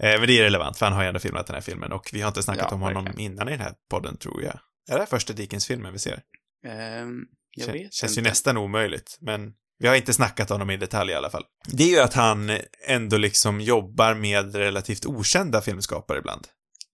eh, 0.04 0.20
men 0.20 0.28
det 0.28 0.40
är 0.40 0.44
relevant, 0.44 0.78
för 0.78 0.86
han 0.86 0.94
har 0.96 1.02
ju 1.02 1.08
ändå 1.08 1.20
filmat 1.20 1.48
den 1.48 1.54
här 1.54 1.62
filmen 1.62 1.92
och 1.92 2.10
vi 2.14 2.22
har 2.22 2.28
inte 2.28 2.44
snackat 2.44 2.68
Ja, 2.70 2.76
om 2.76 2.82
honom 2.82 3.06
verkligen. 3.06 3.32
innan 3.32 3.48
i 3.48 3.52
den 3.52 3.60
här 3.62 3.74
podden, 3.90 4.18
tror 4.18 4.44
jag. 4.44 4.60
Är 4.90 4.94
det 4.94 5.00
här 5.00 5.06
första 5.06 5.34
Deakins-filmen 5.34 5.94
vi 5.94 6.00
ser? 6.00 6.22
Ehm, 6.68 7.20
jag 7.56 7.70
Kän- 7.70 7.74
vet 7.74 7.94
Känns 7.94 8.12
inte. 8.18 8.22
ju 8.22 8.30
nästan 8.30 8.58
omöjligt, 8.58 9.18
men 9.22 9.54
vi 9.82 9.88
har 9.88 9.96
inte 9.96 10.14
snackat 10.14 10.52
om 10.52 10.56
honom 10.56 10.70
i 10.70 10.78
detalj 10.78 11.12
i 11.12 11.16
alla 11.16 11.30
fall. 11.30 11.44
Det 11.68 11.84
är 11.84 11.88
ju 11.88 12.00
att 12.00 12.14
han 12.14 12.60
ändå 12.88 13.18
liksom 13.18 13.62
jobbar 13.62 14.14
med 14.14 14.56
relativt 14.56 15.06
okända 15.06 15.62
filmskapare 15.62 16.18
ibland. 16.18 16.48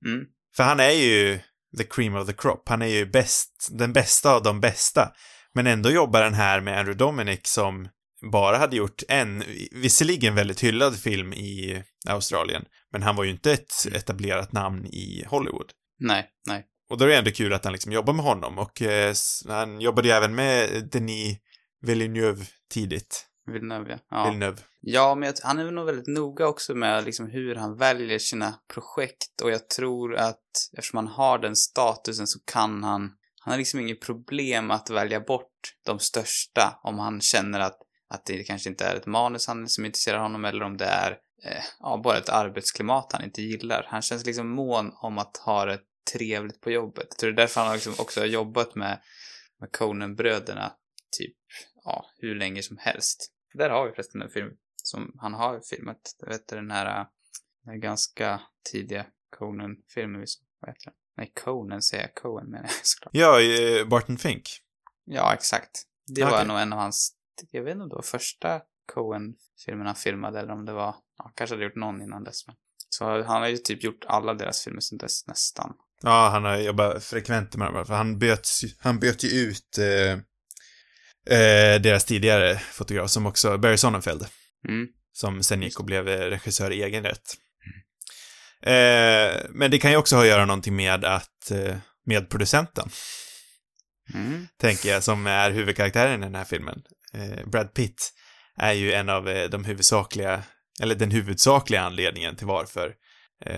Mm. 0.05 0.25
För 0.55 0.63
han 0.63 0.79
är 0.79 0.91
ju 0.91 1.39
the 1.77 1.83
cream 1.83 2.15
of 2.15 2.27
the 2.27 2.33
crop. 2.33 2.69
Han 2.69 2.81
är 2.81 2.87
ju 2.87 3.05
bäst, 3.05 3.67
den 3.71 3.93
bästa 3.93 4.33
av 4.33 4.43
de 4.43 4.61
bästa. 4.61 5.11
Men 5.53 5.67
ändå 5.67 5.89
jobbar 5.89 6.21
den 6.21 6.33
här 6.33 6.61
med 6.61 6.79
Andrew 6.79 7.05
Dominic 7.05 7.39
som 7.43 7.87
bara 8.31 8.57
hade 8.57 8.75
gjort 8.75 9.03
en, 9.07 9.43
visserligen 9.71 10.35
väldigt 10.35 10.63
hyllad 10.63 10.99
film 10.99 11.33
i 11.33 11.83
Australien, 12.07 12.65
men 12.91 13.03
han 13.03 13.15
var 13.15 13.23
ju 13.23 13.31
inte 13.31 13.51
ett 13.51 13.87
etablerat 13.93 14.51
namn 14.51 14.85
i 14.85 15.25
Hollywood. 15.27 15.71
Nej, 15.99 16.29
nej. 16.47 16.65
Och 16.89 16.97
då 16.97 17.05
är 17.05 17.09
det 17.09 17.17
ändå 17.17 17.31
kul 17.31 17.53
att 17.53 17.63
han 17.63 17.73
liksom 17.73 17.91
jobbar 17.91 18.13
med 18.13 18.25
honom 18.25 18.57
och 18.57 18.81
eh, 18.81 19.13
han 19.47 19.81
jobbade 19.81 20.07
ju 20.07 20.13
även 20.13 20.35
med 20.35 20.89
Denis 20.91 21.37
Villeneuve 21.87 22.45
tidigt. 22.69 23.25
Villeneuve, 23.45 23.91
ja. 23.91 23.97
ja. 24.09 24.23
Villeneuve. 24.25 24.61
Ja, 24.81 25.15
men 25.15 25.27
jag, 25.27 25.35
han 25.43 25.59
är 25.59 25.71
nog 25.71 25.85
väldigt 25.85 26.07
noga 26.07 26.47
också 26.47 26.75
med 26.75 27.05
liksom 27.05 27.27
hur 27.29 27.55
han 27.55 27.77
väljer 27.77 28.19
sina 28.19 28.55
projekt 28.73 29.41
och 29.43 29.51
jag 29.51 29.69
tror 29.69 30.15
att 30.15 30.41
eftersom 30.77 30.97
han 30.97 31.07
har 31.07 31.39
den 31.39 31.55
statusen 31.55 32.27
så 32.27 32.39
kan 32.39 32.83
han, 32.83 33.01
han 33.39 33.51
har 33.51 33.57
liksom 33.57 33.79
inget 33.79 34.01
problem 34.01 34.71
att 34.71 34.89
välja 34.89 35.19
bort 35.19 35.73
de 35.85 35.99
största 35.99 36.79
om 36.83 36.99
han 36.99 37.21
känner 37.21 37.59
att, 37.59 37.77
att 38.09 38.25
det 38.25 38.43
kanske 38.43 38.69
inte 38.69 38.85
är 38.85 38.95
ett 38.95 39.05
manus 39.05 39.47
han 39.47 39.69
som 39.69 39.85
intresserar 39.85 40.19
honom 40.19 40.45
eller 40.45 40.63
om 40.63 40.77
det 40.77 40.85
är 40.85 41.11
eh, 41.45 41.63
ja, 41.79 42.01
bara 42.03 42.17
ett 42.17 42.29
arbetsklimat 42.29 43.13
han 43.13 43.23
inte 43.23 43.41
gillar. 43.41 43.85
Han 43.89 44.01
känns 44.01 44.25
liksom 44.25 44.49
mån 44.49 44.91
om 45.01 45.17
att 45.17 45.37
ha 45.37 45.65
det 45.65 45.79
trevligt 46.13 46.61
på 46.61 46.71
jobbet. 46.71 47.07
Jag 47.09 47.17
tror 47.17 47.31
det 47.31 47.41
är 47.41 47.43
därför 47.43 47.61
han 47.61 47.73
liksom 47.73 47.93
också 47.97 48.19
har 48.19 48.27
jobbat 48.27 48.75
med, 48.75 48.99
med 49.59 49.71
Conan-bröderna 49.71 50.71
typ, 51.17 51.35
ja, 51.87 52.05
hur 52.17 52.35
länge 52.35 52.63
som 52.63 52.77
helst. 52.77 53.31
Där 53.53 53.69
har 53.69 53.85
vi 53.85 53.91
förresten 53.91 54.21
en 54.21 54.29
film 54.29 54.51
som 54.83 55.15
han 55.19 55.33
har 55.33 55.59
filmat. 55.59 56.15
Du 56.19 56.25
vet 56.25 56.47
den 56.47 56.71
här, 56.71 56.85
den 57.63 57.73
här 57.73 57.77
ganska 57.77 58.41
tidiga 58.71 59.05
Conan-filmen. 59.37 60.25
Vad 60.59 60.69
heter 60.69 60.85
den? 60.85 60.93
Nej, 61.17 61.31
Conan 61.43 61.81
säger 61.81 62.03
jag. 62.03 62.15
Coen 62.15 62.45
menar 62.45 62.63
jag 62.63 62.71
såklart. 62.85 63.11
Ja, 63.13 63.41
eh, 63.41 63.87
Barton 63.87 64.17
Fink. 64.17 64.49
Ja, 65.05 65.33
exakt. 65.33 65.83
Det 66.15 66.23
var 66.23 66.31
Okej. 66.31 66.47
nog 66.47 66.59
en 66.59 66.73
av 66.73 66.79
hans, 66.79 67.13
jag 67.51 67.63
vet 67.63 67.71
inte 67.71 67.83
om 67.83 67.89
det 67.89 67.95
var 67.95 68.01
första 68.01 68.61
Coen-filmen 68.93 69.87
han 69.87 69.95
filmade 69.95 70.39
eller 70.39 70.53
om 70.53 70.65
det 70.65 70.73
var, 70.73 70.95
ja, 71.17 71.31
kanske 71.35 71.55
hade 71.55 71.63
gjort 71.63 71.75
någon 71.75 72.01
innan 72.01 72.23
dess. 72.23 72.47
Men. 72.47 72.55
Så 72.89 73.05
han 73.05 73.41
har 73.41 73.47
ju 73.47 73.57
typ 73.57 73.83
gjort 73.83 74.05
alla 74.07 74.33
deras 74.33 74.63
filmer 74.63 74.81
sedan 74.81 74.97
dess 74.97 75.27
nästan. 75.27 75.73
Ja, 76.01 76.29
han 76.31 76.43
har 76.43 76.57
jobbat 76.57 77.03
frekvent 77.03 77.55
med 77.55 77.73
dem, 77.73 77.85
för 77.85 77.93
han 77.93 78.19
böt, 78.19 78.47
han 78.79 78.99
böt 78.99 79.23
ju 79.23 79.29
ut 79.29 79.77
eh, 79.77 80.19
eh, 81.29 81.81
deras 81.81 82.05
tidigare 82.05 82.57
fotograf 82.57 83.09
som 83.09 83.25
också, 83.25 83.57
Barry 83.57 83.77
Sonnenfeld. 83.77 84.25
Mm. 84.67 84.87
som 85.13 85.43
sen 85.43 85.61
gick 85.61 85.79
och 85.79 85.85
blev 85.85 86.07
eh, 86.09 86.19
regissör 86.29 86.71
i 86.71 86.83
egen 86.83 87.03
rätt. 87.03 87.33
Eh, 88.63 89.45
men 89.49 89.71
det 89.71 89.77
kan 89.79 89.91
ju 89.91 89.97
också 89.97 90.15
ha 90.15 90.21
att 90.23 90.27
göra 90.29 90.45
någonting 90.45 90.75
med 90.75 91.05
att, 91.05 91.51
eh, 91.51 91.77
med 92.05 92.29
producenten, 92.29 92.89
Mm. 94.13 94.47
tänker 94.61 94.89
jag, 94.89 95.03
som 95.03 95.27
är 95.27 95.51
huvudkaraktären 95.51 96.21
i 96.21 96.25
den 96.25 96.35
här 96.35 96.45
filmen. 96.45 96.81
Eh, 97.13 97.45
Brad 97.47 97.73
Pitt 97.73 98.13
är 98.57 98.73
ju 98.73 98.93
en 98.93 99.09
av 99.09 99.29
eh, 99.29 99.49
de 99.49 99.65
huvudsakliga, 99.65 100.43
eller 100.81 100.95
den 100.95 101.11
huvudsakliga 101.11 101.81
anledningen 101.81 102.35
till 102.35 102.47
varför 102.47 102.93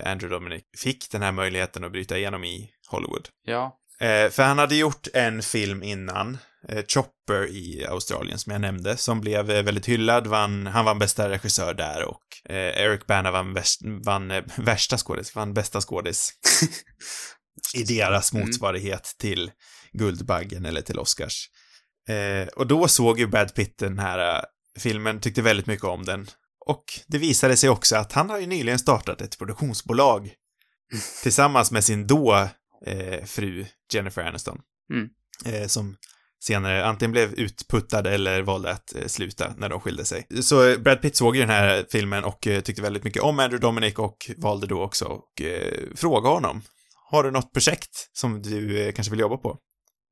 Andrew 0.04 0.28
Dominic 0.36 0.62
fick 0.78 1.10
den 1.10 1.22
här 1.22 1.32
möjligheten 1.32 1.84
att 1.84 1.92
bryta 1.92 2.18
igenom 2.18 2.44
i 2.44 2.70
Hollywood. 2.88 3.28
Ja. 3.44 3.76
Eh, 4.00 4.30
för 4.30 4.42
han 4.42 4.58
hade 4.58 4.76
gjort 4.76 5.06
en 5.14 5.42
film 5.42 5.82
innan, 5.82 6.38
eh, 6.68 6.84
Chopper 6.88 7.46
i 7.50 7.86
Australien, 7.88 8.38
som 8.38 8.52
jag 8.52 8.60
nämnde, 8.60 8.96
som 8.96 9.20
blev 9.20 9.50
eh, 9.50 9.62
väldigt 9.62 9.86
hyllad, 9.88 10.26
vann, 10.26 10.66
han 10.66 10.84
vann 10.84 10.98
bästa 10.98 11.28
regissör 11.28 11.74
där 11.74 12.04
och 12.04 12.22
eh, 12.48 12.82
Eric 12.82 13.06
Bana 13.06 13.30
vann, 13.30 13.54
värst, 13.54 13.80
vann 14.04 14.30
eh, 14.30 14.44
värsta 14.56 14.98
skådis, 14.98 15.34
vann 15.34 15.54
bästa 15.54 15.80
skådis 15.80 16.32
i 17.74 17.82
deras 17.82 18.32
Mm. 18.32 18.46
motsvarighet 18.46 19.14
till 19.18 19.50
Guldbaggen 19.92 20.66
eller 20.66 20.80
till 20.80 20.98
Oscars. 20.98 21.48
Eh, 22.08 22.48
och 22.48 22.66
då 22.66 22.88
såg 22.88 23.18
ju 23.18 23.26
Brad 23.26 23.54
Pitt 23.54 23.78
den 23.78 23.98
här 23.98 24.44
filmen, 24.78 25.20
tyckte 25.20 25.42
väldigt 25.42 25.66
mycket 25.66 25.84
om 25.84 26.04
den. 26.04 26.26
Och 26.66 26.84
det 27.06 27.18
visade 27.18 27.56
sig 27.56 27.70
också 27.70 27.96
att 27.96 28.12
han 28.12 28.30
har 28.30 28.38
ju 28.38 28.46
nyligen 28.46 28.78
startat 28.78 29.20
ett 29.20 29.38
produktionsbolag 29.38 30.30
tillsammans 31.22 31.70
med 31.70 31.84
sin 31.84 32.06
då 32.06 32.48
eh, 32.86 33.24
fru 33.24 33.66
Jennifer 33.92 34.22
Aniston. 34.22 34.60
Mm. 34.92 35.08
Eh, 35.44 35.66
som 35.66 35.96
senare 36.44 36.84
antingen 36.84 37.12
blev 37.12 37.34
utputtad 37.34 38.06
eller 38.06 38.42
valde 38.42 38.70
att 38.70 38.94
eh, 38.94 39.06
sluta 39.06 39.54
när 39.56 39.68
de 39.68 39.80
skilde 39.80 40.04
sig. 40.04 40.26
Så 40.42 40.78
Brad 40.78 41.02
Pitt 41.02 41.16
såg 41.16 41.36
ju 41.36 41.40
den 41.40 41.50
här 41.50 41.86
filmen 41.90 42.24
och 42.24 42.46
eh, 42.46 42.60
tyckte 42.60 42.82
väldigt 42.82 43.04
mycket 43.04 43.22
om 43.22 43.38
Andrew 43.38 43.66
Dominic 43.66 43.94
och 43.94 44.30
valde 44.36 44.66
då 44.66 44.82
också 44.82 45.04
att 45.04 45.40
eh, 45.40 45.96
fråga 45.96 46.28
honom. 46.28 46.62
Har 47.10 47.24
du 47.24 47.30
något 47.30 47.52
projekt 47.52 48.10
som 48.12 48.42
du 48.42 48.92
kanske 48.92 49.10
vill 49.10 49.20
jobba 49.20 49.36
på 49.36 49.58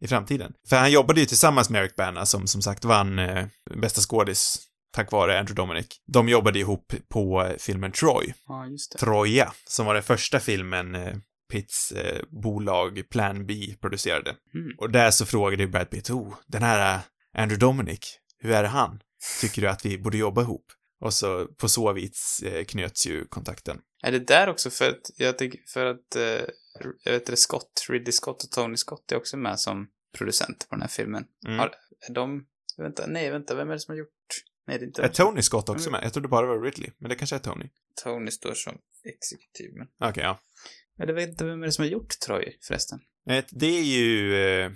i 0.01 0.09
framtiden? 0.09 0.53
För 0.69 0.77
han 0.77 0.93
jobbade 0.93 1.21
ju 1.21 1.27
tillsammans 1.27 1.71
med 1.71 1.83
Eric 1.83 1.97
Bana 1.97 2.27
som 2.27 2.47
som 2.47 2.63
sagt 2.63 2.85
vann 2.85 3.19
eh, 3.19 3.47
bästa 3.77 4.01
skådis 4.01 4.69
tack 4.93 5.13
vare 5.13 5.39
Andrew 5.39 5.63
Dominic. 5.63 5.87
De 6.07 6.29
jobbade 6.29 6.59
ihop 6.59 6.95
på 7.09 7.53
filmen 7.59 7.93
Troy. 7.93 8.35
Ja. 8.49 8.67
Troja, 8.99 9.53
som 9.69 9.87
var 9.87 9.95
den 9.95 10.03
första 10.03 10.41
filmen 10.41 10.95
eh, 10.95 11.15
Pitts 11.49 11.93
eh, 11.93 12.23
bolag 12.43 13.03
Plan 13.11 13.47
B 13.47 13.75
producerade. 13.81 14.37
Mm. 14.55 14.79
Och 14.79 14.91
där 14.91 15.11
så 15.11 15.27
frågade 15.27 15.63
ju 15.63 15.69
Brad 15.69 15.91
Pitt, 15.91 16.11
oh, 16.11 16.35
den 16.47 16.63
här 16.63 16.95
eh, 16.95 17.01
Andrew 17.43 17.67
Dominic, 17.67 18.19
hur 18.39 18.51
är 18.51 18.63
det 18.63 18.69
han? 18.69 19.01
Tycker 19.41 19.63
du 19.63 19.69
att 19.69 19.87
vi 19.87 19.99
borde 19.99 20.19
jobba 20.19 20.43
ihop? 20.43 20.65
Och 21.01 21.15
så 21.15 21.47
på 21.47 21.69
så 21.69 21.93
vis 21.93 22.43
eh, 22.47 22.65
knöts 22.65 23.07
ju 23.07 23.25
kontakten. 23.25 23.81
Är 24.03 24.13
det 24.13 24.27
där 24.27 24.49
också 24.49 24.71
för 24.71 24.89
att, 24.89 25.11
jag 25.17 25.39
tycker, 25.39 25.61
för 25.67 25.87
att, 25.87 26.17
eh, 26.17 26.23
jag 27.05 27.13
vet 27.13 27.23
inte, 27.23 27.37
Scott, 27.37 27.87
Ridley 27.89 28.13
Scott 28.13 28.45
och 28.45 28.51
Tony 28.51 28.77
Scott 28.77 29.13
är 29.13 29.17
också 29.17 29.37
med 29.37 29.61
som 29.61 29.89
producent 30.19 30.67
på 30.69 30.75
den 30.75 30.83
här 30.83 30.89
filmen. 30.89 31.25
Mm. 31.47 31.59
Har, 31.59 31.75
är 32.09 32.15
de, 32.15 32.47
vänta, 32.77 33.07
nej, 33.07 33.31
vänta, 33.31 33.55
vem 33.55 33.69
är 33.69 33.73
det 33.73 33.81
som 33.81 33.93
har 33.93 33.99
gjort? 33.99 34.09
Nej, 34.67 34.79
det 34.79 34.85
är 34.85 34.87
inte 34.87 35.03
Är 35.03 35.09
Tony 35.09 35.43
Scott 35.43 35.69
också 35.69 35.91
med? 35.91 36.05
Jag 36.05 36.13
trodde 36.13 36.29
bara 36.29 36.47
det 36.47 36.49
var 36.49 36.63
Ridley, 36.63 36.91
men 36.99 37.09
det 37.09 37.15
kanske 37.15 37.37
är 37.37 37.41
Tony. 37.41 37.69
Tony 38.05 38.31
står 38.31 38.55
som 38.55 38.79
exekutiv, 39.05 39.71
men... 39.75 40.09
Okej, 40.11 40.23
ja. 40.23 40.41
Eller 40.99 41.13
vet 41.13 41.29
inte 41.29 41.45
vem 41.45 41.63
är 41.63 41.67
det 41.67 41.73
som 41.73 41.83
har 41.85 41.91
gjort 41.91 42.19
Troy, 42.27 42.59
förresten? 42.63 42.99
Eh, 43.31 43.45
Det 43.51 43.67
är 43.79 43.83
ju 43.85 44.37
eh, 44.65 44.71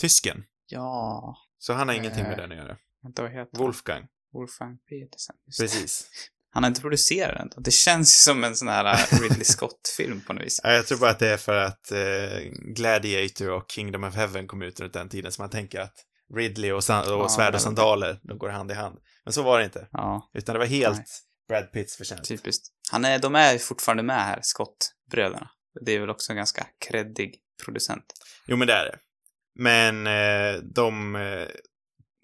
tysken, 0.00 0.44
Ja, 0.68 1.36
så 1.58 1.72
han 1.72 1.88
har 1.88 1.94
ingenting 1.94 2.22
med 2.22 2.32
Eh. 2.32 2.36
den 2.36 2.52
att 2.52 2.58
göra. 2.58 2.76
vänta, 3.02 3.22
vad 3.22 3.30
heter 3.30 3.50
han? 3.52 3.62
Wolfgang, 3.64 4.06
Wolfgang 4.32 4.78
Petersen. 4.88 5.36
Precis. 5.60 6.08
Han 6.50 6.62
har 6.62 6.68
inte 6.68 6.80
producerat 6.80 7.50
den. 7.54 7.62
Det 7.62 7.70
känns 7.70 8.22
som 8.24 8.44
en 8.44 8.56
sån 8.56 8.68
här 8.68 8.84
äh, 8.84 9.20
Ridley 9.20 9.44
Scott-film 9.44 10.20
på 10.26 10.32
något 10.32 10.44
vis. 10.44 10.60
Ja, 10.64 10.72
jag 10.72 10.86
tror 10.86 10.98
bara 10.98 11.10
att 11.10 11.18
det 11.18 11.28
är 11.28 11.36
för 11.36 11.56
att 11.56 11.92
eh, 11.92 12.38
Gladiator 12.74 13.50
och 13.50 13.64
Kingdom 13.70 14.04
of 14.04 14.14
Heaven 14.14 14.46
kom 14.46 14.62
ut 14.62 14.80
runt 14.80 14.92
den 14.92 15.08
tiden, 15.08 15.32
så 15.32 15.42
man 15.42 15.50
tänker 15.50 15.80
att 15.80 15.94
Ridley 16.34 16.72
och, 16.72 16.84
san- 16.84 17.12
och 17.12 17.20
Ja, 17.24 17.28
svärd 17.28 17.54
och 17.54 17.60
sandaler, 17.60 18.20
de 18.22 18.38
går 18.38 18.48
hand 18.48 18.70
i 18.70 18.74
hand. 18.74 18.98
Men 19.24 19.32
så 19.32 19.42
var 19.42 19.58
det 19.58 19.64
inte. 19.64 19.88
Ja, 19.92 20.30
Utan 20.34 20.52
det 20.52 20.58
var 20.58 20.66
helt 20.66 20.96
Nej. 20.96 21.06
Brad 21.48 21.72
Pitts 21.72 21.96
förtjänst. 21.96 22.24
typiskt. 22.28 22.66
Han 22.92 23.04
är, 23.04 23.18
de 23.18 23.34
är 23.34 23.58
fortfarande 23.58 24.02
med 24.02 24.24
här, 24.24 24.38
Scott-bröderna. 24.42 25.50
Det 25.80 25.92
är 25.92 26.00
väl 26.00 26.10
också 26.10 26.32
en 26.32 26.36
ganska 26.36 26.66
kreddig 26.88 27.38
producent. 27.64 28.04
Jo, 28.46 28.56
men 28.56 28.66
det 28.66 28.74
är 28.74 28.84
det. 28.84 28.98
Men 29.58 30.06
eh, 30.06 30.62
de 30.62 31.16
eh, 31.16 31.48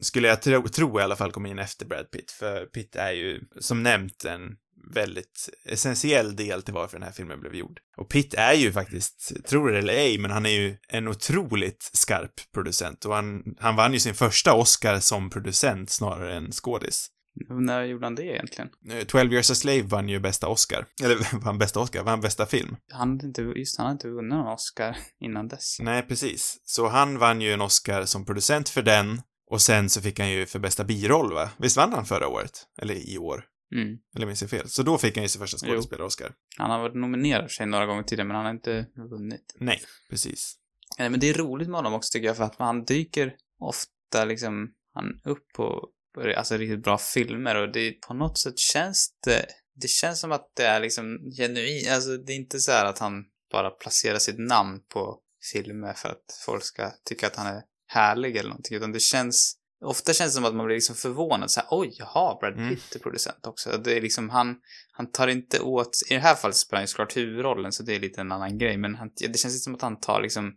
skulle 0.00 0.28
jag 0.28 0.42
tro, 0.42 0.68
tro 0.68 1.00
i 1.00 1.02
alla 1.02 1.16
fall 1.16 1.32
kom 1.32 1.46
in 1.46 1.58
efter 1.58 1.86
Brad 1.86 2.10
Pitt, 2.10 2.30
för 2.30 2.66
Pitt 2.66 2.96
är 2.96 3.12
ju, 3.12 3.40
som 3.60 3.82
nämnt, 3.82 4.24
en 4.24 4.56
väldigt 4.94 5.50
essentiell 5.64 6.36
del 6.36 6.62
till 6.62 6.74
varför 6.74 6.98
den 6.98 7.06
här 7.06 7.12
filmen 7.12 7.40
blev 7.40 7.54
gjord. 7.54 7.80
Och 7.96 8.10
Pitt 8.10 8.34
är 8.34 8.52
ju 8.54 8.72
faktiskt, 8.72 9.32
tror 9.46 9.70
det 9.70 9.78
eller 9.78 9.94
ej, 9.94 10.18
men 10.18 10.30
han 10.30 10.46
är 10.46 10.50
ju 10.50 10.76
en 10.88 11.08
otroligt 11.08 11.90
skarp 11.92 12.32
producent 12.54 13.04
och 13.04 13.14
han, 13.14 13.42
han 13.58 13.76
vann 13.76 13.92
ju 13.92 14.00
sin 14.00 14.14
första 14.14 14.54
Oscar 14.54 15.00
som 15.00 15.30
producent 15.30 15.90
snarare 15.90 16.36
än 16.36 16.52
skådis. 16.52 17.08
När 17.50 17.84
gjorde 17.84 18.06
han 18.06 18.14
det 18.14 18.24
egentligen? 18.24 18.70
Eh, 18.90 19.04
12 19.04 19.32
years 19.32 19.50
a 19.50 19.54
slave 19.54 19.82
vann 19.82 20.08
ju 20.08 20.20
bästa 20.20 20.48
Oscar. 20.48 20.86
Eller 21.02 21.40
vann 21.44 21.58
bästa 21.58 21.80
Oscar, 21.80 22.02
vann 22.02 22.20
bästa 22.20 22.46
film. 22.46 22.76
Han 22.92 23.10
hade 23.10 23.26
inte, 23.26 23.42
just 23.42 23.78
han 23.78 23.86
hade 23.86 23.92
inte 23.92 24.08
vunnit 24.08 24.30
någon 24.30 24.52
Oscar 24.52 24.96
innan 25.20 25.48
dess. 25.48 25.76
Nej, 25.80 26.02
precis. 26.02 26.60
Så 26.64 26.88
han 26.88 27.18
vann 27.18 27.40
ju 27.40 27.52
en 27.52 27.60
Oscar 27.60 28.04
som 28.04 28.24
producent 28.24 28.68
för 28.68 28.82
den 28.82 29.22
och 29.50 29.62
sen 29.62 29.90
så 29.90 30.00
fick 30.00 30.18
han 30.18 30.30
ju 30.30 30.46
för 30.46 30.58
bästa 30.58 30.84
biroll, 30.84 31.32
va? 31.32 31.50
Visst 31.58 31.76
vann 31.76 31.92
han 31.92 32.04
förra 32.04 32.28
året? 32.28 32.66
Eller 32.82 32.94
i 32.94 33.18
år? 33.18 33.44
Mm. 33.74 33.98
Eller 34.16 34.26
minns 34.26 34.42
jag 34.42 34.50
fel? 34.50 34.68
Så 34.68 34.82
då 34.82 34.98
fick 34.98 35.16
han 35.16 35.22
ju 35.22 35.28
sin 35.28 35.40
första 35.40 35.66
skådespelare-Oscar. 35.66 36.32
Han 36.58 36.70
har 36.70 36.78
varit 36.78 36.94
nominerad 36.94 37.42
för 37.42 37.48
sig 37.48 37.66
några 37.66 37.86
gånger 37.86 38.02
tidigare, 38.02 38.28
men 38.28 38.36
han 38.36 38.44
har 38.44 38.52
inte 38.52 38.86
vunnit. 39.10 39.56
Nej, 39.58 39.80
precis. 40.10 40.54
Nej, 40.98 41.10
men 41.10 41.20
det 41.20 41.28
är 41.28 41.34
roligt 41.34 41.68
med 41.68 41.76
honom 41.76 41.94
också 41.94 42.12
tycker 42.12 42.26
jag, 42.26 42.36
för 42.36 42.44
att 42.44 42.56
han 42.58 42.84
dyker 42.84 43.34
ofta 43.58 44.24
liksom, 44.24 44.72
han 44.94 45.20
upp 45.24 45.52
på 45.56 45.88
alltså 46.36 46.56
riktigt 46.56 46.82
bra 46.82 46.98
filmer 46.98 47.54
och 47.54 47.72
det 47.72 47.92
på 47.92 48.14
något 48.14 48.38
sätt 48.38 48.58
känns 48.58 49.14
det, 49.24 49.46
det 49.74 49.88
känns 49.88 50.20
som 50.20 50.32
att 50.32 50.52
det 50.56 50.64
är 50.64 50.80
liksom 50.80 51.18
genuint, 51.38 51.88
alltså 51.88 52.16
det 52.16 52.32
är 52.32 52.36
inte 52.36 52.60
så 52.60 52.72
här 52.72 52.86
att 52.86 52.98
han 52.98 53.24
bara 53.52 53.70
placerar 53.70 54.18
sitt 54.18 54.38
namn 54.38 54.80
på 54.88 55.18
filmer 55.52 55.92
för 55.92 56.08
att 56.08 56.24
folk 56.46 56.64
ska 56.64 56.90
tycka 57.04 57.26
att 57.26 57.36
han 57.36 57.46
är 57.46 57.62
härlig 57.86 58.36
eller 58.36 58.48
någonting, 58.48 58.76
utan 58.76 58.92
det 58.92 59.00
känns 59.00 59.58
Ofta 59.84 60.12
känns 60.12 60.32
det 60.32 60.34
som 60.34 60.44
att 60.44 60.54
man 60.54 60.66
blir 60.66 60.76
liksom 60.76 60.96
förvånad 60.96 61.50
så 61.50 61.60
här, 61.60 61.68
oj, 61.70 61.96
jaha, 61.98 62.38
Brad 62.40 62.52
Mm. 62.52 62.68
Pitt 62.68 62.94
är 62.94 62.98
producent 62.98 63.46
också. 63.46 63.78
Det 63.78 63.96
är 63.96 64.00
liksom, 64.00 64.30
han, 64.30 64.56
han 64.92 65.10
tar 65.10 65.28
inte 65.28 65.60
åt, 65.60 65.90
i 66.10 66.14
det 66.14 66.20
här 66.20 66.34
fallet 66.34 66.56
spelar 66.56 66.78
han 66.78 66.82
ju 66.82 66.86
såklart 66.86 67.16
huvudrollen, 67.16 67.72
så 67.72 67.82
det 67.82 67.94
är 67.94 68.00
lite 68.00 68.20
en 68.20 68.32
annan 68.32 68.58
grej, 68.58 68.76
men 68.76 68.94
han, 68.94 69.10
det 69.16 69.38
känns 69.38 69.44
inte 69.44 69.58
som 69.58 69.74
att 69.74 69.82
han 69.82 70.00
tar 70.00 70.22
liksom 70.22 70.52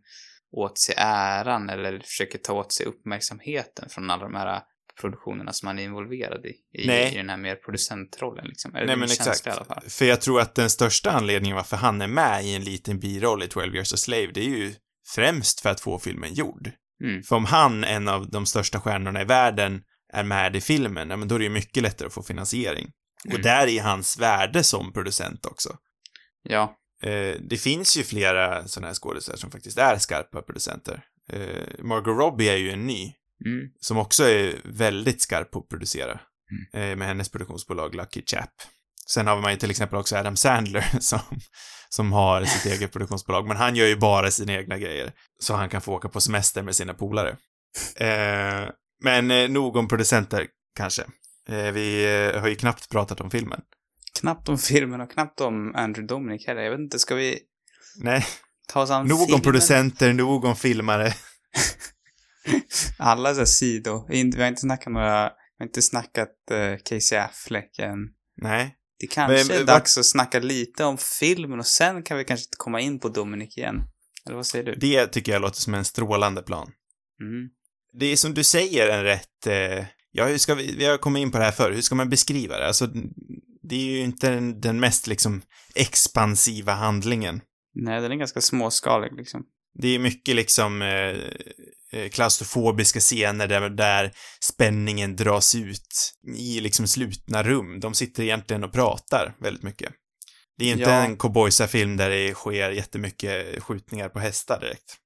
åt 0.52 0.80
sig 0.80 0.96
äran 0.98 1.70
eller 1.70 2.00
försöker 2.00 2.38
ta 2.38 2.54
åt 2.54 2.74
sig 2.74 2.86
uppmärksamheten 2.86 3.90
från 3.90 4.10
alla 4.10 4.24
de 4.24 4.36
här 4.36 4.62
produktionerna 5.02 5.54
som 5.54 5.68
han 5.68 5.80
är 5.80 5.84
involverad 5.84 6.46
i, 6.46 6.82
i, 6.82 6.88
Nej. 6.88 7.14
i 7.14 7.18
den 7.18 7.30
här 7.30 7.38
mer 7.38 7.56
producentrollen 7.56 8.46
liksom. 8.48 8.76
Eller 8.76 8.88
Nej, 8.88 8.96
men 8.96 9.04
exakt. 9.12 9.48
i 9.48 9.50
alla 9.50 9.66
fall. 9.66 9.84
För 9.90 10.06
jag 10.06 10.22
tror 10.22 10.42
att 10.42 10.56
den 10.56 10.70
största 10.70 11.12
anledningen 11.12 11.56
varför 11.56 11.78
han 11.78 12.02
är 12.02 12.08
med 12.08 12.46
i 12.46 12.56
en 12.56 12.64
liten 12.64 13.00
biroll 13.00 13.44
i 13.44 13.48
12 13.48 13.76
years 13.76 13.94
a 13.94 13.98
slave, 13.98 14.32
det 14.34 14.40
är 14.40 14.50
ju 14.50 14.74
främst 15.16 15.62
för 15.62 15.70
att 15.70 15.82
få 15.82 16.00
filmen 16.00 16.34
gjord. 16.34 16.72
Mm. 17.04 17.24
För 17.24 17.36
om 17.36 17.46
han, 17.46 17.84
en 17.84 18.08
av 18.08 18.30
de 18.30 18.46
största 18.46 18.80
stjärnorna 18.80 19.22
i 19.22 19.26
världen, 19.26 19.82
är 20.14 20.24
med 20.24 20.56
i 20.56 20.62
filmen, 20.62 21.10
ja 21.10 21.18
men 21.18 21.28
då 21.28 21.36
är 21.36 21.40
det 21.40 21.46
ju 21.46 21.52
mycket 21.52 21.84
lättare 21.84 22.08
att 22.08 22.14
få 22.14 22.24
finansiering. 22.24 22.88
Och 23.26 23.30
Mm. 23.30 23.42
där 23.42 23.68
är 23.68 23.82
hans 23.82 24.20
värde 24.20 24.64
som 24.64 24.94
producent 24.94 25.46
också. 25.46 25.78
Ja. 26.44 26.76
Eh, 27.04 27.36
det 27.50 27.58
finns 27.58 27.98
ju 27.98 28.04
flera 28.04 28.68
sådana 28.68 28.88
här 28.88 28.94
skådespelare 28.94 29.40
som 29.40 29.52
faktiskt 29.52 29.78
är 29.78 29.98
skarpa 29.98 30.42
producenter. 30.42 31.04
Eh, 31.30 31.84
Margot 31.84 32.18
Robbie 32.20 32.50
är 32.50 32.56
ju 32.56 32.72
en 32.72 32.88
ny, 32.88 33.14
Mm. 33.46 33.68
som 33.80 33.98
också 33.98 34.24
är 34.24 34.56
väldigt 34.64 35.22
skarp 35.22 35.52
på 35.52 35.60
att 35.60 35.70
producera. 35.70 36.20
Eh, 36.74 36.96
med 36.96 37.08
hennes 37.08 37.30
produktionsbolag 37.30 37.96
Lucky 37.96 38.22
Chap. 38.26 38.50
Sen 39.08 39.28
har 39.28 39.42
man 39.42 39.52
ju 39.52 39.58
till 39.58 39.72
exempel 39.72 40.00
också 40.00 40.16
Adam 40.16 40.36
Sandler 40.36 40.86
som, 41.00 41.20
som 41.90 42.12
har 42.12 42.46
sitt 42.46 42.74
eget 42.74 42.92
produktionsbolag, 42.92 43.48
men 43.48 43.58
han 43.58 43.76
gör 43.76 43.88
ju 43.88 43.96
bara 43.96 44.32
sina 44.32 44.54
egna 44.54 44.78
grejer. 44.78 45.12
Så 45.40 45.54
han 45.54 45.70
kan 45.70 45.82
få 45.82 45.94
åka 45.94 46.10
på 46.10 46.22
semester 46.22 46.64
med 46.64 46.76
sina 46.76 46.94
polare. 46.94 47.38
Eh, 47.96 48.70
men 49.04 49.32
eh, 49.32 49.50
nog 49.50 49.76
om 49.76 49.88
producenter, 49.88 50.48
kanske. 50.76 51.02
Eh, 51.50 51.72
vi 51.72 52.06
eh, 52.34 52.42
har 52.42 52.48
ju 52.48 52.56
knappt 52.56 52.90
pratat 52.90 53.22
om 53.22 53.32
filmen. 53.32 53.62
Knappt 54.20 54.50
om 54.50 54.58
filmen 54.58 55.02
och 55.02 55.12
knappt 55.12 55.42
om 55.42 55.76
Andrew 55.76 56.08
Dominic 56.08 56.48
heller. 56.48 56.62
Jag 56.62 56.72
vet 56.72 56.80
inte, 56.80 57.00
ska 57.00 57.16
vi 57.16 57.40
Nej, 57.98 58.26
ta 58.68 58.82
oss 58.82 58.90
an 58.90 59.08
nog 59.08 59.20
om 59.20 59.26
filmen? 59.26 59.42
producenter, 59.42 60.14
nog 60.14 60.46
om 60.46 60.56
filmare. 60.56 61.14
Alla 63.00 63.34
så 63.34 63.40
här 63.40 63.46
sidor. 63.46 64.06
Vi 64.10 64.42
har 64.42 64.48
inte 64.48 64.62
snackat 64.62 64.94
några, 64.94 65.24
vi 65.24 65.64
har 65.64 65.66
inte 65.66 65.82
snackat 65.82 66.30
uh, 66.52 66.78
Casey 66.84 67.18
Affleck 67.18 67.80
än. 67.80 67.98
Nej. 68.42 68.76
Det 69.00 69.08
kanske 69.08 69.54
Men, 69.54 69.56
är 69.56 69.60
vart- 69.60 69.68
dags 69.68 69.98
att 69.98 70.06
snacka 70.06 70.40
lite 70.40 70.84
om 70.84 70.98
filmen 70.98 71.60
och 71.60 71.68
sen 71.68 72.04
kan 72.04 72.18
vi 72.18 72.24
kanske 72.24 72.48
komma 72.58 72.82
in 72.82 73.00
på 73.00 73.10
Dominic 73.10 73.58
igen. 73.58 73.76
Eller 74.26 74.36
vad 74.36 74.46
säger 74.46 74.66
du? 74.66 74.76
Det 74.76 75.08
tycker 75.08 75.32
jag 75.32 75.42
låter 75.42 75.62
som 75.62 75.74
en 75.74 75.86
strålande 75.86 76.42
plan. 76.42 76.72
Mm. 77.22 77.50
Det 78.00 78.06
är 78.06 78.16
som 78.16 78.34
du 78.34 78.44
säger 78.44 78.90
en 78.90 79.04
rätt 79.04 79.48
eh, 79.48 79.86
ja, 80.12 80.26
hur 80.26 80.38
ska 80.38 80.56
vi, 80.56 80.76
vi 80.76 80.86
har 80.86 80.98
kommit 80.98 81.22
in 81.22 81.32
på 81.32 81.38
det 81.38 81.44
här 81.44 81.52
förr, 81.52 81.72
hur 81.72 81.82
ska 81.82 81.96
man 81.96 82.10
beskriva 82.10 82.58
det? 82.58 82.68
Alltså, 82.68 82.88
det 83.70 83.76
är 83.76 83.86
ju 83.86 84.00
inte 84.00 84.30
den, 84.30 84.62
den 84.62 84.80
mest 84.80 85.08
liksom 85.08 85.42
expansiva 85.76 86.74
handlingen. 86.74 87.42
Nej, 87.74 88.02
den 88.02 88.12
är 88.12 88.16
ganska 88.16 88.42
småskalig 88.42 89.14
liksom. 89.14 89.46
Det 89.74 89.88
är 89.88 90.00
mycket 90.00 90.36
liksom 90.36 90.82
eh, 90.82 91.16
klaustrofobiska 92.12 93.00
scener 93.00 93.48
där, 93.48 93.70
där 93.70 94.12
spänningen 94.44 95.16
dras 95.16 95.56
ut 95.56 96.14
i 96.38 96.60
liksom 96.60 96.88
slutna 96.88 97.44
rum. 97.44 97.80
De 97.80 97.94
sitter 97.94 98.24
egentligen 98.24 98.64
och 98.64 98.74
pratar 98.74 99.36
väldigt 99.42 99.64
mycket. 99.64 99.94
Det 100.58 100.66
är 100.66 100.72
inte 100.72 100.84
Ja. 100.84 101.06
en 101.06 101.18
cowboysa-film 101.18 101.98
där 101.98 102.10
det 102.10 102.34
sker 102.34 102.72
jättemycket 102.72 103.64
skjutningar 103.64 104.10
på 104.10 104.20
hästar 104.20 104.60
direkt. 104.60 104.98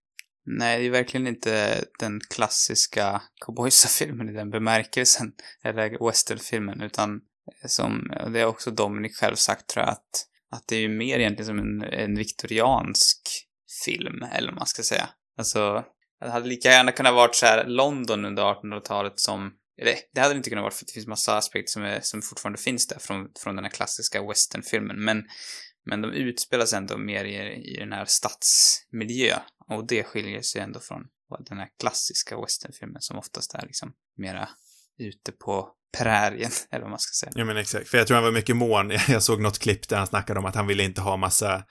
Nej, 0.45 0.79
det 0.79 0.85
är 0.85 0.91
verkligen 0.91 1.27
inte 1.27 1.83
den 1.99 2.19
klassiska 2.29 3.21
cowboysa-filmen 3.45 4.29
i 4.29 4.33
den 4.33 4.49
bemärkelsen, 4.49 5.31
eller 5.63 6.05
westernfilmen, 6.07 6.81
utan 6.81 7.21
som, 7.65 8.11
och 8.23 8.31
det 8.31 8.39
har 8.39 8.47
också 8.47 8.71
Dominic 8.71 9.17
själv 9.17 9.35
sagt 9.35 9.67
tror 9.67 9.85
jag, 9.85 9.91
att, 9.91 10.25
att 10.51 10.63
det 10.67 10.75
är 10.75 10.79
ju 10.79 10.89
mer 10.89 11.19
egentligen 11.19 11.45
som 11.45 11.59
en, 11.59 11.81
en 11.81 12.15
viktoriansk 12.15 13.19
film, 13.85 14.23
eller 14.33 14.47
vad 14.47 14.57
man 14.57 14.67
ska 14.67 14.83
säga. 14.83 15.09
Alltså, 15.37 15.83
det 16.19 16.31
hade 16.31 16.47
lika 16.47 16.69
gärna 16.69 16.91
kunnat 16.91 17.13
varit 17.13 17.35
så 17.35 17.45
här 17.45 17.65
London 17.65 18.25
under 18.25 18.43
1800-talet 18.43 19.19
som, 19.19 19.51
eller 19.81 19.95
det 20.13 20.21
hade 20.21 20.33
det 20.33 20.37
inte 20.37 20.49
kunnat 20.49 20.63
vara 20.63 20.73
för 20.73 20.85
det 20.85 20.91
finns 20.91 21.07
massa 21.07 21.37
aspekter 21.37 21.71
som, 21.71 21.83
är, 21.83 21.99
som 22.01 22.21
fortfarande 22.21 22.59
finns 22.59 22.87
där 22.87 22.99
från, 22.99 23.27
från 23.39 23.55
den 23.55 23.65
här 23.65 23.71
klassiska 23.71 24.27
westernfilmen, 24.27 25.03
men 25.03 25.23
men 25.85 26.01
de 26.01 26.11
utspelas 26.11 26.73
ändå 26.73 26.97
mer 26.97 27.25
i, 27.25 27.35
i 27.73 27.77
den 27.79 27.91
här 27.91 28.05
stadsmiljö. 28.05 29.39
Och 29.69 29.87
det 29.87 30.03
skiljer 30.03 30.41
sig 30.41 30.61
ändå 30.61 30.79
från 30.79 31.01
den 31.39 31.57
här 31.57 31.67
klassiska 31.79 32.41
westernfilmen 32.41 33.01
som 33.01 33.17
oftast 33.17 33.53
är 33.53 33.61
liksom 33.61 33.93
mera 34.17 34.49
ute 34.97 35.31
på 35.31 35.69
prärien, 35.97 36.51
eller 36.71 36.81
vad 36.81 36.89
man 36.89 36.99
ska 36.99 37.25
säga. 37.25 37.31
Ja, 37.35 37.45
men 37.45 37.57
exakt. 37.57 37.89
För 37.89 37.97
jag 37.97 38.07
tror 38.07 38.15
han 38.15 38.23
var 38.23 38.31
mycket 38.31 38.55
mån. 38.55 38.89
Jag 39.07 39.23
såg 39.23 39.41
något 39.41 39.59
klipp 39.59 39.89
där 39.89 39.97
han 39.97 40.07
snackade 40.07 40.39
om 40.39 40.45
att 40.45 40.55
han 40.55 40.67
ville 40.67 40.83
inte 40.83 41.01
ha 41.01 41.17
massa 41.17 41.63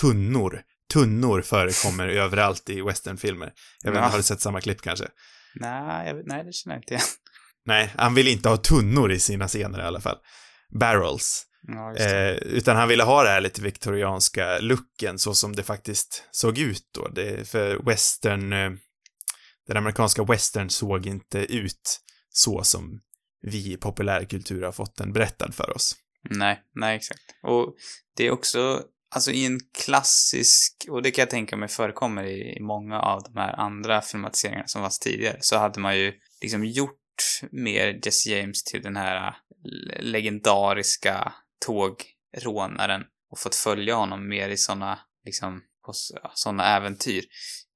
tunnor. 0.00 0.62
Tunnor 0.92 1.42
förekommer 1.42 2.08
överallt 2.24 2.70
i 2.70 2.80
westernfilmer. 2.80 3.52
Jag 3.82 3.90
vet 3.90 3.96
inte, 3.96 4.04
Ja. 4.06 4.10
har 4.10 4.16
du 4.16 4.22
sett 4.22 4.40
samma 4.40 4.60
klipp 4.60 4.80
kanske? 4.82 5.08
Nej, 5.54 6.08
jag, 6.08 6.26
nej, 6.26 6.44
det 6.44 6.52
känner 6.52 6.76
jag 6.76 6.82
inte 6.82 6.94
igen. 6.94 7.06
Nej, 7.66 7.92
han 7.96 8.14
ville 8.14 8.30
inte 8.30 8.48
ha 8.48 8.56
tunnor 8.56 9.12
i 9.12 9.18
sina 9.20 9.48
scener 9.48 9.78
i 9.78 9.82
alla 9.82 10.00
fall. 10.00 10.16
Barrels. 10.80 11.46
Ja. 11.66 11.96
Eh, 11.96 12.34
utan 12.34 12.76
han 12.76 12.88
ville 12.88 13.02
ha 13.02 13.22
det 13.22 13.28
här 13.28 13.40
lite 13.40 13.60
viktorianska 13.62 14.58
looken 14.58 15.18
så 15.18 15.34
som 15.34 15.56
det 15.56 15.62
faktiskt 15.62 16.28
såg 16.30 16.58
ut 16.58 16.88
då. 16.94 17.08
Det, 17.08 17.48
för 17.48 17.76
western, 17.86 18.52
eh, 18.52 18.70
den 19.66 19.76
amerikanska 19.76 20.24
western 20.24 20.70
såg 20.70 21.06
inte 21.06 21.38
ut 21.38 22.00
så 22.30 22.62
som 22.64 23.00
vi 23.42 23.72
i 23.72 23.76
populärkultur 23.76 24.62
har 24.62 24.72
fått 24.72 24.96
den 24.96 25.12
berättad 25.12 25.52
för 25.54 25.76
oss. 25.76 25.94
Nej, 26.30 26.62
nej 26.74 26.96
exakt. 26.96 27.22
Och 27.42 27.74
det 28.16 28.26
är 28.26 28.30
också, 28.30 28.82
alltså 29.14 29.30
i 29.30 29.46
en 29.46 29.60
klassisk, 29.84 30.86
och 30.88 31.02
det 31.02 31.10
kan 31.10 31.22
jag 31.22 31.30
tänka 31.30 31.56
mig 31.56 31.68
förekommer 31.68 32.24
i, 32.24 32.56
i 32.56 32.60
många 32.60 33.00
av 33.00 33.22
de 33.22 33.36
här 33.36 33.60
andra 33.60 34.00
filmatiseringarna 34.00 34.66
som 34.66 34.82
fanns 34.82 34.98
tidigare, 34.98 35.36
så 35.40 35.58
hade 35.58 35.80
man 35.80 35.98
ju 35.98 36.12
liksom 36.40 36.64
gjort 36.64 37.00
mer 37.50 38.00
Jesse 38.04 38.30
James 38.30 38.64
till 38.64 38.82
den 38.82 38.96
här 38.96 39.26
eh, 39.26 39.34
legendariska 40.00 41.32
tågrånaren 41.66 43.02
och 43.30 43.38
fått 43.38 43.54
följa 43.54 43.94
honom 43.94 44.28
mer 44.28 44.48
i 44.48 44.56
såna, 44.56 44.98
liksom, 45.24 45.62
på 45.86 45.92
sådana 46.34 46.76
äventyr. 46.76 47.24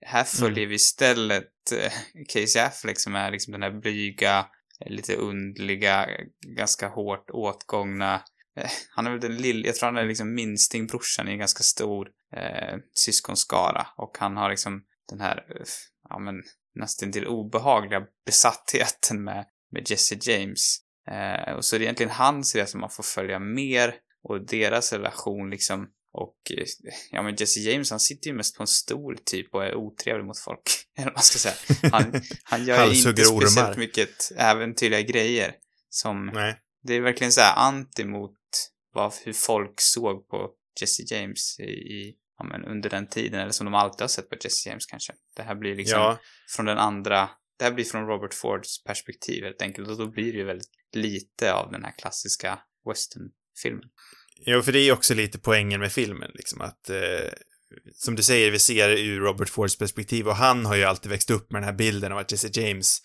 Här 0.06 0.24
följer 0.24 0.66
vi 0.66 0.74
istället 0.74 1.72
eh, 1.72 1.92
Casey 2.28 2.62
Affleck 2.62 3.00
som 3.00 3.14
är 3.14 3.30
liksom 3.30 3.52
den 3.52 3.62
här 3.62 3.80
blyga, 3.80 4.46
lite 4.86 5.16
undliga, 5.16 6.08
ganska 6.56 6.88
hårt 6.88 7.30
åtgångna 7.30 8.22
eh, 8.58 8.70
han 8.90 9.06
är 9.06 9.10
väl 9.10 9.20
den 9.20 9.36
lilla, 9.36 9.66
jag 9.66 9.76
tror 9.76 9.86
han 9.86 9.96
är 9.96 10.06
liksom 10.06 10.34
minstingbrorsan 10.34 11.28
i 11.28 11.32
en 11.32 11.38
ganska 11.38 11.62
stor 11.62 12.08
eh, 12.36 12.78
syskonskara 12.94 13.86
och 13.96 14.16
han 14.18 14.36
har 14.36 14.50
liksom 14.50 14.82
den 15.08 15.20
här, 15.20 15.36
eh, 15.36 15.66
ja 16.08 16.18
men 16.18 16.34
nästan 16.74 17.12
till 17.12 17.26
obehagliga 17.26 18.02
besattheten 18.26 19.24
med, 19.24 19.46
med 19.72 19.90
Jesse 19.90 20.18
James. 20.20 20.78
Eh, 21.10 21.52
och 21.52 21.64
så 21.64 21.76
är 21.76 21.78
det 21.78 21.84
egentligen 21.84 22.12
hans 22.12 22.54
resa 22.54 22.78
man 22.78 22.90
får 22.90 23.02
följa 23.02 23.38
mer 23.38 23.94
och 24.22 24.46
deras 24.46 24.92
relation 24.92 25.50
liksom 25.50 25.88
och 26.12 26.36
eh, 26.50 26.66
ja 27.10 27.22
men 27.22 27.36
Jesse 27.36 27.60
James 27.60 27.90
han 27.90 28.00
sitter 28.00 28.30
ju 28.30 28.36
mest 28.36 28.56
på 28.56 28.62
en 28.62 28.66
stol 28.66 29.18
typ 29.24 29.54
och 29.54 29.64
är 29.64 29.74
otrevlig 29.74 30.24
mot 30.24 30.38
folk. 30.38 30.62
Eller 30.96 31.06
vad 31.06 31.14
man 31.14 31.22
ska 31.22 31.38
säga. 31.38 31.54
Han, 31.92 32.22
han 32.42 32.64
gör 32.64 32.86
ju 32.86 32.98
inte 32.98 33.24
speciellt 33.24 33.58
ormar. 33.58 33.76
mycket 33.76 34.32
äventyrliga 34.36 35.00
grejer 35.00 35.54
som 35.90 36.26
Nej. 36.26 36.56
det 36.82 36.94
är 36.94 37.00
verkligen 37.00 37.32
så 37.32 37.40
här 37.40 37.56
anti 37.56 38.04
mot 38.04 38.37
vad, 38.92 39.12
hur 39.24 39.32
folk 39.32 39.80
såg 39.80 40.28
på 40.28 40.50
Jesse 40.80 41.02
James 41.14 41.60
i, 41.60 41.70
i 41.70 42.14
ja, 42.38 42.44
men 42.44 42.64
under 42.64 42.90
den 42.90 43.08
tiden, 43.08 43.40
eller 43.40 43.52
som 43.52 43.64
de 43.64 43.74
alltid 43.74 44.00
har 44.00 44.08
sett 44.08 44.30
på 44.30 44.36
Jesse 44.44 44.68
James 44.68 44.86
kanske. 44.86 45.12
Det 45.36 45.42
här 45.42 45.54
blir 45.54 45.74
liksom 45.74 46.00
Ja, 46.00 46.18
från 46.56 46.66
den 46.66 46.78
andra, 46.78 47.30
det 47.58 47.64
här 47.64 47.72
blir 47.72 47.84
från 47.84 48.06
Robert 48.06 48.34
Fords 48.34 48.84
perspektiv 48.84 49.44
helt 49.44 49.62
enkelt, 49.62 49.88
och 49.88 49.96
då 49.96 50.10
blir 50.10 50.32
det 50.32 50.38
ju 50.38 50.44
väldigt 50.44 50.70
lite 50.92 51.52
av 51.52 51.72
den 51.72 51.84
här 51.84 51.92
klassiska 51.98 52.58
westernfilmen. 52.88 53.88
Jo, 54.40 54.62
för 54.62 54.72
det 54.72 54.78
är 54.78 54.84
ju 54.84 54.92
också 54.92 55.14
lite 55.14 55.38
poängen 55.38 55.80
med 55.80 55.92
filmen, 55.92 56.30
liksom 56.34 56.60
att 56.60 56.90
eh, 56.90 57.32
som 57.94 58.16
du 58.16 58.22
säger, 58.22 58.50
vi 58.50 58.58
ser 58.58 58.88
det 58.88 59.00
ur 59.00 59.20
Robert 59.20 59.48
Fords 59.48 59.78
perspektiv 59.78 60.28
och 60.28 60.36
han 60.36 60.66
har 60.66 60.76
ju 60.76 60.84
alltid 60.84 61.10
växt 61.10 61.30
upp 61.30 61.52
med 61.52 61.62
den 61.62 61.68
här 61.68 61.76
bilden 61.76 62.12
av 62.12 62.18
att 62.18 62.32
Jesse 62.32 62.60
James, 62.60 62.98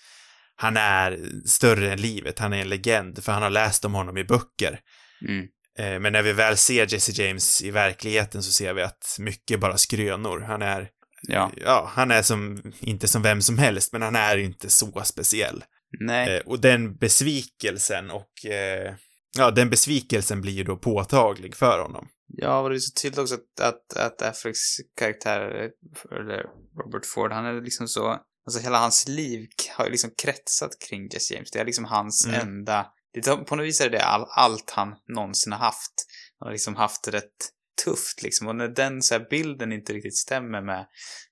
han 0.55 0.77
är 0.77 1.19
större 1.45 1.91
än 1.91 2.01
livet, 2.01 2.39
han 2.39 2.53
är 2.53 2.61
en 2.61 2.69
legend, 2.69 3.23
för 3.23 3.31
han 3.31 3.43
har 3.43 3.49
läst 3.49 3.85
om 3.85 3.93
honom 3.93 4.17
i 4.17 4.23
böcker. 4.23 4.79
Mm. 5.27 5.47
Eh, 5.79 5.99
men 5.99 6.13
när 6.13 6.21
vi 6.23 6.33
väl 6.33 6.57
ser 6.57 6.93
Jesse 6.93 7.23
James 7.23 7.61
i 7.61 7.71
verkligheten 7.71 8.43
så 8.43 8.51
ser 8.51 8.73
vi 8.73 8.81
att 8.81 9.15
mycket 9.19 9.59
bara 9.59 9.77
skrönor. 9.77 10.39
Han 10.39 10.61
är, 10.61 10.89
Ja. 11.27 11.51
ja, 11.65 11.91
han 11.93 12.11
är 12.11 12.21
som, 12.21 12.73
inte 12.79 13.07
som 13.07 13.21
vem 13.21 13.41
som 13.41 13.57
helst, 13.57 13.91
men 13.93 14.01
han 14.01 14.15
är 14.15 14.37
inte 14.37 14.69
så 14.69 15.01
speciell. 15.05 15.63
Nej, 15.99 16.35
Eh, 16.37 16.41
och 16.45 16.59
den 16.61 16.95
besvikelsen 16.97 18.09
och, 18.11 18.45
eh, 18.45 18.93
ja, 19.37 19.51
den 19.51 19.69
besvikelsen 19.69 20.41
blir 20.41 20.53
ju 20.53 20.63
då 20.63 20.77
påtaglig 20.77 21.55
för 21.55 21.81
honom. 21.81 22.07
Ja, 22.27 22.59
och 22.59 22.69
det 22.69 22.75
är 22.75 22.79
så 22.79 23.01
tydligt 23.01 23.19
också 23.19 23.35
att, 23.35 23.59
att, 23.61 23.97
att 23.97 24.21
Afflecks 24.21 24.59
karaktär, 24.99 25.69
eller 26.11 26.43
Robert 26.83 27.05
Ford, 27.05 27.31
han 27.31 27.45
är 27.45 27.61
liksom 27.61 27.87
så, 27.87 28.17
alltså 28.45 28.59
hela 28.63 28.77
hans 28.77 29.07
liv 29.07 29.47
har 29.77 29.85
ju 29.85 29.91
liksom 29.91 30.11
kretsat 30.23 30.71
kring 30.89 31.09
Jesse 31.13 31.33
James. 31.33 31.51
Det 31.51 31.59
är 31.59 31.65
liksom 31.65 31.85
hans 31.85 32.25
Mm. 32.25 32.39
enda, 32.41 32.85
det, 33.13 33.35
på 33.35 33.55
något 33.55 33.65
vis 33.65 33.81
är 33.81 33.89
det 33.89 34.03
all, 34.03 34.25
allt 34.29 34.69
han 34.69 34.95
någonsin 35.07 35.51
har 35.51 35.59
haft. 35.59 35.93
Han 36.39 36.47
har 36.47 36.53
liksom 36.53 36.75
haft 36.75 37.03
det 37.03 37.11
rätt 37.11 37.49
tufft 37.83 38.23
liksom. 38.23 38.47
Och 38.47 38.55
när 38.55 38.67
den 38.67 39.01
så 39.01 39.13
här 39.13 39.27
bilden 39.29 39.71
inte 39.71 39.93
riktigt 39.93 40.17
stämmer 40.17 40.61
med 40.61 40.87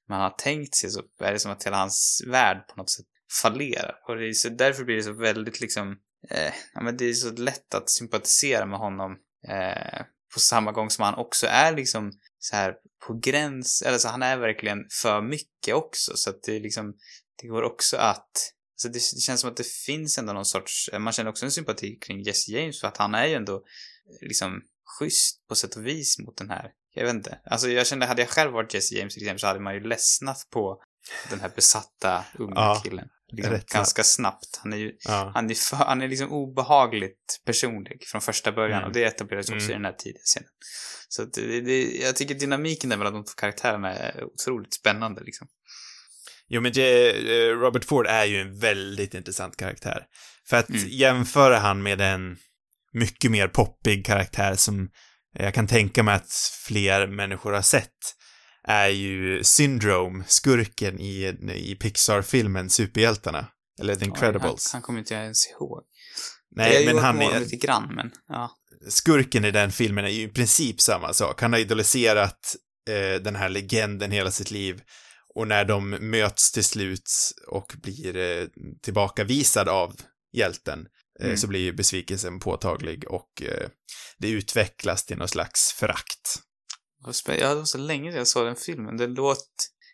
vad 0.08 0.18
han 0.18 0.32
har 0.32 0.38
tänkt 0.38 0.76
sig 0.76 0.90
så 0.90 1.02
är 1.20 1.34
det 1.34 1.40
som 1.40 1.52
att 1.52 1.64
hela 1.64 1.78
hans 1.78 2.24
värld 2.28 2.68
på 2.68 2.76
något 2.76 2.90
sätt 2.90 3.06
fallerar. 3.42 3.96
Och 4.08 4.16
det 4.16 4.30
är 4.30 4.34
så, 4.34 4.50
därför 4.50 4.84
blir 4.84 4.96
det 4.96 5.04
så 5.04 5.14
väldigt 5.14 5.62
liksom, 5.62 5.98
eh, 6.30 6.54
ja 6.74 6.82
men 6.82 6.98
det 6.98 7.06
är 7.06 7.14
så 7.14 7.32
lätt 7.32 7.74
att 7.74 7.90
sympatisera 7.90 8.66
med 8.66 8.80
honom 8.80 9.18
eh, 9.48 10.06
på 10.34 10.40
samma 10.40 10.72
gång 10.72 10.90
som 10.90 11.06
han 11.06 11.16
också 11.16 11.48
är 11.48 11.76
liksom 11.76 12.12
så 12.40 12.56
här 12.56 12.76
på 13.08 13.14
gräns, 13.14 13.82
eller 13.82 13.98
så 13.98 14.08
han 14.08 14.24
är 14.24 14.38
verkligen 14.38 14.78
för 15.02 15.22
mycket 15.22 15.76
också 15.76 16.12
så 16.16 16.30
att 16.30 16.44
det 16.44 16.56
är 16.56 16.60
liksom, 16.60 16.94
det 17.42 17.48
går 17.48 17.64
också 17.64 17.98
att 17.98 18.54
Alltså 18.86 18.90
det, 18.90 19.18
det 19.18 19.22
känns 19.22 19.42
som 19.42 19.50
att 19.50 19.58
det 19.58 19.68
finns 19.68 20.18
ändå 20.18 20.34
någon 20.34 20.46
sorts, 20.46 20.90
man 21.00 21.14
känner 21.14 21.30
också 21.30 21.46
en 21.46 21.52
sympati 21.52 21.96
kring 21.96 22.22
Jesse 22.22 22.52
James 22.52 22.80
för 22.82 22.88
att 22.88 22.98
han 22.98 23.16
är 23.16 23.26
ju 23.26 23.34
ändå 23.34 23.64
liksom 24.22 24.62
schysst 25.00 25.48
på 25.48 25.56
sätt 25.56 25.76
och 25.76 25.86
vis 25.88 26.20
mot 26.20 26.38
den 26.38 26.50
här, 26.50 26.72
jag 26.94 27.04
vet 27.06 27.14
inte. 27.14 27.40
Alltså 27.46 27.70
jag 27.70 27.88
kände, 27.88 28.06
hade 28.06 28.22
jag 28.22 28.30
själv 28.30 28.52
varit 28.52 28.74
Jesse 28.74 28.96
James 28.96 29.14
till 29.14 29.24
exempel 29.24 29.40
så 29.40 29.48
hade 29.48 29.60
man 29.60 29.74
ju 29.74 29.80
ledsnat 29.80 30.48
på 30.54 30.82
den 31.30 31.40
här 31.40 31.52
besatta 31.56 32.26
unga 32.40 32.54
Ja, 32.56 32.82
killen. 32.84 33.08
Liksom, 33.34 33.60
ganska 33.74 34.04
snabbt. 34.04 34.60
Han 34.64 34.74
är 34.74 34.78
ju, 34.78 34.92
Ja. 35.08 35.32
han 35.34 35.50
är, 35.52 35.56
för, 35.56 35.76
han 35.78 36.02
är 36.02 36.08
liksom 36.08 36.32
obehagligt 36.32 37.42
personlig 37.46 38.04
från 38.08 38.22
första 38.22 38.52
början 38.52 38.78
Mm. 38.78 38.88
och 38.88 38.94
det 38.94 39.04
etableras 39.04 39.46
också 39.50 39.56
Mm. 39.58 39.70
i 39.70 39.74
den 39.74 39.86
här 39.86 39.94
tidiga 39.94 40.22
scenen. 40.26 40.50
Så 41.10 41.24
det, 41.26 41.62
det, 41.62 41.82
jag 41.84 42.16
tycker 42.16 42.36
dynamiken 42.36 42.90
där 42.90 42.98
mellan 42.98 43.14
de 43.14 43.24
två 43.24 43.34
karaktärerna 43.38 43.94
är 43.94 44.24
otroligt 44.24 44.74
spännande 44.74 45.22
liksom. 45.24 45.48
Jo, 46.54 46.62
men 46.62 46.72
eh, 46.72 47.60
Robert 47.60 47.86
Ford 47.86 48.08
är 48.08 48.26
ju 48.26 48.42
en 48.42 48.60
väldigt 48.60 49.14
intressant 49.14 49.58
karaktär. 49.58 50.04
För 50.50 50.58
att 50.58 50.70
Mm. 50.70 50.88
jämföra 50.90 51.60
han 51.60 51.84
med 51.84 52.02
en 52.02 52.38
mycket 52.94 53.32
mer 53.32 53.48
poppig 53.48 54.06
karaktär 54.06 54.56
som 54.56 54.90
jag 55.40 55.54
kan 55.54 55.68
tänka 55.68 56.04
mig 56.04 56.16
att 56.16 56.32
fler 56.68 57.08
människor 57.08 57.54
har 57.54 57.62
sett, 57.62 58.16
är 58.68 58.88
ju 58.88 59.44
Syndrome, 59.44 60.24
skurken 60.28 61.00
i, 61.00 61.38
i 61.56 61.76
Pixar-filmen 61.76 62.70
Superhjältarna. 62.70 63.48
Eller 63.80 63.96
The 63.96 64.06
Incredibles. 64.06 64.44
Han, 64.72 64.78
han 64.78 64.82
kommer 64.82 65.00
inte 65.00 65.14
jag 65.14 65.24
ens 65.24 65.48
ihåg. 65.50 65.84
Nej, 66.56 66.86
men 66.86 66.98
han 66.98 67.22
är, 67.22 67.40
lite 67.40 67.56
grann, 67.56 67.96
men 67.96 68.12
ja. 68.28 68.52
skurken 68.90 69.46
i 69.46 69.52
den 69.52 69.72
filmen 69.72 70.06
är 70.06 70.10
ju 70.10 70.24
i 70.24 70.28
princip 70.28 70.82
samma 70.82 71.14
sak. 71.14 71.42
Han 71.42 71.54
har 71.54 71.60
idoliserat 71.60 72.56
eh, 72.90 73.22
den 73.22 73.36
här 73.36 73.50
legenden 73.50 74.12
hela 74.12 74.32
sitt 74.32 74.52
liv. 74.52 74.82
Och 75.36 75.48
när 75.48 75.66
de 75.66 75.90
möts 75.90 76.52
till 76.52 76.64
slut 76.64 77.10
och 77.48 77.74
blir 77.78 78.18
eh, 78.18 78.48
tillbakavisad 78.84 79.70
av 79.70 79.96
hjälten, 80.38 80.80
eh, 81.20 81.26
Mm. 81.26 81.38
så 81.38 81.48
blir 81.48 81.60
ju 81.60 81.74
besvikelsen 81.74 82.40
påtaglig 82.40 83.08
och 83.08 83.42
eh, 83.42 83.70
det 84.18 84.30
utvecklas 84.30 85.06
till 85.06 85.18
någon 85.18 85.28
slags 85.28 85.74
förakt. 85.74 86.40
Ja, 87.42 87.50
det 87.50 87.56
var 87.56 87.66
så 87.66 87.78
länge 87.78 88.12
sedan 88.12 88.18
jag 88.18 88.28
såg 88.28 88.46
den 88.46 88.56
filmen. 88.56 88.98
Det 88.98 89.08
låt... 89.08 89.48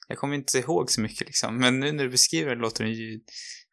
Jag 0.07 0.17
kommer 0.17 0.35
inte 0.35 0.57
ihåg 0.57 0.91
så 0.91 1.01
mycket 1.01 1.27
liksom, 1.27 1.57
men 1.57 1.79
nu 1.79 1.91
när 1.91 2.03
du 2.03 2.09
beskriver 2.09 2.55
det 2.55 2.61
låter 2.61 2.83
den 2.83 2.93
ju 2.93 3.19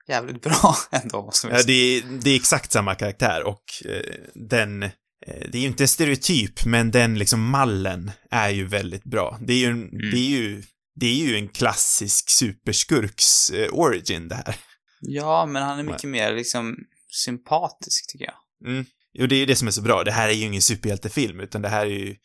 jävligt 0.09 0.43
bra 0.43 0.77
ändå, 0.91 1.23
måste 1.23 1.47
man 1.47 1.57
Ja, 1.57 1.63
det, 1.67 1.73
är, 1.73 2.03
det 2.23 2.31
är 2.31 2.37
exakt 2.37 2.73
samma 2.73 2.95
karaktär 2.95 3.43
och 3.47 3.65
eh, 3.85 4.15
den, 4.35 4.83
eh, 4.83 4.91
det 5.27 5.59
är 5.59 5.61
ju 5.61 5.67
inte 5.67 5.85
en 5.85 5.89
stereotyp, 5.89 6.65
men 6.67 6.91
den 6.91 7.19
liksom 7.19 7.41
mallen 7.51 8.11
är 8.31 8.51
ju 8.51 8.67
väldigt 8.67 9.05
bra. 9.05 9.39
Det 9.47 9.53
är 9.53 9.59
ju, 9.59 9.67
en, 9.67 9.91
det 9.91 10.17
är 10.17 10.31
ju, 10.31 10.63
det 10.95 11.07
är 11.07 11.27
ju 11.27 11.37
en 11.37 11.49
klassisk 11.49 12.31
superskurks 12.31 13.51
eh, 13.51 13.69
origin 13.73 14.29
det 14.29 14.35
här. 14.35 14.57
Ja, 15.01 15.47
men 15.47 15.63
han 15.63 15.79
är 15.79 15.83
mycket 15.83 16.11
mer 16.11 16.35
liksom 16.35 16.77
sympatisk, 17.25 18.13
tycker 18.13 18.25
jag. 18.25 18.71
Mm. 18.71 18.85
Jo, 19.13 19.27
det 19.27 19.35
är 19.35 19.39
ju 19.39 19.47
det 19.47 19.57
som 19.57 19.69
är 19.69 19.73
så 19.73 19.83
bra. 19.83 20.05
Det 20.05 20.13
här 20.13 20.29
är 20.29 20.33
ju 20.33 20.45
ingen 20.45 20.63
superhjältefilm, 20.63 21.41
utan 21.41 21.63
det 21.63 21.69
här 21.69 21.87
är 21.87 21.91
ju 21.91 22.17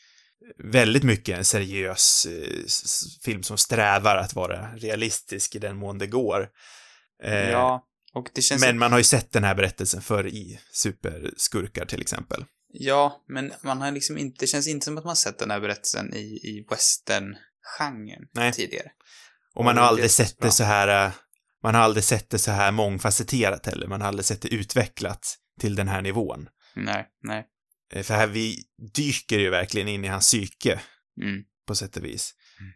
väldigt 0.64 1.04
mycket 1.04 1.38
en 1.38 1.46
seriös 1.46 2.28
eh, 2.30 2.66
film 3.26 3.44
som 3.44 3.58
strävar 3.58 4.18
att 4.18 4.34
vara 4.34 4.76
realistisk 4.76 5.56
i 5.56 5.60
den 5.60 5.78
mån 5.78 5.98
det 5.98 6.08
går. 6.08 6.50
Eh, 7.24 7.50
Ja, 7.50 7.86
och 8.14 8.30
det 8.34 8.42
känns... 8.42 8.62
Men 8.62 8.78
man 8.78 8.92
har 8.92 9.00
ju 9.00 9.04
sett 9.04 9.32
den 9.32 9.44
här 9.44 9.56
berättelsen 9.56 10.02
förr 10.02 10.28
i 10.28 10.60
Superskurkar 10.72 11.86
till 11.86 12.02
exempel. 12.02 12.46
Ja, 12.74 13.24
men 13.28 13.54
man 13.64 13.82
har 13.82 13.92
liksom 13.92 14.18
inte... 14.18 14.36
Det 14.40 14.48
känns 14.48 14.68
inte 14.68 14.86
som 14.86 14.98
att 14.98 15.06
man 15.06 15.16
sett 15.16 15.40
den 15.40 15.52
här 15.52 15.60
berättelsen 15.60 16.14
i, 16.14 16.40
i 16.44 16.66
western-genren 17.80 18.28
Nej. 18.34 18.54
tidigare. 18.54 18.91
Och 19.56 19.65
man 19.65 19.78
har 19.78 19.84
det 19.84 19.89
aldrig 19.89 20.12
känns 20.12 20.30
sett 20.30 20.41
det 20.41 20.52
så 20.52 20.63
här, 20.63 21.06
eh, 21.06 21.12
man 21.63 21.76
har 21.76 21.82
aldrig 21.82 22.04
sett 22.04 22.30
det 22.30 22.39
så 22.39 22.52
här 22.52 22.72
mångfacetterat 22.72 23.65
heller. 23.65 23.88
Man 23.88 24.02
har 24.02 24.08
aldrig 24.08 24.26
sett 24.26 24.41
det 24.41 24.48
utvecklat 24.54 25.36
till 25.60 25.76
den 25.76 25.88
här 25.88 26.02
nivån. 26.02 26.48
Nej, 26.76 27.08
nej. 27.24 27.45
Eh, 27.93 28.04
För 28.04 28.13
här 28.13 28.28
vi 28.28 28.63
dyker 28.95 29.39
ju 29.39 29.50
verkligen 29.50 29.88
in 29.88 30.06
i 30.06 30.08
hans 30.08 30.26
psyke 30.26 30.80
Mm. 31.22 31.43
på 31.67 31.76
sätt 31.76 31.98
och 31.98 32.06
vis. 32.06 32.34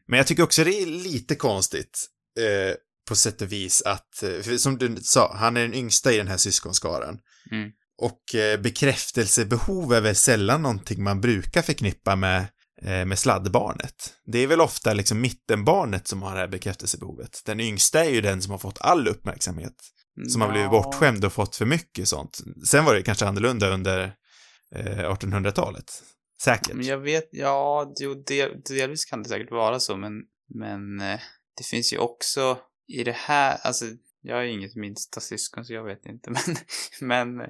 Men 0.07 0.17
jag 0.17 0.27
tycker 0.27 0.43
också 0.43 0.63
det 0.63 0.81
är 0.81 0.85
lite 0.85 1.35
konstigt 1.35 2.05
eh, 2.39 2.75
på 3.09 3.15
sätt 3.15 3.41
och 3.41 3.51
vis 3.51 3.81
att, 3.81 4.23
eh, 4.23 4.55
som 4.57 4.77
du 4.77 4.95
sa, 5.01 5.35
han 5.35 5.57
är 5.57 5.61
den 5.61 5.73
yngsta 5.73 6.13
i 6.13 6.17
den 6.17 6.27
här 6.27 6.37
syskonskaran. 6.37 7.19
Mm. 7.51 7.71
Och 7.97 8.35
eh, 8.35 8.59
bekräftelsebehov 8.61 9.93
är 9.93 10.01
väl 10.01 10.15
sällan 10.15 10.61
någonting 10.61 11.03
man 11.03 11.21
brukar 11.21 11.61
förknippa 11.61 12.15
med, 12.15 12.45
med 12.83 13.19
sladdbarnet. 13.19 14.13
Det 14.25 14.39
är 14.39 14.47
väl 14.47 14.61
ofta 14.61 14.93
liksom 14.93 15.21
mittenbarnet 15.21 16.07
som 16.07 16.21
har 16.21 16.33
det 16.33 16.39
här 16.39 16.47
bekräftelsebehovet. 16.47 17.41
Den 17.45 17.59
yngsta 17.59 18.05
är 18.05 18.09
ju 18.09 18.21
den 18.21 18.41
som 18.41 18.51
har 18.51 18.57
fått 18.57 18.81
all 18.81 19.07
uppmärksamhet. 19.07 19.75
Som 20.27 20.41
har 20.41 20.51
blivit 20.51 20.69
bortskämd 20.69 21.25
och 21.25 21.33
fått 21.33 21.55
för 21.55 21.65
mycket 21.65 22.07
sånt. 22.07 22.39
Sen 22.67 22.85
var 22.85 22.93
det 22.93 23.03
kanske 23.03 23.25
annorlunda 23.25 23.69
under 23.69 24.15
eh, 24.75 25.11
1800-talet. 25.11 26.03
Säkert. 26.41 26.73
Men 26.73 26.85
jag 26.85 26.97
vet, 26.97 27.29
ja, 27.31 27.93
jo, 27.99 28.13
del, 28.13 28.61
delvis 28.61 29.05
kan 29.05 29.23
det 29.23 29.29
säkert 29.29 29.51
vara 29.51 29.79
så, 29.79 29.97
men, 29.97 30.13
men 30.53 30.99
eh, 30.99 31.19
det 31.57 31.63
finns 31.63 31.93
ju 31.93 31.97
också 31.97 32.59
i 32.87 33.03
det 33.03 33.15
här, 33.15 33.57
alltså, 33.61 33.85
jag 34.21 34.39
är 34.39 34.43
inget 34.43 34.75
minsta 34.75 35.19
syskon 35.19 35.65
så 35.65 35.73
jag 35.73 35.83
vet 35.83 36.05
inte, 36.05 36.31
men, 37.01 37.27
men 37.27 37.49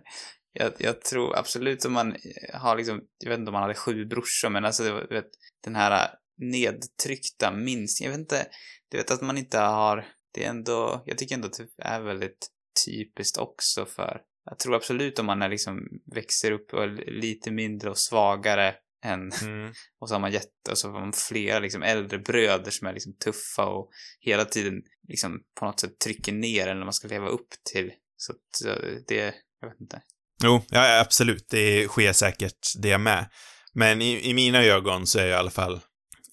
jag, 0.53 0.73
jag 0.77 1.01
tror 1.01 1.37
absolut 1.37 1.85
om 1.85 1.93
man 1.93 2.11
eh, 2.11 2.59
har 2.59 2.75
liksom, 2.77 3.01
jag 3.19 3.29
vet 3.29 3.39
inte 3.39 3.49
om 3.49 3.53
man 3.53 3.61
hade 3.61 3.73
sju 3.75 4.05
brorsor, 4.05 4.49
men 4.49 4.65
alltså, 4.65 4.83
det 4.83 4.91
var- 4.91 5.07
vet, 5.07 5.29
den 5.63 5.75
här 5.75 6.09
nedtryckta 6.37 7.51
minskningen, 7.51 8.11
jag 8.11 8.17
vet 8.19 8.23
inte, 8.25 8.47
du 8.91 8.97
vet 8.97 9.11
att 9.11 9.21
man 9.21 9.37
inte 9.37 9.59
har, 9.59 10.05
det 10.33 10.45
är 10.45 10.49
ändå, 10.49 11.03
jag 11.05 11.17
tycker 11.17 11.35
ändå 11.35 11.47
att 11.47 11.57
det 11.57 11.83
är 11.83 12.01
väldigt 12.01 12.47
typiskt 12.85 13.37
också 13.37 13.85
för, 13.85 14.21
jag 14.45 14.59
tror 14.59 14.75
absolut 14.75 15.19
om 15.19 15.25
man 15.25 15.41
är 15.41 15.49
liksom, 15.49 15.79
växer 16.15 16.51
upp 16.51 16.73
och 16.73 16.83
är 16.83 17.21
lite 17.21 17.51
mindre 17.51 17.89
och 17.89 17.97
svagare 17.97 18.75
än, 19.05 19.31
Mm. 19.43 19.73
och 19.99 20.09
så 20.09 20.15
har 20.15 20.19
man 20.19 20.31
jätte, 20.31 20.71
och 20.71 20.77
så 20.77 20.91
har 20.91 20.99
man 20.99 21.13
flera 21.13 21.59
liksom 21.59 21.83
äldre 21.83 22.19
bröder 22.19 22.71
som 22.71 22.87
är 22.87 22.93
liksom 22.93 23.15
tuffa 23.23 23.65
och 23.65 23.89
hela 24.19 24.45
tiden 24.45 24.81
liksom 25.07 25.43
på 25.59 25.65
något 25.65 25.79
sätt 25.79 25.99
trycker 25.99 26.31
ner 26.33 26.67
en 26.67 26.77
när 26.77 26.85
man 26.85 26.93
ska 26.93 27.07
leva 27.07 27.27
upp 27.27 27.47
till. 27.73 27.91
Så 28.17 28.31
att 28.33 28.65
eh, 28.67 28.89
det, 29.07 29.35
jag 29.61 29.69
vet 29.69 29.81
inte. 29.81 30.01
Jo, 30.43 30.61
ja, 30.69 30.99
absolut. 30.99 31.45
Det 31.49 31.87
sker 31.87 32.13
säkert 32.13 32.67
det 32.81 32.97
med. 32.97 33.29
Men 33.73 34.01
i, 34.01 34.29
i 34.29 34.33
mina 34.33 34.63
ögon 34.63 35.07
så 35.07 35.19
är 35.19 35.27
i 35.27 35.33
alla 35.33 35.51
fall 35.51 35.79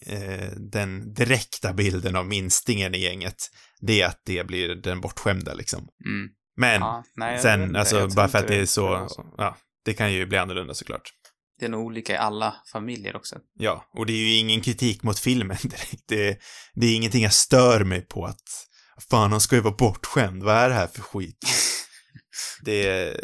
eh, 0.06 0.50
den 0.56 1.14
direkta 1.14 1.72
bilden 1.72 2.16
av 2.16 2.26
minstingen 2.26 2.94
i 2.94 2.98
gänget, 2.98 3.36
det 3.80 4.02
är 4.02 4.06
att 4.06 4.20
det 4.24 4.46
blir 4.46 4.74
den 4.74 5.00
bortskämda 5.00 5.54
liksom. 5.54 5.88
Mm. 6.06 6.28
Men 6.56 6.80
Ja, 6.80 7.04
nej, 7.16 7.38
sen, 7.38 7.62
inte. 7.62 7.78
alltså 7.78 8.08
bara 8.08 8.28
för 8.28 8.38
att 8.38 8.48
det 8.48 8.56
är 8.56 8.66
så, 8.66 9.08
ja, 9.38 9.56
det 9.84 9.94
kan 9.94 10.12
ju 10.12 10.26
bli 10.26 10.38
annorlunda 10.38 10.74
såklart. 10.74 11.12
Det 11.58 11.66
är 11.66 11.70
nog 11.70 11.86
olika 11.86 12.12
i 12.12 12.16
alla 12.16 12.54
familjer 12.72 13.16
också. 13.16 13.36
Ja, 13.58 13.84
och 13.92 14.06
det 14.06 14.12
är 14.12 14.16
ju 14.16 14.34
ingen 14.34 14.60
kritik 14.60 15.02
mot 15.02 15.18
filmen 15.18 15.56
direkt. 15.62 16.08
Det, 16.08 16.38
det 16.74 16.86
är 16.86 16.96
ingenting 16.96 17.22
jag 17.22 17.32
stör 17.32 17.84
mig 17.84 18.00
på 18.00 18.24
att, 18.24 18.66
fan 19.10 19.30
han 19.30 19.40
ska 19.40 19.56
ju 19.56 19.62
vara 19.62 19.74
bortskämd, 19.74 20.42
vad 20.42 20.56
är 20.56 20.68
det 20.68 20.74
här 20.74 20.86
för 20.86 21.02
skit? 21.02 21.44
det, 22.62 23.16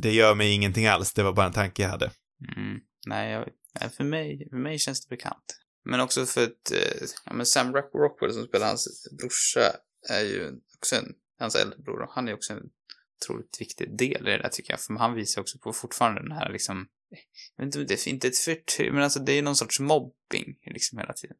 det 0.00 0.12
gör 0.12 0.34
mig 0.34 0.52
ingenting 0.52 0.86
alls, 0.86 1.12
det 1.12 1.22
var 1.22 1.32
bara 1.32 1.46
en 1.46 1.52
tanke 1.52 1.82
jag 1.82 1.90
hade. 1.90 2.10
Mm. 2.56 2.80
Nej, 3.06 3.46
jag, 3.80 3.92
för, 3.94 4.04
mig, 4.04 4.48
för 4.50 4.56
mig 4.56 4.78
känns 4.78 5.06
det 5.06 5.16
bekant. 5.16 5.60
Men 5.84 6.00
också 6.00 6.26
för 6.26 6.44
att 6.44 6.70
eh, 6.72 7.06
ja, 7.24 7.32
men 7.32 7.46
Sam 7.46 7.72
Rock- 7.74 7.94
Rockwell 7.94 8.32
som 8.32 8.44
spelar 8.46 8.66
hans 8.66 9.08
brorsa 9.20 9.60
är 10.10 10.20
ju 10.24 10.52
också 10.78 10.96
en, 10.96 11.14
hans 11.38 11.54
äldre 11.54 11.78
bror, 11.78 12.06
han 12.10 12.28
är 12.28 12.34
också 12.34 12.52
en 12.52 12.62
otroligt 13.22 13.56
viktig 13.60 13.96
del 13.98 14.28
i 14.28 14.30
det 14.30 14.38
där 14.38 14.48
tycker 14.48 14.72
jag. 14.72 14.80
För 14.80 14.94
han 14.94 15.14
visar 15.14 15.40
också 15.42 15.58
på 15.58 15.72
fortfarande 15.72 16.20
den 16.22 16.32
här 16.32 16.52
liksom, 16.52 16.88
jag 17.56 17.64
vet 17.64 17.74
inte, 17.76 17.94
det 17.94 18.06
är 18.06 18.08
inte 18.08 18.28
ett 18.28 18.38
förtryck, 18.38 18.92
men 18.92 19.02
alltså 19.02 19.20
det 19.20 19.32
är 19.32 19.42
någon 19.42 19.56
sorts 19.56 19.80
mobbing 19.80 20.56
liksom 20.66 20.98
hela 20.98 21.12
tiden. 21.12 21.36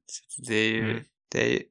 Det 0.48 0.54
är 0.54 0.68
ju, 0.70 0.90
Mm. 0.90 1.02
det 1.28 1.42
är 1.42 1.52
ju, 1.52 1.62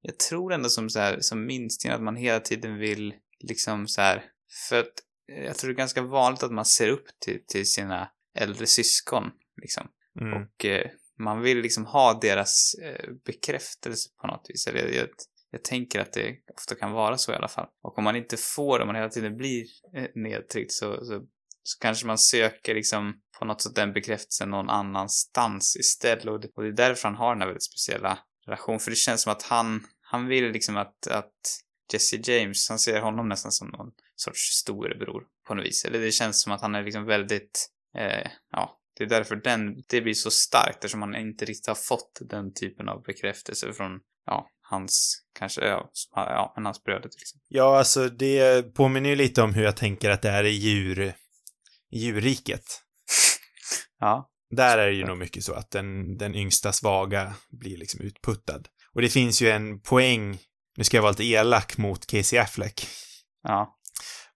jag 0.00 0.18
tror 0.18 0.52
ändå 0.52 0.68
som 0.68 0.90
så 0.90 0.98
här, 0.98 1.20
som 1.20 1.46
minstingen 1.46 1.96
att 1.96 2.02
man 2.02 2.16
hela 2.16 2.40
tiden 2.40 2.78
vill 2.78 3.14
liksom 3.40 3.88
så 3.88 4.00
här, 4.00 4.24
för 4.68 4.80
att 4.80 4.92
eh, 5.32 5.44
jag 5.44 5.56
tror 5.56 5.68
det 5.68 5.74
är 5.74 5.78
ganska 5.78 6.02
vanligt 6.02 6.42
att 6.42 6.52
man 6.52 6.64
ser 6.64 6.88
upp 6.88 7.06
till, 7.24 7.46
till 7.46 7.70
sina 7.70 8.10
äldre 8.38 8.66
syskon 8.66 9.30
liksom. 9.62 9.88
Mm. 10.20 10.42
Och 10.42 10.64
eh, 10.64 10.90
man 11.18 11.40
vill 11.40 11.58
liksom 11.58 11.86
ha 11.86 12.18
deras 12.20 12.74
eh, 12.74 13.10
bekräftelse 13.26 14.08
på 14.20 14.26
något 14.26 14.46
vis. 14.48 14.66
Eller 14.66 14.80
jag, 14.80 14.94
jag, 14.94 15.08
jag 15.50 15.64
tänker 15.64 16.00
att 16.00 16.12
det 16.12 16.36
ofta 16.54 16.74
kan 16.74 16.92
vara 16.92 17.18
så 17.18 17.32
i 17.32 17.34
alla 17.34 17.48
fall. 17.48 17.66
Och 17.82 17.98
om 17.98 18.04
man 18.04 18.16
inte 18.16 18.36
får 18.36 18.78
det, 18.78 18.82
om 18.82 18.86
man 18.86 18.96
hela 18.96 19.08
tiden 19.08 19.36
blir 19.36 19.66
eh, 19.96 20.06
nedtryckt 20.14 20.72
så, 20.72 21.04
så, 21.04 21.26
så 21.62 21.78
kanske 21.80 22.06
man 22.06 22.18
söker 22.18 22.74
liksom 22.74 23.20
på 23.38 23.44
något 23.44 23.62
sätt 23.62 23.74
den 23.74 23.92
bekräftelsen 23.92 24.50
någon 24.50 24.70
annanstans 24.70 25.76
istället. 25.76 26.24
Och 26.24 26.40
det, 26.40 26.48
och 26.54 26.62
det 26.62 26.68
är 26.68 26.72
därför 26.72 27.08
han 27.08 27.16
har 27.16 27.34
den 27.34 27.40
här 27.40 27.48
väldigt 27.48 27.64
speciella 27.64 28.18
relationen. 28.46 28.80
För 28.80 28.90
det 28.90 28.96
känns 28.96 29.22
som 29.22 29.32
att 29.32 29.42
han, 29.42 29.86
han 30.00 30.26
vill 30.26 30.50
liksom 30.50 30.76
att, 30.76 31.06
att 31.06 31.62
Jesse 31.92 32.16
James, 32.16 32.68
han 32.68 32.78
ser 32.78 33.00
honom 33.00 33.28
nästan 33.28 33.52
som 33.52 33.68
någon 33.68 33.90
sorts 34.22 34.40
storebror 34.40 35.22
på 35.46 35.54
något 35.54 35.66
vis. 35.66 35.84
Eller 35.84 35.98
det 35.98 36.12
känns 36.12 36.42
som 36.42 36.52
att 36.52 36.60
han 36.60 36.74
är 36.74 36.82
liksom 36.82 37.06
väldigt, 37.06 37.68
eh, 37.98 38.30
ja, 38.52 38.78
det 38.98 39.04
är 39.04 39.08
därför 39.08 39.36
den, 39.36 39.82
det 39.88 40.00
blir 40.00 40.14
så 40.14 40.30
starkt 40.30 40.76
eftersom 40.76 41.02
han 41.02 41.16
inte 41.16 41.44
riktigt 41.44 41.66
har 41.66 41.74
fått 41.74 42.18
den 42.20 42.54
typen 42.54 42.88
av 42.88 43.02
bekräftelse 43.02 43.72
från, 43.72 44.00
ja, 44.26 44.48
hans, 44.62 45.22
kanske, 45.38 45.64
ja, 45.66 45.90
ja 46.14 46.52
men 46.56 46.64
hans 46.64 46.84
bröder 46.84 47.08
till 47.08 47.20
exempel. 47.22 47.46
Ja, 47.48 47.78
alltså 47.78 48.08
det 48.08 48.62
påminner 48.74 49.10
ju 49.10 49.16
lite 49.16 49.42
om 49.42 49.54
hur 49.54 49.64
jag 49.64 49.76
tänker 49.76 50.10
att 50.10 50.22
det 50.22 50.30
är 50.30 50.44
i 50.44 50.50
djur, 50.50 51.14
djurriket. 51.90 52.64
Ja. 53.98 54.28
Där 54.50 54.78
är 54.78 54.86
det 54.86 54.94
ju 54.94 55.06
nog 55.06 55.18
mycket 55.18 55.44
så 55.44 55.52
att 55.52 55.70
den, 55.70 56.18
den 56.18 56.34
yngsta 56.34 56.72
svaga 56.72 57.34
blir 57.50 57.76
liksom 57.76 58.00
utputtad. 58.00 58.68
Och 58.94 59.02
det 59.02 59.08
finns 59.08 59.42
ju 59.42 59.50
en 59.50 59.80
poäng, 59.80 60.38
nu 60.76 60.84
ska 60.84 60.96
jag 60.96 61.02
vara 61.02 61.10
lite 61.10 61.24
elak 61.24 61.78
mot 61.78 62.06
Casey 62.06 62.38
Affleck, 62.38 62.86
Ja. 63.42 63.78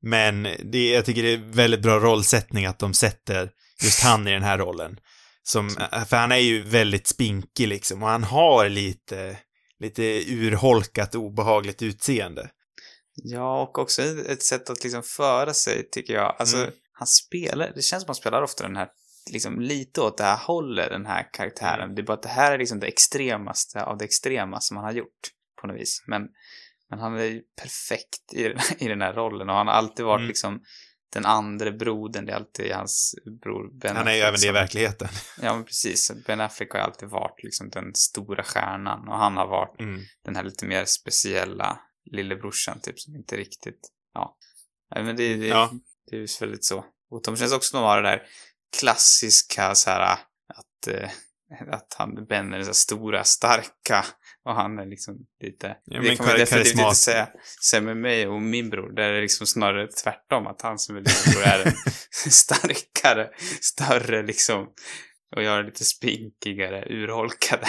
Men 0.02 0.42
det, 0.42 0.90
jag 0.90 1.04
tycker 1.04 1.22
det 1.22 1.32
är 1.32 1.52
väldigt 1.52 1.82
bra 1.82 1.98
rollsättning 1.98 2.66
att 2.66 2.78
de 2.78 2.94
sätter 2.94 3.50
just 3.82 4.02
han 4.02 4.28
i 4.28 4.32
den 4.32 4.42
här 4.42 4.58
rollen. 4.58 4.96
Som, 5.42 5.70
för 6.08 6.16
han 6.16 6.32
är 6.32 6.36
ju 6.36 6.62
väldigt 6.62 7.06
spinkig 7.06 7.68
liksom 7.68 8.02
och 8.02 8.08
han 8.08 8.24
har 8.24 8.68
lite, 8.68 9.38
lite 9.80 10.02
urholkat 10.32 11.14
obehagligt 11.14 11.82
utseende. 11.82 12.50
Ja, 13.14 13.62
och 13.62 13.78
också 13.78 14.02
ett 14.02 14.26
ett 14.26 14.42
sätt 14.42 14.70
att 14.70 14.84
liksom 14.84 15.02
föra 15.02 15.54
sig, 15.54 15.88
tycker 15.90 16.14
jag. 16.14 16.36
Alltså, 16.38 16.56
Mm. 16.56 16.70
han 16.92 17.06
spelar, 17.06 17.72
det 17.74 17.82
känns 17.82 18.02
som 18.02 18.08
han 18.08 18.14
spelar 18.14 18.42
ofta 18.42 18.62
den 18.66 18.76
här, 18.76 18.88
liksom 19.32 19.60
lite 19.60 20.00
åt 20.00 20.18
det 20.18 20.24
här 20.24 20.36
hållet, 20.36 20.90
den 20.90 21.06
här 21.06 21.28
karaktären. 21.32 21.82
Mm. 21.82 21.94
Det 21.94 22.02
är 22.02 22.06
bara 22.06 22.16
att 22.16 22.22
det 22.22 22.28
här 22.28 22.52
är 22.52 22.58
liksom 22.58 22.80
det 22.80 22.86
extremaste 22.86 23.82
av 23.82 23.98
det 23.98 24.04
extrema 24.04 24.60
som 24.60 24.76
han 24.76 24.84
har 24.86 24.92
gjort, 24.92 25.20
på 25.60 25.66
något 25.66 25.80
vis. 25.80 26.04
Men, 26.06 26.22
men 26.90 26.98
han 26.98 27.16
är 27.16 27.24
ju 27.24 27.42
perfekt 27.60 28.32
i, 28.34 28.44
i 28.84 28.88
den 28.88 29.02
här 29.02 29.12
rollen 29.12 29.48
och 29.50 29.56
han 29.56 29.66
har 29.66 29.74
alltid 29.74 30.04
varit 30.04 30.18
Mm. 30.20 30.28
liksom 30.28 30.60
den 31.12 31.26
andra 31.26 31.70
brodern, 31.72 32.26
det 32.26 32.32
är 32.32 32.36
alltid 32.36 32.72
hans 32.72 33.14
bror 33.42 33.78
Ben 33.80 33.96
Han 33.96 34.08
är 34.08 34.12
ju 34.14 34.20
även 34.20 34.40
det 34.40 34.46
i 34.46 34.52
verkligheten. 34.52 35.08
Ja, 35.42 35.54
men 35.54 35.64
precis. 35.64 36.12
Ben 36.26 36.40
Affleck 36.40 36.72
har 36.72 36.80
alltid 36.80 37.08
varit 37.08 37.42
liksom 37.42 37.70
den 37.70 37.94
stora 37.94 38.42
stjärnan 38.44 39.08
och 39.08 39.18
han 39.18 39.36
har 39.36 39.46
varit 39.46 39.80
Mm. 39.80 40.00
den 40.24 40.36
här 40.36 40.42
lite 40.44 40.66
mer 40.66 40.84
speciella 40.84 41.80
lillebrorsan 42.10 42.80
typ 42.80 43.00
som 43.00 43.16
inte 43.16 43.36
riktigt, 43.36 43.88
ja. 44.14 44.36
Nej, 44.94 45.04
men 45.04 45.16
det, 45.16 45.36
det, 45.36 45.46
Ja. 45.46 45.70
det 46.10 46.16
är 46.16 46.20
ju 46.20 46.26
väldigt 46.40 46.64
så. 46.64 46.84
Och 47.10 47.22
de 47.24 47.36
känns 47.36 47.52
också 47.52 47.70
som 47.70 47.80
de 47.80 47.86
har 47.86 48.02
det 48.02 48.08
där 48.08 48.22
klassiska 48.80 49.74
så 49.74 49.90
här 49.90 50.00
att, 50.54 50.86
eh, 50.88 51.10
att 51.70 51.94
han, 51.98 52.26
Ben 52.28 52.52
är 52.52 52.58
den 52.58 52.74
stora, 52.74 53.24
starka 53.24 54.04
och 54.44 54.54
han 54.54 54.78
är 54.78 54.86
liksom 54.86 55.16
lite... 55.42 55.76
Ja, 55.84 56.00
det 56.00 56.16
kan 56.16 56.26
man 56.26 56.38
definitivt 56.38 56.78
inte 56.78 56.94
säga, 56.94 57.28
säga 57.64 57.80
med 57.80 57.96
mig 57.96 58.26
och 58.26 58.42
min 58.42 58.70
bror. 58.70 58.92
Där 58.92 59.02
är 59.02 59.12
det 59.12 59.20
liksom 59.20 59.46
snarare 59.46 59.88
tvärtom, 59.88 60.46
att 60.46 60.62
han 60.62 60.78
som 60.78 60.96
är 60.96 61.00
lillebror 61.00 61.42
är 61.42 61.64
den 61.64 61.74
starkare, 62.30 63.30
större 63.60 64.22
liksom. 64.22 64.66
Och 65.36 65.42
jag 65.42 65.58
är 65.58 65.64
lite 65.64 65.84
spinkigare, 65.84 66.84
urholkade. 66.90 67.66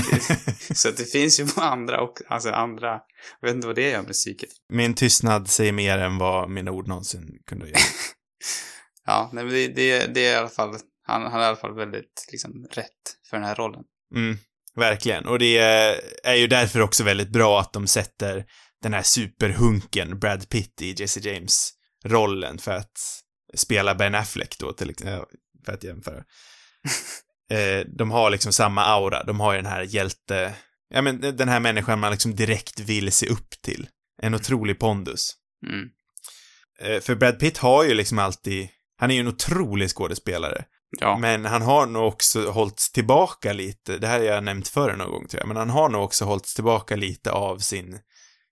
så 0.74 0.88
att 0.88 0.96
det 0.96 1.04
finns 1.04 1.40
ju 1.40 1.46
andra 1.56 2.00
och 2.00 2.18
alltså 2.28 2.50
andra, 2.50 3.00
jag 3.40 3.48
vet 3.48 3.54
inte 3.54 3.66
vad 3.66 3.76
det 3.76 3.90
gör 3.90 4.02
med 4.02 4.12
psyket. 4.12 4.48
Min 4.68 4.94
tystnad 4.94 5.48
säger 5.48 5.72
mer 5.72 5.98
än 5.98 6.18
vad 6.18 6.50
mina 6.50 6.70
ord 6.70 6.88
någonsin 6.88 7.38
kunde 7.46 7.66
göra. 7.66 7.78
Ja, 9.08 9.30
nej, 9.32 9.44
men 9.44 9.52
det, 9.52 9.68
det, 9.68 10.06
det 10.14 10.26
är 10.26 10.32
i 10.32 10.36
alla 10.36 10.48
fall, 10.48 10.76
han, 11.06 11.22
han 11.22 11.40
är 11.40 11.44
i 11.44 11.46
alla 11.46 11.56
fall 11.56 11.74
väldigt 11.74 12.26
liksom 12.32 12.66
rätt 12.70 13.16
för 13.30 13.36
den 13.36 13.46
här 13.46 13.54
rollen. 13.54 13.82
Mm, 14.14 14.38
verkligen. 14.74 15.26
Och 15.26 15.38
det 15.38 15.58
är 16.24 16.34
ju 16.34 16.46
därför 16.46 16.80
också 16.80 17.04
väldigt 17.04 17.28
bra 17.28 17.60
att 17.60 17.72
de 17.72 17.86
sätter 17.86 18.44
den 18.82 18.94
här 18.94 19.02
superhunken 19.02 20.18
Brad 20.18 20.48
Pitt 20.48 20.82
i 20.82 20.94
Jesse 20.98 21.20
James-rollen 21.20 22.58
för 22.58 22.72
att 22.72 23.22
spela 23.54 23.94
Ben 23.94 24.14
Affleck 24.14 24.58
då, 24.58 24.72
till 24.72 24.90
exempel, 24.90 25.24
för 25.64 25.72
att 25.72 25.84
jämföra. 25.84 26.18
eh, 27.50 27.86
de 27.98 28.10
har 28.10 28.30
liksom 28.30 28.52
samma 28.52 28.84
aura, 28.84 29.24
de 29.24 29.40
har 29.40 29.52
ju 29.52 29.58
den 29.58 29.70
här 29.70 29.82
hjälte, 29.82 30.54
ja 30.88 31.02
men 31.02 31.20
den 31.20 31.48
här 31.48 31.60
människan 31.60 32.00
man 32.00 32.12
liksom 32.12 32.34
direkt 32.34 32.80
vill 32.80 33.12
se 33.12 33.28
upp 33.28 33.50
till. 33.62 33.88
En 34.22 34.34
otrolig 34.34 34.78
pondus. 34.78 35.32
Mm. 35.66 35.88
Eh, 36.80 37.00
för 37.00 37.14
Brad 37.14 37.38
Pitt 37.38 37.58
har 37.58 37.84
ju 37.84 37.94
liksom 37.94 38.18
alltid, 38.18 38.68
han 38.96 39.10
är 39.10 39.14
ju 39.14 39.20
en 39.20 39.28
otrolig 39.28 39.90
skådespelare. 39.90 40.64
Ja. 41.00 41.18
Men 41.18 41.44
han 41.44 41.62
har 41.62 41.86
nog 41.86 42.06
också 42.06 42.50
hållits 42.50 42.92
tillbaka 42.92 43.52
lite, 43.52 43.98
det 43.98 44.06
här 44.06 44.18
har 44.18 44.26
jag 44.26 44.44
nämnt 44.44 44.68
förr 44.68 44.96
någon 44.96 45.10
gång 45.10 45.28
tror 45.28 45.40
jag, 45.40 45.48
men 45.48 45.56
han 45.56 45.70
har 45.70 45.88
nog 45.88 46.04
också 46.04 46.24
hållits 46.24 46.54
tillbaka 46.54 46.96
lite 46.96 47.32
av 47.32 47.58
sin 47.58 47.98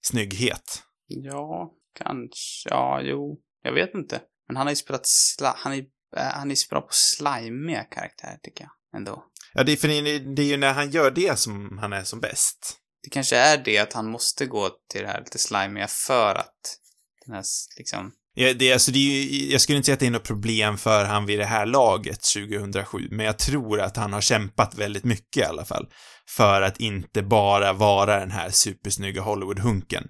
snygghet. 0.03 0.83
Ja, 1.07 1.73
kanske. 1.99 2.69
Ja, 2.71 3.01
jo. 3.03 3.41
Jag 3.63 3.73
vet 3.73 3.95
inte. 3.95 4.21
Men 4.49 4.57
han 4.57 4.67
har 4.67 4.73
ju 4.73 4.77
spelat 4.77 5.07
sla... 5.07 5.55
Han 5.59 5.73
är, 5.73 5.79
äh, 6.17 6.23
han 6.23 6.51
är 6.51 6.55
så 6.55 6.67
bra 6.71 6.81
på 6.81 6.93
slimiga 6.93 7.85
karaktärer, 7.85 8.39
tycker 8.43 8.65
jag. 8.65 9.01
Ändå. 9.01 9.25
Ja, 9.55 9.63
det 9.63 9.73
är, 9.73 9.77
för 9.77 9.89
det 10.35 10.43
är 10.43 10.47
ju 10.47 10.57
när 10.57 10.73
han 10.73 10.91
gör 10.91 11.11
det 11.11 11.39
som 11.39 11.79
han 11.79 11.93
är 11.93 12.05
som 12.05 12.21
bäst. 12.21 12.79
Det 13.03 13.11
kanske 13.11 13.37
är 13.37 13.65
det 13.65 13.79
att 13.79 13.93
han 13.93 14.11
måste 14.11 14.47
gå 14.47 14.71
till 14.91 15.03
det 15.03 15.09
här 15.09 15.21
lite 15.21 15.39
slimiga 15.39 15.87
för 15.89 16.35
att 16.35 16.79
den 17.27 17.35
här, 17.35 17.45
liksom... 17.79 18.13
Ja, 18.37 18.53
det, 18.55 18.73
alltså, 18.73 18.91
det 18.91 18.99
är 18.99 19.53
jag 19.53 19.61
skulle 19.61 19.77
inte 19.77 19.87
säga 19.87 19.95
att 19.95 20.01
det 20.01 20.07
är 20.07 20.11
något 20.11 20.25
problem 20.25 20.79
för 20.79 21.05
han 21.05 21.27
vid 21.27 21.39
det 21.39 21.45
här 21.45 21.67
laget 21.67 22.21
2007, 22.37 23.09
men 23.11 23.27
jag 23.27 23.39
tror 23.39 23.81
att 23.81 23.97
han 23.97 24.13
har 24.13 24.21
kämpat 24.21 24.75
väldigt 24.75 25.05
mycket 25.05 25.43
i 25.43 25.45
alla 25.45 25.65
fall. 25.65 25.87
För 26.29 26.63
att 26.63 26.81
inte 26.81 27.23
bara 27.23 27.73
vara 27.73 28.21
den 28.21 28.31
här 28.31 28.51
supersnygga 28.51 29.23
Hollywood-hunken. 29.23 30.09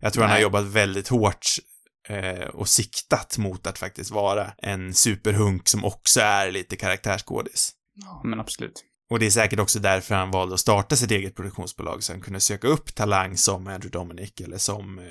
Jag 0.00 0.12
tror 0.12 0.22
han 0.22 0.30
har 0.30 0.36
Nej. 0.36 0.42
jobbat 0.42 0.64
väldigt 0.64 1.08
hårt 1.08 1.46
eh, 2.08 2.48
och 2.48 2.68
siktat 2.68 3.38
mot 3.38 3.66
att 3.66 3.78
faktiskt 3.78 4.10
vara 4.10 4.52
en 4.58 4.94
superhunk 4.94 5.68
som 5.68 5.84
också 5.84 6.20
är 6.20 6.50
lite 6.50 6.76
karaktärsskådis. 6.76 7.72
Ja, 7.94 8.22
men 8.24 8.40
absolut. 8.40 8.84
Och 9.10 9.18
det 9.18 9.26
är 9.26 9.30
säkert 9.30 9.60
också 9.60 9.78
därför 9.78 10.14
han 10.14 10.30
valde 10.30 10.54
att 10.54 10.60
starta 10.60 10.96
sitt 10.96 11.10
eget 11.10 11.36
produktionsbolag, 11.36 12.02
så 12.02 12.12
han 12.12 12.20
kunde 12.20 12.40
söka 12.40 12.68
upp 12.68 12.94
talang 12.94 13.36
som 13.36 13.66
Andrew 13.66 13.98
Dominic 13.98 14.32
eller 14.40 14.58
som 14.58 14.98
eh, 14.98 15.04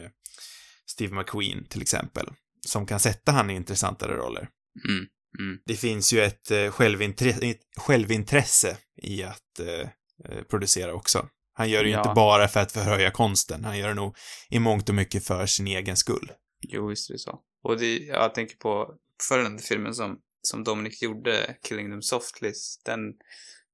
Steve 0.85 1.15
McQueen 1.15 1.65
till 1.69 1.81
exempel, 1.81 2.25
som 2.67 2.85
kan 2.85 2.99
sätta 2.99 3.31
han 3.31 3.49
i 3.49 3.53
intressantare 3.55 4.15
roller. 4.15 4.49
Mm. 4.89 5.05
Mm. 5.39 5.59
Det 5.65 5.75
finns 5.75 6.13
ju 6.13 6.21
ett 6.21 6.51
eh, 6.51 6.71
självintre- 6.71 7.55
självintresse 7.77 8.77
i 9.01 9.23
att 9.23 9.59
eh, 9.59 9.89
eh, 10.29 10.43
producera 10.49 10.93
också. 10.93 11.27
Han 11.53 11.69
gör 11.69 11.83
det 11.83 11.89
ju 11.89 11.95
Ja. 11.95 11.99
inte 12.01 12.13
bara 12.15 12.47
för 12.47 12.59
att 12.59 12.71
förhöja 12.71 13.11
konsten, 13.11 13.63
han 13.65 13.77
gör 13.77 13.87
det 13.87 13.93
nog 13.93 14.15
i 14.49 14.59
mångt 14.59 14.89
och 14.89 14.95
mycket 14.95 15.25
för 15.25 15.45
sin 15.45 15.67
egen 15.67 15.97
skull. 15.97 16.31
Jo, 16.61 16.87
visst 16.87 17.09
är 17.09 17.13
det 17.13 17.19
så. 17.19 17.39
Och 17.63 17.79
det, 17.79 17.97
jag 17.97 18.33
tänker 18.35 18.55
på 18.55 18.95
följande 19.29 19.61
filmen 19.63 19.93
som, 19.93 20.19
som 20.41 20.63
Dominic 20.63 21.01
gjorde, 21.03 21.57
Killing 21.67 21.89
Them 21.89 22.01
Softly. 22.01 22.51
Den, 22.85 22.99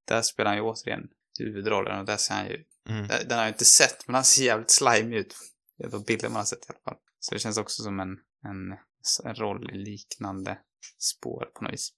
där 0.08 0.22
spelar 0.22 0.50
han 0.50 0.56
ju 0.58 0.62
återigen 0.62 1.00
huvudrollen 1.38 1.98
och 2.00 2.06
där 2.06 2.16
ser 2.16 2.34
han 2.34 2.46
ju, 2.46 2.64
Mm. 2.88 3.06
den 3.08 3.28
den 3.28 3.38
har 3.38 3.44
jag 3.44 3.54
inte 3.54 3.64
sett, 3.64 4.06
men 4.06 4.14
han 4.14 4.24
ser 4.24 4.44
jävligt 4.44 4.70
slimy 4.70 5.16
ut. 5.16 5.34
Det 5.78 5.84
är 5.84 5.90
de 5.90 6.02
bilder 6.02 6.28
man 6.28 6.36
har 6.36 6.44
sett 6.44 6.58
i 6.58 6.66
alla 6.68 6.78
fall. 6.84 7.02
Så 7.20 7.34
det 7.34 7.38
känns 7.40 7.58
också 7.58 7.82
som 7.82 8.00
en, 8.00 8.08
en, 8.44 9.34
roll 9.34 9.70
i 9.70 9.78
liknande 9.78 10.58
spår 10.98 11.46
på 11.54 11.64
något 11.64 11.72
vis. 11.72 11.92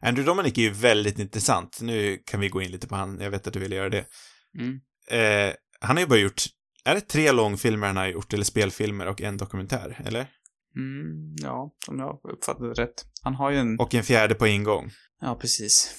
Andrew 0.00 0.30
Dominic 0.30 0.58
är 0.58 0.62
ju 0.62 0.70
väldigt 0.70 1.18
intressant. 1.18 1.78
Nu 1.82 2.22
kan 2.26 2.40
vi 2.40 2.48
gå 2.48 2.62
in 2.62 2.70
lite 2.70 2.88
på 2.88 2.94
han, 2.94 3.20
jag 3.20 3.30
vet 3.30 3.46
att 3.46 3.52
du 3.52 3.60
vill 3.60 3.72
göra 3.72 3.88
det. 3.88 4.06
Mm. 4.58 4.80
Eh, 5.10 5.54
han 5.80 5.96
har 5.96 6.00
ju 6.00 6.06
bara 6.06 6.18
gjort, 6.18 6.42
är 6.84 6.94
det 6.94 7.00
tre 7.00 7.32
långfilmer 7.32 7.86
han 7.86 7.96
har 7.96 8.06
gjort, 8.06 8.32
eller 8.32 8.44
spelfilmer 8.44 9.06
och 9.06 9.20
en 9.20 9.36
dokumentär, 9.36 10.02
eller? 10.04 10.26
Mm, 10.76 11.34
ja, 11.42 11.72
om 11.88 11.98
jag 11.98 12.20
uppfattade 12.22 12.72
rätt. 12.72 13.04
Han 13.22 13.34
har 13.34 13.50
ju 13.50 13.58
en... 13.58 13.80
Och 13.80 13.94
en 13.94 14.02
fjärde 14.02 14.34
på 14.34 14.46
ingång. 14.46 14.90
Ja, 15.20 15.38
precis. 15.40 15.94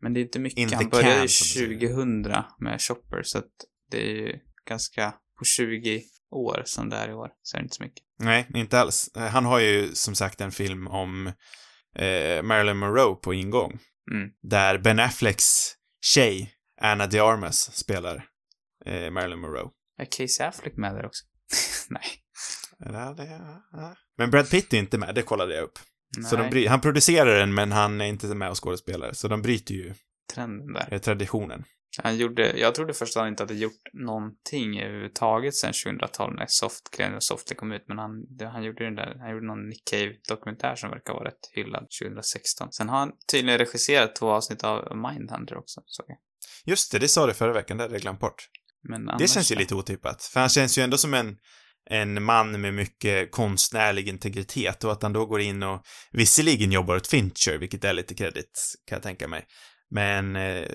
Men 0.00 0.14
det 0.14 0.20
är 0.20 0.22
inte 0.22 0.38
mycket. 0.38 0.58
In 0.58 0.68
the 0.68 0.74
han 0.74 0.88
började 0.88 1.22
ju 1.22 1.28
som 1.28 1.68
man 1.68 1.78
2000 1.78 2.22
med 2.58 2.80
Chopper, 2.80 3.22
så 3.22 3.38
att 3.38 3.50
det 3.90 4.10
är 4.10 4.14
ju 4.14 4.38
ganska 4.68 5.14
på 5.38 5.44
20 5.44 6.02
år 6.30 6.62
som 6.66 6.88
det 6.88 6.96
är 6.96 7.08
i 7.08 7.12
år, 7.12 7.30
så 7.42 7.56
är 7.56 7.60
det 7.60 7.64
inte 7.64 7.76
så 7.76 7.82
mycket. 7.82 8.04
Nej, 8.22 8.46
inte 8.54 8.80
alls. 8.80 9.10
Eh, 9.16 9.22
Han 9.22 9.44
har 9.44 9.58
ju 9.58 9.94
som 9.94 10.14
sagt 10.14 10.40
en 10.40 10.52
film 10.52 10.88
om 10.88 11.26
eh, 11.96 12.42
Marilyn 12.42 12.76
Monroe 12.76 13.14
på 13.14 13.34
ingång. 13.34 13.78
Mm. 14.10 14.28
Där 14.42 14.78
Ben 14.78 15.00
Afflecks 15.00 15.74
tjej, 16.04 16.54
Anna 16.80 17.06
de 17.06 17.20
Armas, 17.20 17.76
spelar 17.76 18.24
eh, 18.86 19.10
Marilyn 19.10 19.38
Monroe. 19.38 19.70
Är 19.98 20.04
Casey 20.04 20.46
Affleck 20.46 20.76
med 20.76 20.94
där 20.94 21.06
också? 21.06 21.24
Nej. 21.90 22.02
Men 24.18 24.30
Brad 24.30 24.50
Pitt 24.50 24.72
är 24.72 24.78
inte 24.78 24.98
med, 24.98 25.14
det 25.14 25.22
kollade 25.22 25.54
jag 25.54 25.64
upp. 25.64 25.78
Så 26.30 26.36
de 26.36 26.48
Nej, 26.50 26.66
han 26.66 26.80
producerar 26.80 27.38
den, 27.38 27.54
men 27.54 27.72
han 27.72 28.00
är 28.00 28.04
inte 28.04 28.26
med 28.26 28.50
och 28.50 28.64
skådespelar. 28.64 29.12
Så 29.12 29.28
de 29.28 29.42
bryter 29.42 29.74
ju 29.74 29.94
trenden 30.34 30.72
där. 30.72 30.88
eh, 30.90 30.98
traditionen. 30.98 31.64
Han 31.98 32.16
gjorde, 32.16 32.58
jag 32.58 32.74
trodde 32.74 32.94
först 32.94 33.16
att 33.16 33.20
han 33.20 33.28
inte 33.28 33.42
hade 33.42 33.54
gjort 33.54 33.82
någonting 33.92 34.80
överhuvudtaget 34.80 35.54
sen 35.54 35.72
2012 35.84 36.34
när 36.34 36.46
Soft, 36.48 36.88
Softly 37.18 37.56
kom 37.56 37.72
ut, 37.72 37.84
men 37.88 37.98
han, 37.98 38.36
det, 38.36 38.46
han 38.46 38.64
gjorde 38.64 38.84
den 38.84 38.94
där, 38.94 39.16
han 39.20 39.30
gjorde 39.30 39.46
någon 39.46 39.68
Nick 39.68 39.88
Cave-dokumentär 39.90 40.74
som 40.76 40.90
verkar 40.90 41.12
vara 41.12 41.24
rätt 41.24 41.50
hyllad 41.54 41.86
2016. 42.02 42.72
Sen 42.72 42.88
har 42.88 42.98
han 42.98 43.12
tydligen 43.32 43.58
regisserat 43.58 44.16
två 44.16 44.30
avsnitt 44.30 44.64
av 44.64 44.96
Mindhunter 44.96 45.56
också, 45.56 45.80
såg 45.86 46.06
jag. 46.08 46.18
Just 46.64 46.92
det, 46.92 46.98
det 46.98 47.08
sa 47.08 47.26
du 47.26 47.34
förra 47.34 47.52
veckan, 47.52 47.76
det 47.76 47.82
hade 47.82 47.94
jag 47.94 48.02
glömt 48.02 48.20
bort. 48.20 48.48
Men 48.88 49.06
Det 49.06 49.12
annars 49.12 49.30
känns 49.30 49.52
ju 49.52 49.56
lite 49.56 49.74
otippat. 49.74 50.22
För 50.22 50.40
han 50.40 50.48
känns 50.48 50.78
ju 50.78 50.82
ändå 50.82 50.98
som 50.98 51.14
en, 51.14 51.36
en 51.90 52.22
man 52.22 52.60
med 52.60 52.74
mycket 52.74 53.30
konstnärlig 53.30 54.08
integritet 54.08 54.84
och 54.84 54.92
att 54.92 55.02
han 55.02 55.12
då 55.12 55.26
går 55.26 55.40
in 55.40 55.62
och 55.62 55.82
visserligen 56.12 56.72
jobbar 56.72 56.96
åt 56.96 57.06
Fincher, 57.06 57.58
vilket 57.58 57.84
är 57.84 57.92
lite 57.92 58.14
kredit, 58.14 58.74
kan 58.88 58.96
jag 58.96 59.02
tänka 59.02 59.28
mig. 59.28 59.46
Men 59.90 60.36
eh, 60.36 60.68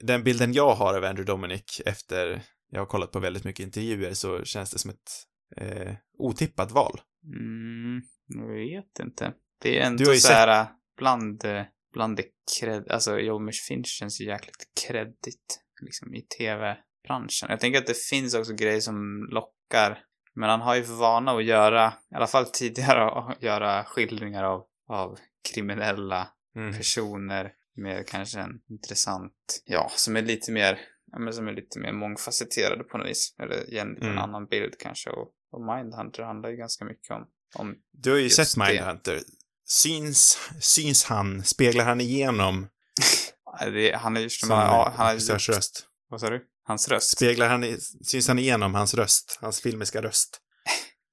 den 0.00 0.24
bilden 0.24 0.52
jag 0.52 0.74
har 0.74 0.94
av 0.94 1.04
Andrew 1.04 1.32
Dominic 1.32 1.82
efter 1.86 2.42
jag 2.70 2.80
har 2.80 2.86
kollat 2.86 3.12
på 3.12 3.18
väldigt 3.18 3.44
mycket 3.44 3.66
intervjuer 3.66 4.14
så 4.14 4.44
känns 4.44 4.70
det 4.70 4.78
som 4.78 4.90
ett 4.90 5.10
eh, 5.56 5.94
otippat 6.18 6.70
val. 6.70 7.00
Mm, 7.24 8.02
jag 8.26 8.54
vet 8.54 8.98
inte. 9.00 9.32
Det 9.62 9.78
är 9.78 9.86
ändå 9.86 10.04
så 10.04 10.32
här 10.32 10.66
bland, 10.96 11.44
eh, 11.44 11.62
bland 11.92 12.16
det 12.16 12.24
cred, 12.60 12.90
alltså 12.90 13.18
Jomish 13.18 13.66
Finch 13.68 13.86
känns 13.86 14.20
ju 14.20 14.24
jäkligt 14.24 14.64
kreddigt, 14.86 15.60
liksom 15.82 16.14
i 16.14 16.22
tv-branschen. 16.22 17.48
Jag 17.50 17.60
tänker 17.60 17.78
att 17.78 17.86
det 17.86 17.98
finns 17.98 18.34
också 18.34 18.52
grejer 18.52 18.80
som 18.80 19.28
lockar, 19.30 19.98
men 20.34 20.50
han 20.50 20.60
har 20.60 20.76
ju 20.76 20.84
för 20.84 20.94
vana 20.94 21.32
att 21.32 21.44
göra, 21.44 21.92
i 22.12 22.14
alla 22.14 22.26
fall 22.26 22.46
tidigare, 22.46 23.04
att 23.10 23.42
göra 23.42 23.84
skildringar 23.84 24.44
av, 24.44 24.62
av 24.88 25.18
kriminella 25.52 26.28
Mm. 26.56 26.76
personer 26.76 27.52
med 27.78 28.06
kanske 28.08 28.40
en 28.40 28.60
intressant, 28.70 29.62
ja, 29.64 29.90
som 29.96 30.16
är 30.16 30.22
lite 30.22 30.52
mer, 30.52 30.78
ja 31.12 31.18
men 31.18 31.32
som 31.32 31.48
är 31.48 31.52
lite 31.52 31.78
mer 31.78 31.92
mångfacetterade 31.92 32.84
på 32.84 32.98
något 32.98 33.06
vis. 33.08 33.34
Eller 33.42 33.64
ger 33.70 33.82
en 33.82 33.94
lite 33.94 34.06
Mm. 34.06 34.18
annan 34.18 34.46
bild 34.46 34.74
kanske. 34.78 35.10
Och, 35.10 35.28
och 35.52 35.76
Mindhunter 35.76 36.22
handlar 36.22 36.50
ju 36.50 36.56
ganska 36.56 36.84
mycket 36.84 37.10
om, 37.10 37.26
om 37.54 37.74
Du 37.92 38.10
har 38.10 38.18
ju 38.18 38.30
sett 38.30 38.54
det. 38.54 38.72
Mindhunter. 38.72 39.20
Syns, 39.66 40.38
syns 40.60 41.04
han, 41.04 41.44
speglar 41.44 41.84
han 41.84 42.00
igenom 42.00 42.66
Det, 43.60 43.96
han 43.96 44.16
är 44.16 44.20
ju 44.20 44.30
som, 44.30 44.46
som 44.48 44.58
ja, 44.58 44.92
han 44.96 45.06
har 45.06 45.14
gjort, 45.14 45.48
röst? 45.48 45.86
vad 46.08 46.20
sa 46.20 46.30
du? 46.30 46.44
Hans 46.64 46.88
röst? 46.88 47.10
Speglar 47.16 47.48
han, 47.48 47.76
syns 48.04 48.28
han 48.28 48.38
igenom 48.38 48.74
hans 48.74 48.94
röst? 48.94 49.38
Hans 49.40 49.60
filmiska 49.60 50.02
röst? 50.02 50.40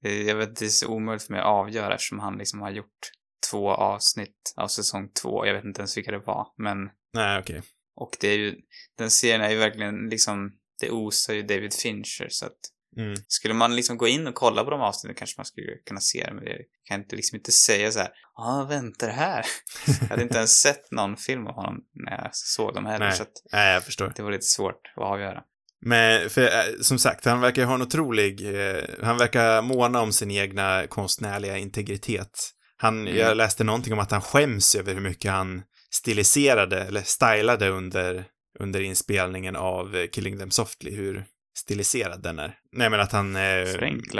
Jag 0.26 0.36
vet, 0.36 0.56
det 0.56 0.64
är 0.64 0.68
så 0.68 0.86
omöjligt 0.88 1.22
för 1.22 1.32
mig 1.32 1.40
att 1.40 1.46
avgöra 1.46 1.94
eftersom 1.94 2.18
han 2.18 2.38
liksom 2.38 2.60
har 2.60 2.70
gjort 2.70 3.10
två 3.50 3.70
avsnitt 3.70 4.54
av 4.56 4.68
säsong 4.68 5.08
två. 5.22 5.46
Jag 5.46 5.54
vet 5.54 5.64
inte 5.64 5.80
ens 5.80 5.96
vilka 5.96 6.10
det 6.10 6.18
var, 6.18 6.46
men 6.58 6.78
Nej, 7.14 7.38
okej. 7.38 7.62
och 7.96 8.16
det 8.20 8.28
är 8.28 8.38
ju, 8.38 8.56
den 8.98 9.10
serien 9.10 9.40
är 9.40 9.50
ju 9.50 9.56
verkligen 9.56 10.08
liksom, 10.08 10.52
det 10.80 10.90
osar 10.90 11.34
ju 11.34 11.42
David 11.42 11.74
Fincher 11.74 12.28
så 12.30 12.46
att 12.46 12.58
Mm. 12.98 13.14
Skulle 13.28 13.54
man 13.54 13.76
liksom 13.76 13.96
gå 13.98 14.08
in 14.08 14.26
och 14.26 14.34
kolla 14.34 14.64
på 14.64 14.70
de 14.70 14.80
avsnitten 14.80 15.14
kanske 15.14 15.38
man 15.38 15.46
skulle 15.46 15.76
kunna 15.86 16.00
se 16.00 16.24
det, 16.24 16.34
men 16.34 16.44
det 16.44 16.58
kan 16.84 17.00
inte 17.00 17.16
liksom 17.16 17.36
inte 17.36 17.52
säga 17.52 17.92
så 17.92 17.98
här, 17.98 18.08
ja, 18.36 18.60
ah, 18.60 18.64
vänta 18.64 19.06
det 19.06 19.12
här. 19.12 19.44
jag 20.00 20.08
hade 20.08 20.22
inte 20.22 20.38
ens 20.38 20.60
sett 20.60 20.90
någon 20.90 21.16
film 21.16 21.46
av 21.46 21.54
honom 21.54 21.84
när 21.94 22.12
jag 22.12 22.30
såg 22.32 22.74
dem 22.74 22.86
heller, 22.86 23.06
Nej. 23.06 23.16
så 23.16 23.22
att 23.22 23.42
Nej, 23.52 23.72
jag 23.72 23.84
förstår. 23.84 24.12
det 24.16 24.22
var 24.22 24.30
lite 24.30 24.44
svårt 24.46 24.92
att 24.96 25.02
avgöra. 25.02 25.42
Men, 25.80 26.30
för 26.30 26.42
eh, 26.42 26.80
som 26.80 26.98
sagt, 26.98 27.24
han 27.24 27.40
verkar 27.40 27.64
ha 27.64 27.74
en 27.74 27.82
otrolig, 27.82 28.60
eh, 28.60 28.82
han 29.02 29.18
verkar 29.18 29.62
måna 29.62 30.00
om 30.00 30.12
sin 30.12 30.30
egna 30.30 30.86
konstnärliga 30.86 31.56
integritet. 31.56 32.50
Han, 32.76 33.00
Mm. 33.08 33.16
jag 33.16 33.36
läste 33.36 33.64
någonting 33.64 33.92
om 33.92 33.98
att 33.98 34.10
han 34.10 34.20
skäms 34.22 34.74
över 34.74 34.94
hur 34.94 35.00
mycket 35.00 35.30
han 35.30 35.62
stiliserade, 35.90 36.80
eller 36.84 37.02
stylade 37.02 37.68
under, 37.68 38.24
under 38.58 38.80
inspelningen 38.80 39.56
av 39.56 39.96
eh, 39.96 40.06
Killing 40.12 40.38
Them 40.38 40.50
Softly, 40.50 40.96
hur 40.96 41.24
stiliserad 41.58 42.22
den 42.22 42.38
är. 42.38 42.58
Nej, 42.72 42.90
men 42.90 43.00
att 43.00 43.12
han... 43.12 43.36
Eh, 43.36 43.42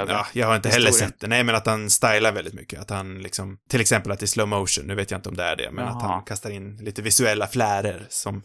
Ja, 0.09 0.27
jag 0.33 0.47
har 0.47 0.57
inte 0.57 0.69
heller 0.69 0.87
historien. 0.87 1.11
sett 1.11 1.21
det. 1.21 1.27
Nej, 1.27 1.45
men 1.45 1.55
att 1.55 1.67
han 1.67 1.91
stylar 1.91 2.33
väldigt 2.33 2.55
mycket. 2.55 2.81
Att 2.81 2.91
han 2.91 3.19
liksom, 3.23 3.59
till 3.69 3.81
exempel 3.81 4.13
att 4.13 4.23
är 4.23 4.27
slow 4.27 4.49
motion, 4.49 4.87
nu 4.87 4.95
vet 4.95 5.11
jag 5.11 5.19
inte 5.19 5.29
om 5.29 5.37
det 5.37 5.45
är 5.45 5.57
det, 5.57 5.71
men 5.73 5.85
att 5.85 6.03
Jaha. 6.03 6.13
han 6.13 6.25
kastar 6.25 6.51
in 6.51 6.77
lite 6.77 7.03
visuella 7.03 7.47
flärer 7.47 8.07
som 8.09 8.43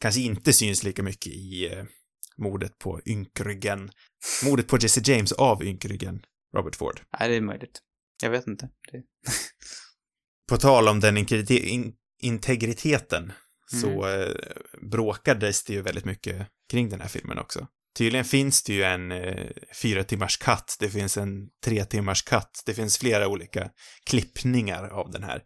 kanske 0.00 0.20
inte 0.20 0.52
syns 0.52 0.82
lika 0.84 1.02
mycket 1.02 1.26
i 1.32 1.70
eh, 1.72 1.84
mordet 2.38 2.78
på 2.78 3.00
ynkryggen. 3.06 3.90
Mordet 4.44 4.68
på 4.68 4.76
Jesse 4.80 5.00
James 5.12 5.32
av 5.32 5.64
ynkryggen 5.64 6.20
Robert 6.56 6.76
Ford. 6.76 7.00
Nej, 7.20 7.28
det 7.28 7.36
är 7.36 7.40
möjligt. 7.40 7.80
Jag 8.22 8.30
vet 8.30 8.46
inte. 8.46 8.68
Det... 8.92 9.02
På 10.48 10.56
tal 10.56 10.88
om 10.88 11.00
den 11.00 11.16
in- 11.16 11.94
integriteten 12.22 13.32
så 13.70 14.08
eh, 14.08 14.34
bråkades 14.90 15.64
det 15.64 15.72
ju 15.72 15.82
väldigt 15.82 16.04
mycket 16.04 16.46
kring 16.70 16.88
den 16.88 17.00
här 17.00 17.08
filmen 17.08 17.38
också. 17.38 17.66
Tydligen 17.96 18.24
finns 18.24 18.62
det 18.62 18.72
ju 18.72 18.82
en 18.82 19.12
eh, 19.12 19.46
fyra 19.82 20.04
timmars 20.04 20.36
cut, 20.36 20.76
det 20.80 20.90
finns 20.90 21.16
en 21.16 21.48
tre 21.64 21.84
timmars 21.84 22.22
cut, 22.22 22.62
det 22.66 22.74
finns 22.74 22.98
flera 22.98 23.28
olika 23.28 23.70
klippningar 24.06 24.88
av 24.88 25.10
den 25.10 25.22
här. 25.22 25.42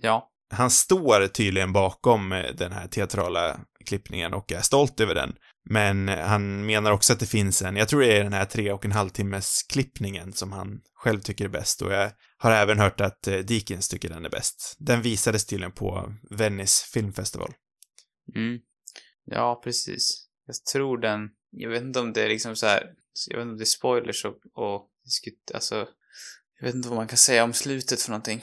Ja. 0.00 0.30
Han 0.50 0.70
står 0.70 1.26
tydligen 1.26 1.72
bakom 1.72 2.32
eh, 2.32 2.54
den 2.54 2.72
här 2.72 2.88
teatrala 2.88 3.60
klippningen 3.84 4.34
och 4.34 4.52
är 4.52 4.60
stolt 4.60 5.00
över 5.00 5.14
den. 5.14 5.34
Men 5.70 6.08
han 6.08 6.66
menar 6.66 6.92
också 6.92 7.12
att 7.12 7.20
det 7.20 7.26
finns 7.26 7.62
en, 7.62 7.76
jag 7.76 7.88
tror 7.88 8.00
det 8.00 8.18
är 8.18 8.24
den 8.24 8.32
här 8.32 8.44
tre 8.44 8.72
och 8.72 8.84
en 8.84 8.92
halv 8.92 9.08
timmes 9.08 9.62
klippningen 9.62 10.32
som 10.32 10.52
han 10.52 10.80
själv 10.94 11.20
tycker 11.20 11.44
är 11.44 11.48
bäst 11.48 11.82
och 11.82 11.92
jag 11.92 12.12
har 12.38 12.52
även 12.52 12.78
hört 12.78 13.00
att 13.00 13.26
eh, 13.26 13.32
Dickens 13.32 13.46
Deakins 13.48 13.88
tycker 13.88 14.08
den 14.08 14.24
är 14.24 14.30
bäst. 14.30 14.76
Den 14.78 15.02
visades 15.02 15.46
tydligen 15.46 15.72
på 15.72 16.14
Venice 16.30 16.86
Film 16.92 17.12
Festival. 17.12 17.54
Mm. 18.34 18.58
Ja, 19.24 19.60
precis. 19.64 20.26
Jag 20.46 20.56
tror 20.72 20.98
den, 20.98 21.30
jag 21.50 21.70
vet 21.70 21.82
inte 21.82 22.00
om 22.00 22.12
det 22.12 22.22
är 22.22 22.28
liksom 22.28 22.56
så 22.56 22.66
här, 22.66 22.94
jag 23.28 23.36
vet 23.36 23.42
inte 23.42 23.52
om 23.52 23.58
det 23.58 23.64
är 23.64 23.66
spoilers 23.66 24.24
och, 24.24 24.36
och 24.54 24.90
alltså, 25.54 25.88
jag 26.58 26.66
vet 26.66 26.74
inte 26.74 26.88
vad 26.88 26.96
man 26.96 27.08
kan 27.08 27.18
säga 27.18 27.44
om 27.44 27.52
slutet 27.52 28.02
för 28.02 28.10
någonting. 28.10 28.42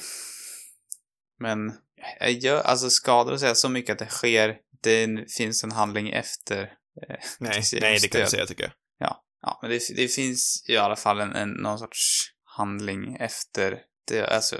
Men, 1.40 1.74
jag 2.20 2.66
alltså 2.66 2.90
skadar 2.90 3.34
att 3.34 3.40
säga 3.40 3.56
så 3.56 3.70
mycket 3.70 3.94
att 3.94 4.00
det 4.00 4.14
sker, 4.14 4.58
det 4.82 5.32
finns 5.38 5.64
en 5.64 5.72
handling 5.72 6.10
efter. 6.10 6.74
Eh, 7.02 7.16
Nej, 7.40 7.64
nej 7.82 8.00
det 8.02 8.08
kan 8.08 8.22
du 8.22 8.28
säga 8.28 8.46
tycker 8.46 8.64
jag. 8.64 8.74
ja, 8.98 9.26
ja, 9.42 9.60
men 9.62 9.72
det, 9.72 9.80
det 9.96 10.08
finns 10.08 10.66
i 10.68 10.78
alla 10.78 10.96
fall 10.96 11.20
en, 11.20 11.36
en, 11.36 11.50
någon 11.50 11.80
sorts 11.80 12.32
handling 12.44 13.16
efter 13.16 13.82
det, 14.08 14.28
alltså 14.28 14.56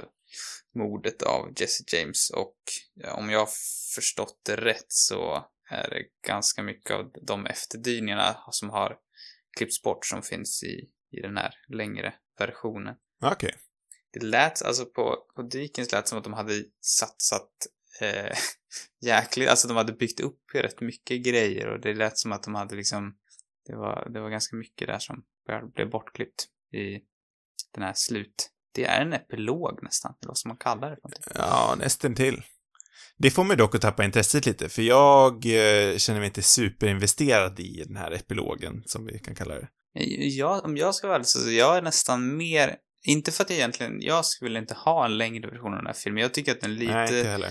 mordet 0.74 1.22
av 1.22 1.52
Jesse 1.56 1.84
James 1.86 2.30
och 2.30 2.56
ja, 2.94 3.12
om 3.12 3.30
jag 3.30 3.38
har 3.38 3.48
förstått 3.94 4.40
det 4.46 4.56
rätt 4.56 4.92
så 4.92 5.44
är 5.70 5.90
det 5.90 6.02
ganska 6.26 6.62
mycket 6.62 6.90
av 6.90 7.12
de 7.26 7.46
efterdyningarna 7.46 8.36
som 8.50 8.70
har 8.70 8.96
klippts 9.56 9.82
bort 9.82 10.06
som 10.06 10.22
finns 10.22 10.62
i, 10.62 10.90
i 11.10 11.20
den 11.20 11.36
här 11.36 11.54
längre 11.68 12.14
versionen. 12.38 12.94
Okej. 13.22 13.54
Det 14.12 14.26
lät, 14.26 14.62
alltså 14.62 14.86
på, 14.86 15.16
på 15.36 15.42
Dickens 15.42 15.92
lät 15.92 16.08
som 16.08 16.18
att 16.18 16.24
de 16.24 16.32
hade 16.32 16.64
satsat 16.80 17.50
eh, 18.00 18.36
jäkligt, 19.00 19.48
alltså 19.48 19.68
de 19.68 19.76
hade 19.76 19.92
byggt 19.92 20.20
upp 20.20 20.40
rätt 20.54 20.80
mycket 20.80 21.24
grejer 21.24 21.68
och 21.68 21.80
det 21.80 21.94
lät 21.94 22.18
som 22.18 22.32
att 22.32 22.42
de 22.42 22.54
hade 22.54 22.76
liksom, 22.76 23.16
det 23.66 23.76
var, 23.76 24.08
det 24.10 24.20
var 24.20 24.30
ganska 24.30 24.56
mycket 24.56 24.88
där 24.88 24.98
som 24.98 25.24
blev 25.74 25.90
bortklippt 25.90 26.46
i 26.72 27.00
den 27.74 27.82
här 27.82 27.92
slut. 27.96 28.50
Det 28.74 28.84
är 28.84 29.02
en 29.02 29.12
epilog 29.12 29.82
nästan, 29.82 30.14
eller 30.22 30.28
vad 30.28 30.38
som 30.38 30.48
man 30.48 30.56
kallar 30.56 30.90
det 30.90 30.96
för 30.96 31.08
någonting. 31.08 31.32
Ja, 31.34 31.74
nästan 31.78 32.14
till. 32.14 32.42
Det 33.18 33.30
får 33.30 33.44
mig 33.44 33.56
dock 33.56 33.74
att 33.74 33.80
tappa 33.80 34.04
intresset 34.04 34.46
lite, 34.46 34.68
för 34.68 34.82
jag 34.82 35.34
eh, 35.34 35.96
känner 35.96 36.20
mig 36.20 36.26
inte 36.26 36.42
superinvesterad 36.42 37.60
i 37.60 37.84
den 37.86 37.96
här 37.96 38.10
epilogen, 38.10 38.82
som 38.86 39.06
vi 39.06 39.18
kan 39.18 39.34
kalla 39.34 39.54
det. 39.54 39.68
Jag, 40.18 40.64
om 40.64 40.76
jag 40.76 40.94
ska 40.94 41.06
vara 41.06 41.16
ärlig 41.16 41.26
så 41.26 41.50
jag 41.50 41.76
är 41.76 41.82
nästan 41.82 42.36
mer, 42.36 42.76
inte 43.02 43.32
för 43.32 43.44
att 43.44 43.50
jag 43.50 43.58
egentligen, 43.58 44.00
jag 44.00 44.24
skulle 44.24 44.58
inte 44.58 44.74
ha 44.74 45.04
en 45.04 45.18
längre 45.18 45.50
version 45.50 45.72
av 45.72 45.78
den 45.78 45.86
här 45.86 45.94
filmen. 45.94 46.22
Jag 46.22 46.34
tycker 46.34 46.52
att 46.52 46.60
den 46.60 46.74
lite... 46.74 46.92
Nej, 46.92 47.18
inte 47.18 47.28
heller 47.28 47.50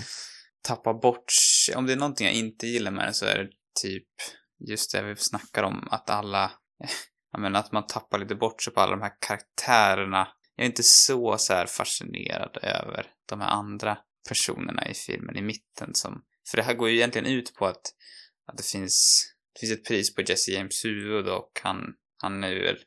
tappar 0.66 0.94
bort, 0.94 1.34
om 1.76 1.86
det 1.86 1.94
är 1.94 1.98
någonting 1.98 2.28
jag 2.28 2.36
inte 2.36 2.68
gillar 2.68 2.92
med 2.92 3.06
den 3.06 3.14
så 3.14 3.26
är 3.26 3.38
det 3.38 3.50
typ 3.82 4.08
just 4.70 4.92
det 4.92 5.02
vi 5.02 5.16
snackar 5.16 5.64
om, 5.64 5.88
att 5.92 6.10
alla, 6.10 6.52
jag 7.32 7.42
menar 7.42 7.60
att 7.60 7.72
man 7.72 7.88
tappar 7.88 8.20
lite 8.20 8.36
bort 8.36 8.64
sig 8.64 8.74
på 8.74 8.82
alla 8.82 8.92
de 8.92 9.02
här 9.02 9.14
karaktärerna. 9.20 10.28
Jag 10.56 10.64
är 10.64 10.70
inte 10.70 10.84
så, 10.84 11.38
så 11.38 11.54
här 11.54 11.66
fascinerad 11.66 12.58
över 12.62 13.12
de 13.30 13.42
här 13.42 13.50
andra 13.50 13.98
personerna 14.28 14.90
i 14.90 14.94
filmen 14.94 15.38
i 15.38 15.42
mitten 15.42 15.96
som, 15.96 16.24
för 16.52 16.58
det 16.58 16.64
här 16.64 16.74
går 16.74 16.90
ju 16.90 16.96
egentligen 16.96 17.28
ut 17.28 17.56
på 17.56 17.66
att, 17.66 17.94
att 18.48 18.58
det 18.58 18.66
finns, 18.66 19.26
det 19.54 19.60
finns 19.60 19.80
ett 19.80 19.86
pris 19.86 20.16
på 20.16 20.22
Jesse 20.22 20.52
James 20.52 20.86
huvud 20.86 21.28
och 21.28 21.60
han, 21.64 21.94
han 22.22 22.44
är 22.44 22.78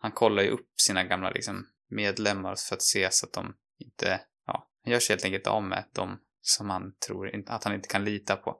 han 0.00 0.12
kollar 0.12 0.42
ju 0.42 0.48
upp 0.48 0.80
sina 0.80 1.04
gamla 1.04 1.30
liksom 1.30 1.66
medlemmar 1.90 2.54
för 2.68 2.76
att 2.76 2.82
se 2.82 3.08
så 3.10 3.26
att 3.26 3.32
de 3.32 3.54
inte, 3.78 4.20
ja, 4.46 4.70
han 4.84 4.92
gör 4.92 5.00
sig 5.00 5.14
helt 5.14 5.24
enkelt 5.24 5.46
av 5.46 5.62
med 5.62 5.84
de 5.92 6.20
som 6.42 6.70
han 6.70 6.82
tror 7.06 7.30
att 7.46 7.64
han 7.64 7.74
inte 7.74 7.88
kan 7.88 8.04
lita 8.04 8.36
på. 8.36 8.56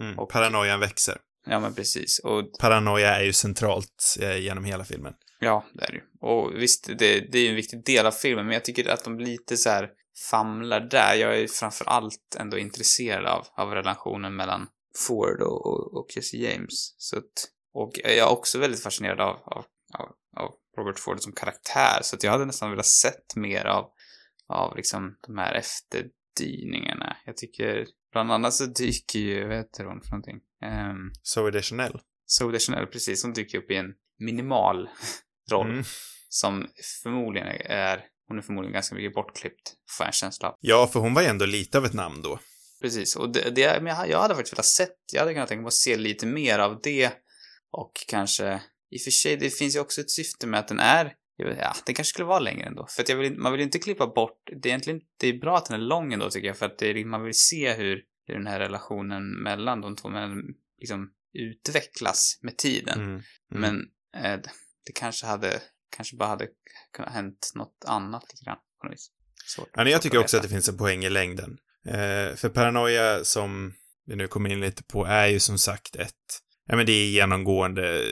Mm. 0.00 0.18
Och- 0.18 0.30
Paranoian 0.30 0.80
växer. 0.80 1.18
Ja, 1.48 1.60
men 1.60 1.74
precis. 1.74 2.18
Och 2.18 2.42
Paranoia 2.60 3.16
är 3.16 3.22
ju 3.24 3.32
centralt 3.32 4.16
eh, 4.20 4.36
genom 4.36 4.64
hela 4.64 4.84
filmen. 4.84 5.14
ja, 5.40 5.64
det 5.74 5.84
är 5.84 5.86
det 5.92 5.96
ju. 5.96 6.02
Och 6.20 6.54
visst, 6.54 6.86
det, 6.98 7.32
det 7.32 7.38
är 7.38 7.42
ju 7.42 7.48
en 7.48 7.56
viktig 7.56 7.84
del 7.84 8.06
av 8.06 8.10
filmen, 8.10 8.46
men 8.46 8.54
jag 8.54 8.64
tycker 8.64 8.88
att 8.90 9.04
de 9.04 9.18
lite 9.20 9.56
så 9.56 9.70
här 9.70 9.90
famlar 10.30 10.80
där. 10.80 11.14
Jag 11.14 11.38
är 11.40 11.46
framför 11.46 11.84
allt 11.84 12.36
ändå 12.38 12.58
intresserad 12.58 13.26
av, 13.26 13.46
av 13.56 13.70
relationen 13.74 14.36
mellan 14.36 14.66
Ford 15.06 15.40
och, 15.42 15.66
och, 15.66 15.94
och 15.98 16.06
Jesse 16.16 16.36
James. 16.36 16.94
Så 16.98 17.18
att, 17.18 17.24
och 17.74 17.92
jag 18.04 18.12
är 18.16 18.28
också 18.28 18.58
väldigt 18.58 18.82
fascinerad 18.82 19.20
av, 19.20 19.36
av, 19.36 19.64
av, 19.98 20.08
av 20.36 20.50
Robert 20.78 20.98
Ford 20.98 21.20
som 21.20 21.32
karaktär, 21.32 21.98
så 22.02 22.16
att 22.16 22.22
jag 22.22 22.30
hade 22.30 22.44
nästan 22.44 22.70
velat 22.70 22.86
sett 22.86 23.36
mer 23.36 23.64
av, 23.64 23.84
av 24.48 24.76
liksom 24.76 25.16
de 25.26 25.38
här 25.38 25.54
efterdyningarna. 26.40 27.16
Jag 27.26 27.36
tycker, 27.36 27.86
bland 28.12 28.32
annat 28.32 28.54
så 28.54 28.66
dyker 28.66 29.18
ju, 29.18 29.48
vad 29.48 29.56
heter 29.56 29.84
hon 29.84 30.00
för 30.00 30.10
någonting? 30.10 30.40
Um, 30.90 31.12
Zoe 31.22 31.50
Deschanel. 31.50 32.00
Zoe 32.26 32.52
Deschanel, 32.52 32.86
precis, 32.86 33.22
hon 33.22 33.32
dyker 33.32 33.58
upp 33.58 33.70
i 33.70 33.76
en 33.76 33.94
minimal 34.18 34.88
roll 35.50 35.70
Mm. 35.70 35.84
som 36.28 36.66
förmodligen 37.02 37.48
är, 37.64 38.04
hon 38.28 38.38
är 38.38 38.42
förmodligen 38.42 38.72
ganska 38.72 38.94
mycket 38.94 39.14
bortklippt, 39.14 39.74
får 39.96 40.04
jag 40.04 40.08
en 40.08 40.12
känsla 40.12 40.48
av. 40.48 40.54
Ja, 40.60 40.86
för 40.92 41.00
hon 41.00 41.14
var 41.14 41.22
ju 41.22 41.28
ändå 41.28 41.46
lite 41.46 41.78
av 41.78 41.84
ett 41.84 41.92
namn 41.94 42.22
då. 42.22 42.38
Precis, 42.82 43.16
och 43.16 43.32
det, 43.32 43.50
det 43.50 43.82
men 43.82 43.96
jag, 43.96 44.08
jag 44.10 44.18
hade 44.22 44.34
faktiskt 44.34 44.54
velat 44.54 44.64
sett, 44.66 44.96
jag 45.12 45.20
hade 45.20 45.32
kunnat 45.34 45.48
tänka 45.48 45.62
mig 45.62 45.66
att 45.68 45.72
se 45.74 45.96
lite 45.96 46.26
mer 46.26 46.58
av 46.58 46.80
det 46.82 47.12
och 47.72 47.92
kanske, 48.08 48.60
i 48.90 48.96
och 48.96 49.00
för 49.00 49.10
sig, 49.10 49.36
det 49.36 49.50
finns 49.50 49.76
ju 49.76 49.80
också 49.80 50.00
ett 50.00 50.10
syfte 50.10 50.46
med 50.46 50.60
att 50.60 50.68
den 50.68 50.80
är, 50.80 51.12
ja, 51.36 51.74
den 51.86 51.94
kanske 51.94 52.10
skulle 52.10 52.26
vara 52.26 52.38
längre 52.38 52.66
ändå. 52.66 52.86
För 52.90 53.02
att 53.02 53.08
jag 53.08 53.16
vill, 53.16 53.38
man 53.38 53.52
vill 53.52 53.60
ju 53.60 53.64
inte 53.64 53.78
klippa 53.78 54.06
bort, 54.06 54.42
det 54.46 54.68
är 54.68 54.70
egentligen, 54.70 55.00
det 55.20 55.28
är 55.28 55.38
bra 55.38 55.56
att 55.56 55.66
den 55.66 55.80
är 55.80 55.84
lång 55.84 56.12
ändå 56.12 56.30
tycker 56.30 56.48
jag, 56.48 56.56
för 56.56 56.66
att 56.66 56.78
det 56.78 56.86
är, 56.86 57.04
man 57.04 57.24
vill 57.24 57.34
se 57.34 57.74
hur, 57.74 58.02
hur 58.26 58.34
den 58.34 58.46
här 58.46 58.58
relationen 58.58 59.42
mellan 59.42 59.80
de 59.80 59.96
två 59.96 60.08
männen 60.08 60.42
liksom 60.78 61.10
utvecklas 61.32 62.38
med 62.42 62.56
tiden. 62.56 63.00
Mm. 63.00 63.10
Mm. 63.10 63.22
Men 63.48 63.76
eh, 64.22 64.40
det 64.86 64.92
kanske 64.94 65.26
hade, 65.26 65.60
kanske 65.96 66.16
bara 66.16 66.28
hade 66.28 66.48
kunnat 66.92 67.12
hänt 67.12 67.52
något 67.54 67.84
annat 67.86 68.22
lite 68.22 68.44
grann 68.44 68.58
på 68.80 68.86
något 68.86 68.92
vis. 68.92 69.10
Svårt, 69.46 69.68
Ja, 69.72 69.82
men 69.82 69.92
jag 69.92 70.02
tycker 70.02 70.18
att 70.18 70.24
också 70.24 70.36
att 70.36 70.42
det 70.42 70.48
finns 70.48 70.68
en 70.68 70.78
poäng 70.78 71.04
i 71.04 71.10
längden. 71.10 71.58
Eh, 71.86 72.36
för 72.36 72.48
paranoia, 72.48 73.24
som 73.24 73.74
vi 74.06 74.16
nu 74.16 74.28
kommer 74.28 74.50
in 74.50 74.60
lite 74.60 74.82
på, 74.82 75.04
är 75.04 75.26
ju 75.26 75.40
som 75.40 75.58
sagt 75.58 75.96
ett, 75.96 76.12
ja 76.66 76.76
men 76.76 76.86
det 76.86 76.92
är 76.92 77.06
genomgående 77.06 78.02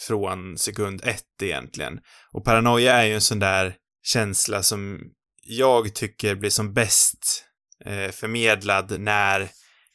från 0.00 0.58
sekund 0.58 1.00
ett 1.04 1.42
egentligen. 1.42 2.00
Och 2.32 2.44
paranoia 2.44 2.94
är 2.94 3.04
ju 3.04 3.14
en 3.14 3.20
sån 3.20 3.38
där 3.38 3.74
känsla 4.02 4.62
som 4.62 5.00
jag 5.42 5.94
tycker 5.94 6.34
blir 6.34 6.50
som 6.50 6.74
bäst 6.74 7.44
eh, 7.84 8.10
förmedlad 8.10 9.00
när 9.00 9.48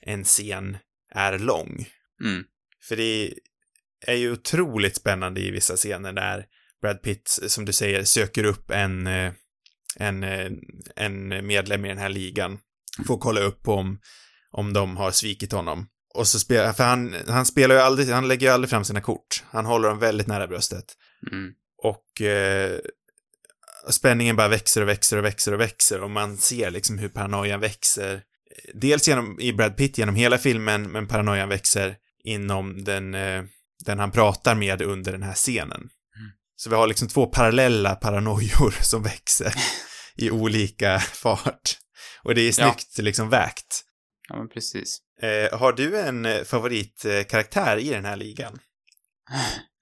en 0.06 0.24
scen 0.24 0.78
är 1.16 1.40
lång. 1.40 1.88
Mm. 2.24 2.44
För 2.88 2.96
det 2.96 3.34
är 4.08 4.16
ju 4.16 4.32
otroligt 4.32 4.96
spännande 4.96 5.42
i 5.42 5.52
vissa 5.52 5.76
scener 5.76 6.12
när 6.12 6.46
Brad 6.82 7.02
Pitt, 7.02 7.40
som 7.48 7.66
du 7.66 7.74
säger, 7.74 8.04
söker 8.04 8.44
upp 8.44 8.72
en, 8.72 9.08
eh, 9.08 9.34
en, 9.96 10.24
eh, 10.24 10.52
en 10.96 11.48
medlem 11.48 11.86
i 11.86 11.88
den 11.88 11.98
här 11.98 12.10
ligan. 12.10 12.60
Får 13.08 13.18
kolla 13.18 13.42
upp 13.42 13.68
om, 13.68 14.00
om 14.52 14.74
de 14.74 14.98
har 14.98 15.12
svikit 15.12 15.52
honom. 15.52 15.88
Och 16.14 16.28
så 16.28 16.40
spelar, 16.40 16.74
för 16.74 16.84
han, 16.84 17.16
han 17.28 17.46
spelar 17.46 17.76
ju 17.76 17.82
aldrig, 17.82 18.10
han 18.10 18.28
lägger 18.28 18.48
ju 18.48 18.54
aldrig 18.54 18.70
fram 18.70 18.86
sina 18.86 19.02
kort. 19.02 19.44
Han 19.52 19.66
håller 19.66 19.90
dem 19.90 20.00
väldigt 20.00 20.28
nära 20.28 20.48
bröstet. 20.48 20.86
Mm. 21.32 21.52
Och 21.84 22.22
eh, 22.22 22.80
spänningen 23.90 24.36
bara 24.36 24.48
växer 24.48 24.82
och 24.82 24.88
växer 24.88 25.18
och 25.18 25.26
växer 25.26 25.54
och 25.54 25.60
växer 25.60 26.02
och 26.02 26.12
man 26.12 26.38
ser 26.38 26.72
liksom 26.72 26.98
hur 26.98 27.10
paranoian 27.10 27.60
växer. 27.60 28.22
Dels 28.74 29.08
genom, 29.08 29.40
i 29.40 29.54
Brad 29.54 29.78
Pitt 29.78 29.98
genom 29.98 30.16
hela 30.16 30.38
filmen, 30.38 30.92
men 30.92 31.08
paranoian 31.08 31.50
växer 31.50 31.96
inom 32.24 32.84
den, 32.84 33.16
eh, 33.16 33.44
den 33.86 34.00
han 34.00 34.12
pratar 34.12 34.56
med 34.56 34.82
under 34.82 35.12
den 35.12 35.24
här 35.24 35.34
scenen. 35.34 35.90
Så 36.62 36.70
vi 36.70 36.76
har 36.76 36.88
liksom 36.88 37.08
två 37.08 37.26
parallella 37.26 37.96
paranoior 37.96 38.76
som 38.82 39.04
växer 39.04 39.54
i 40.16 40.32
olika 40.32 41.00
fart. 41.00 41.78
Och 42.24 42.36
det 42.36 42.42
är 42.42 42.52
snyggt 42.52 42.98
liksom 42.98 43.30
vägt. 43.30 43.84
Ja, 44.30 44.38
men 44.38 44.50
precis. 44.50 45.00
Eh, 45.22 45.60
har 45.60 45.74
du 45.74 46.00
en 46.00 46.26
eh, 46.26 46.44
favoritkaraktär 46.44 47.78
i 47.78 47.90
den 47.90 48.06
här 48.06 48.16
ligan? 48.16 48.60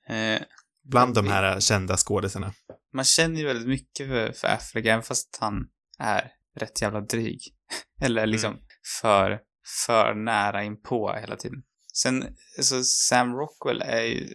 Eh, 0.07 0.41
Bland 0.83 1.13
de 1.13 1.27
här 1.27 1.59
kända 1.59 1.97
skådisarna. 1.97 2.53
man 2.93 3.05
känner 3.05 3.39
ju 3.39 3.45
väldigt 3.45 3.67
mycket 3.67 4.07
för, 4.07 4.31
för 4.31 4.47
Affleck, 4.47 4.85
även 4.85 5.03
fast 5.03 5.37
han 5.41 5.67
är 5.99 6.31
rätt 6.55 6.81
jävla 6.81 7.01
dryg. 7.01 7.41
Eller 8.01 8.25
liksom 8.25 8.59
för, 9.01 9.39
för 9.85 10.13
nära 10.13 10.63
inpå 10.63 11.13
hela 11.13 11.35
tiden. 11.35 11.63
Sen, 11.93 12.35
så 12.61 12.83
Sam 12.83 13.35
Rockwell 13.35 13.81
är 13.81 14.03
ju, 14.03 14.27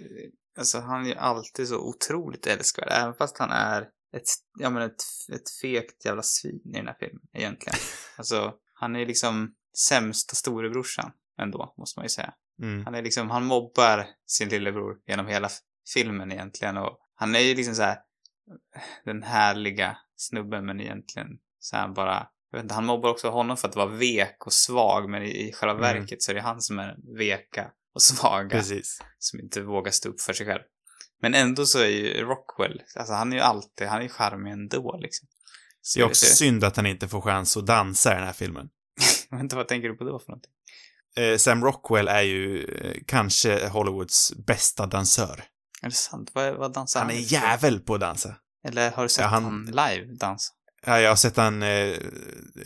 alltså 0.58 0.80
han 0.80 1.04
är 1.04 1.08
ju 1.08 1.14
alltid 1.14 1.68
så 1.68 1.78
otroligt 1.78 2.46
älskvärd, 2.46 2.88
även 2.90 3.14
fast 3.14 3.38
han 3.38 3.50
är 3.50 3.82
ett, 4.16 4.22
ja 4.58 4.70
men 4.70 4.82
ett, 4.82 5.02
ett 5.32 5.50
fegt 5.62 6.04
jävla 6.04 6.22
svin 6.22 6.60
i 6.74 6.76
den 6.76 6.86
här 6.86 6.96
filmen, 7.00 7.22
egentligen. 7.32 7.78
Alltså, 8.16 8.54
han 8.74 8.96
är 8.96 9.06
liksom 9.06 9.54
sämsta 9.78 10.34
storebrorsan 10.34 11.12
ändå, 11.40 11.74
måste 11.78 11.98
man 11.98 12.04
ju 12.04 12.08
säga. 12.08 12.34
Mm. 12.62 12.84
Han 12.84 12.94
är 12.94 13.02
liksom, 13.02 13.30
han 13.30 13.44
mobbar 13.44 14.06
sin 14.26 14.48
lillebror 14.48 14.96
genom 15.06 15.26
hela 15.26 15.48
filmen 15.94 16.32
egentligen 16.32 16.76
och 16.76 16.98
han 17.14 17.34
är 17.34 17.40
ju 17.40 17.54
liksom 17.54 17.74
så 17.74 17.82
här 17.82 17.98
den 19.04 19.22
härliga 19.22 19.96
snubben 20.16 20.66
men 20.66 20.80
egentligen 20.80 21.28
så 21.58 21.76
här 21.76 21.88
bara, 21.88 22.28
jag 22.50 22.58
vet 22.58 22.62
inte, 22.64 22.74
han 22.74 22.86
mobbar 22.86 23.10
också 23.10 23.30
honom 23.30 23.56
för 23.56 23.68
att 23.68 23.76
vara 23.76 23.86
vek 23.86 24.46
och 24.46 24.52
svag 24.52 25.10
men 25.10 25.22
i, 25.22 25.48
i 25.48 25.52
själva 25.52 25.74
Mm. 25.88 26.00
verket 26.00 26.22
så 26.22 26.30
är 26.30 26.34
det 26.34 26.40
han 26.40 26.60
som 26.60 26.78
är 26.78 26.96
veka 27.18 27.70
och 27.94 28.02
svaga 28.02 28.48
Precis. 28.48 29.02
som 29.18 29.40
inte 29.40 29.62
vågar 29.62 29.90
stå 29.92 30.08
upp 30.08 30.20
för 30.20 30.32
sig 30.32 30.46
själv. 30.46 30.62
Men 31.20 31.34
ändå 31.34 31.66
så 31.66 31.78
är 31.78 31.86
ju 31.88 32.24
Rockwell, 32.24 32.82
alltså 32.96 33.14
han 33.14 33.32
är 33.32 33.36
ju 33.36 33.42
alltid, 33.42 33.86
han 33.86 33.98
är 33.98 34.02
ju 34.02 34.08
charmig 34.08 34.52
ändå 34.52 34.96
liksom. 35.02 35.28
Så, 35.80 35.98
Det 35.98 36.02
är 36.02 36.06
också 36.06 36.26
så, 36.26 36.34
synd 36.34 36.64
att 36.64 36.76
han 36.76 36.86
inte 36.86 37.08
får 37.08 37.20
chans 37.20 37.56
att 37.56 37.66
dansa 37.66 38.12
i 38.12 38.14
den 38.14 38.24
här 38.24 38.32
filmen. 38.32 38.68
Inte, 39.40 39.56
vad 39.56 39.68
tänker 39.68 39.88
du 39.88 39.96
på 39.96 40.04
då 40.04 40.18
för 40.18 40.28
någonting? 40.28 40.50
Eh, 41.16 41.36
Sam 41.36 41.64
Rockwell 41.64 42.08
är 42.08 42.22
ju 42.22 42.64
eh, 42.64 42.96
kanske 43.06 43.68
Hollywoods 43.68 44.32
bästa 44.46 44.86
dansör. 44.86 45.44
Är 45.82 45.88
det 45.88 45.94
sant? 45.94 46.30
Vad, 46.34 46.54
vad 46.54 46.72
dansar 46.72 47.00
Han 47.00 47.10
är 47.10 47.14
i? 47.14 47.20
jävel 47.22 47.80
på 47.80 47.94
att 47.94 48.00
dansa. 48.00 48.36
Eller 48.68 48.90
har 48.90 49.02
du 49.02 49.08
sett 49.08 49.22
Ja, 49.22 49.28
han- 49.28 49.44
han 49.44 49.64
live 49.66 50.14
dansa? 50.20 50.52
Ja, 50.86 51.00
jag 51.00 51.10
har 51.10 51.16
sett 51.16 51.36
han 51.36 51.62
eh, 51.62 51.68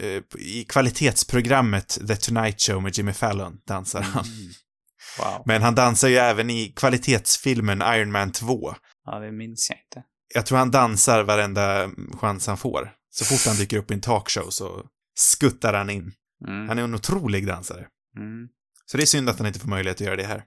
eh, 0.01 0.23
i 0.39 0.64
kvalitetsprogrammet 0.69 1.99
The 2.09 2.16
Tonight 2.16 2.61
Show 2.62 2.83
med 2.83 2.99
Jimmy 2.99 3.12
Fallon 3.12 3.57
dansar 3.66 4.01
han. 4.03 4.25
Mm. 4.25 4.49
Wow. 5.19 5.43
Men 5.47 5.62
han 5.62 5.75
dansar 5.75 6.09
ju 6.09 6.16
även 6.16 6.51
i 6.51 6.73
kvalitetsfilmen 6.77 7.83
Iron 7.83 8.12
Man 8.12 8.33
2. 8.33 8.75
Ja, 9.05 9.19
det 9.19 9.33
minns 9.33 9.71
jag 9.71 9.79
inte. 9.79 10.07
Jag 10.35 10.47
tror 10.47 10.59
han 10.59 10.71
dansar 10.71 11.23
varenda 11.25 11.91
chans 12.21 12.47
han 12.47 12.57
får. 12.57 12.93
Så 13.11 13.25
fort 13.25 13.47
han 13.47 13.57
dyker 13.57 13.77
upp 13.77 13.91
i 13.91 13.95
en 13.95 14.01
talkshow 14.01 14.51
så 14.51 14.83
skuttar 15.19 15.75
han 15.75 15.91
in. 15.91 16.12
Mm. 16.47 16.68
Han 16.68 16.78
är 16.78 16.82
en 16.82 16.95
otrolig 16.95 17.47
dansare. 17.47 17.86
Mm. 18.16 18.49
Så 18.86 18.97
det 18.97 19.03
är 19.03 19.07
synd 19.07 19.28
att 19.28 19.39
han 19.39 19.47
inte 19.47 19.61
får 19.61 19.68
möjlighet 19.68 19.97
att 19.97 20.07
göra 20.07 20.16
det 20.16 20.24
här. 20.24 20.45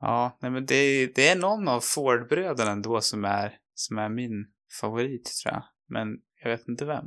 Ja, 0.00 0.38
nej 0.42 0.50
men 0.50 0.66
det, 0.66 1.06
det 1.06 1.28
är 1.28 1.36
någon 1.36 1.68
av 1.68 1.80
Ford-bröderna 1.80 2.70
ändå 2.70 3.00
som 3.00 3.24
är, 3.24 3.52
som 3.74 3.98
är 3.98 4.08
min 4.08 4.46
favorit, 4.80 5.24
tror 5.42 5.54
jag. 5.54 5.62
Men 5.88 6.08
jag 6.42 6.50
vet 6.50 6.68
inte 6.68 6.84
vem. 6.84 7.04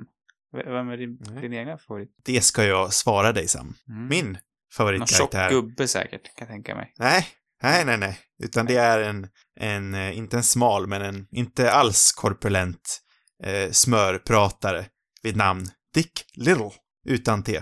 Vem 0.54 0.90
är 0.90 0.98
din, 0.98 1.18
Nej. 1.20 1.42
din 1.42 1.54
egna 1.54 1.78
favorit? 1.78 2.10
Det 2.24 2.42
ska 2.42 2.64
jag 2.64 2.94
svara 2.94 3.32
dig, 3.32 3.48
Sam. 3.48 3.74
Mm. 3.90 4.08
Min 4.08 4.26
Någon 4.26 4.34
tjock 4.36 4.42
favoritkaraktär. 4.78 5.50
gubbe 5.50 5.88
säkert, 5.88 6.36
kan 6.36 6.48
jag 6.48 6.48
tänka 6.48 6.76
mig. 6.76 6.94
Nej, 6.98 7.28
nej, 7.64 7.86
nej, 7.86 7.98
nej. 7.98 8.20
Utan 8.44 8.66
det 8.66 8.76
är 8.76 9.00
en, 9.02 9.28
en, 9.60 9.94
eh, 9.94 10.18
inte 10.18 10.38
en 10.38 10.44
smal, 10.44 10.88
men 10.88 11.02
en 11.02 11.28
inte 11.32 11.72
alls 11.72 12.12
korpulent 12.12 13.02
eh, 13.44 13.72
smörpratare 13.72 14.86
vid 15.24 15.36
namn 15.38 15.66
Dick 15.94 16.26
Little, 16.34 16.72
utan 17.06 17.44
T. 17.44 17.62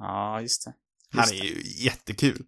Ja, 0.00 0.40
just 0.40 0.64
det. 0.64 0.72
Han 1.12 1.20
Just 1.22 1.34
är 1.34 1.40
det. 1.40 1.46
ju 1.46 1.84
jättekul. 1.84 2.42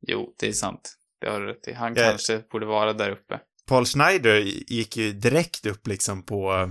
Jo, 0.00 0.34
det 0.38 0.48
är 0.48 0.52
sant. 0.52 0.96
Det 1.20 1.30
har 1.30 1.40
du 1.40 1.46
rätt 1.46 1.68
i. 1.68 1.72
Han 1.72 1.94
Jag- 1.94 2.10
kanske 2.10 2.38
borde 2.52 2.66
vara 2.66 2.92
där 2.92 3.10
uppe. 3.10 3.40
Paul 3.66 3.84
Schneider 3.86 4.36
gick 4.66 4.96
ju 4.96 5.12
direkt 5.12 5.66
upp 5.66 5.86
liksom 5.86 6.22
på, 6.22 6.70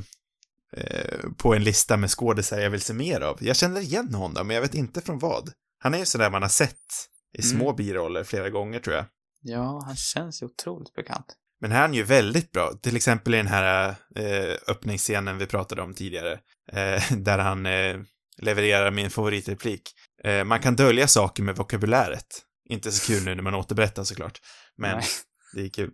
eh, 0.73 1.19
på 1.37 1.53
en 1.55 1.63
lista 1.63 1.97
med 1.97 2.09
skådisar 2.11 2.59
jag 2.59 2.69
vill 2.69 2.81
se 2.81 2.93
mer 2.93 3.21
av. 3.21 3.37
Jag 3.41 3.55
känner 3.55 3.81
igen 3.81 4.13
honom, 4.13 4.47
men 4.47 4.53
jag 4.55 4.61
vet 4.61 4.73
inte 4.75 5.01
från 5.01 5.19
vad. 5.19 5.51
Han 5.79 5.93
är 5.93 5.97
ju 5.99 6.05
sådär 6.05 6.29
man 6.29 6.41
har 6.41 6.49
sett 6.49 6.75
i 7.37 7.41
Mm. 7.45 7.57
små 7.59 7.73
biroller 7.73 8.23
flera 8.23 8.49
gånger, 8.49 8.79
tror 8.79 8.95
jag. 8.95 9.05
Ja, 9.41 9.81
han 9.85 9.95
känns 9.95 10.41
ju 10.41 10.45
otroligt 10.45 10.93
bekant. 10.93 11.35
Men 11.61 11.71
här 11.71 11.77
är 11.77 11.81
han 11.81 11.93
ju 11.93 12.03
väldigt 12.03 12.51
bra. 12.51 12.73
Till 12.81 12.95
exempel 12.95 13.33
i 13.33 13.37
den 13.37 13.47
här 13.47 13.95
eh, 14.15 14.55
öppningsscenen 14.67 15.37
vi 15.37 15.45
pratade 15.45 15.81
om 15.81 15.93
tidigare. 15.93 16.39
Eh, 16.71 17.03
där 17.17 17.37
han 17.37 17.65
eh, 17.65 17.97
levererar 18.37 18.91
min 18.91 19.09
favoritreplik. 19.09 19.91
Eh, 20.23 20.43
man 20.43 20.59
kan 20.59 20.75
dölja 20.75 21.07
saker 21.07 21.43
med 21.43 21.55
vokabuläret. 21.55 22.25
Inte 22.69 22.91
så 22.91 23.07
kul 23.13 23.23
nu 23.25 23.35
när 23.35 23.43
man 23.43 23.55
återberättar 23.55 24.03
såklart. 24.03 24.39
Men 24.77 24.95
Nej. 24.97 25.05
det 25.55 25.61
är 25.61 25.69
kul. 25.69 25.91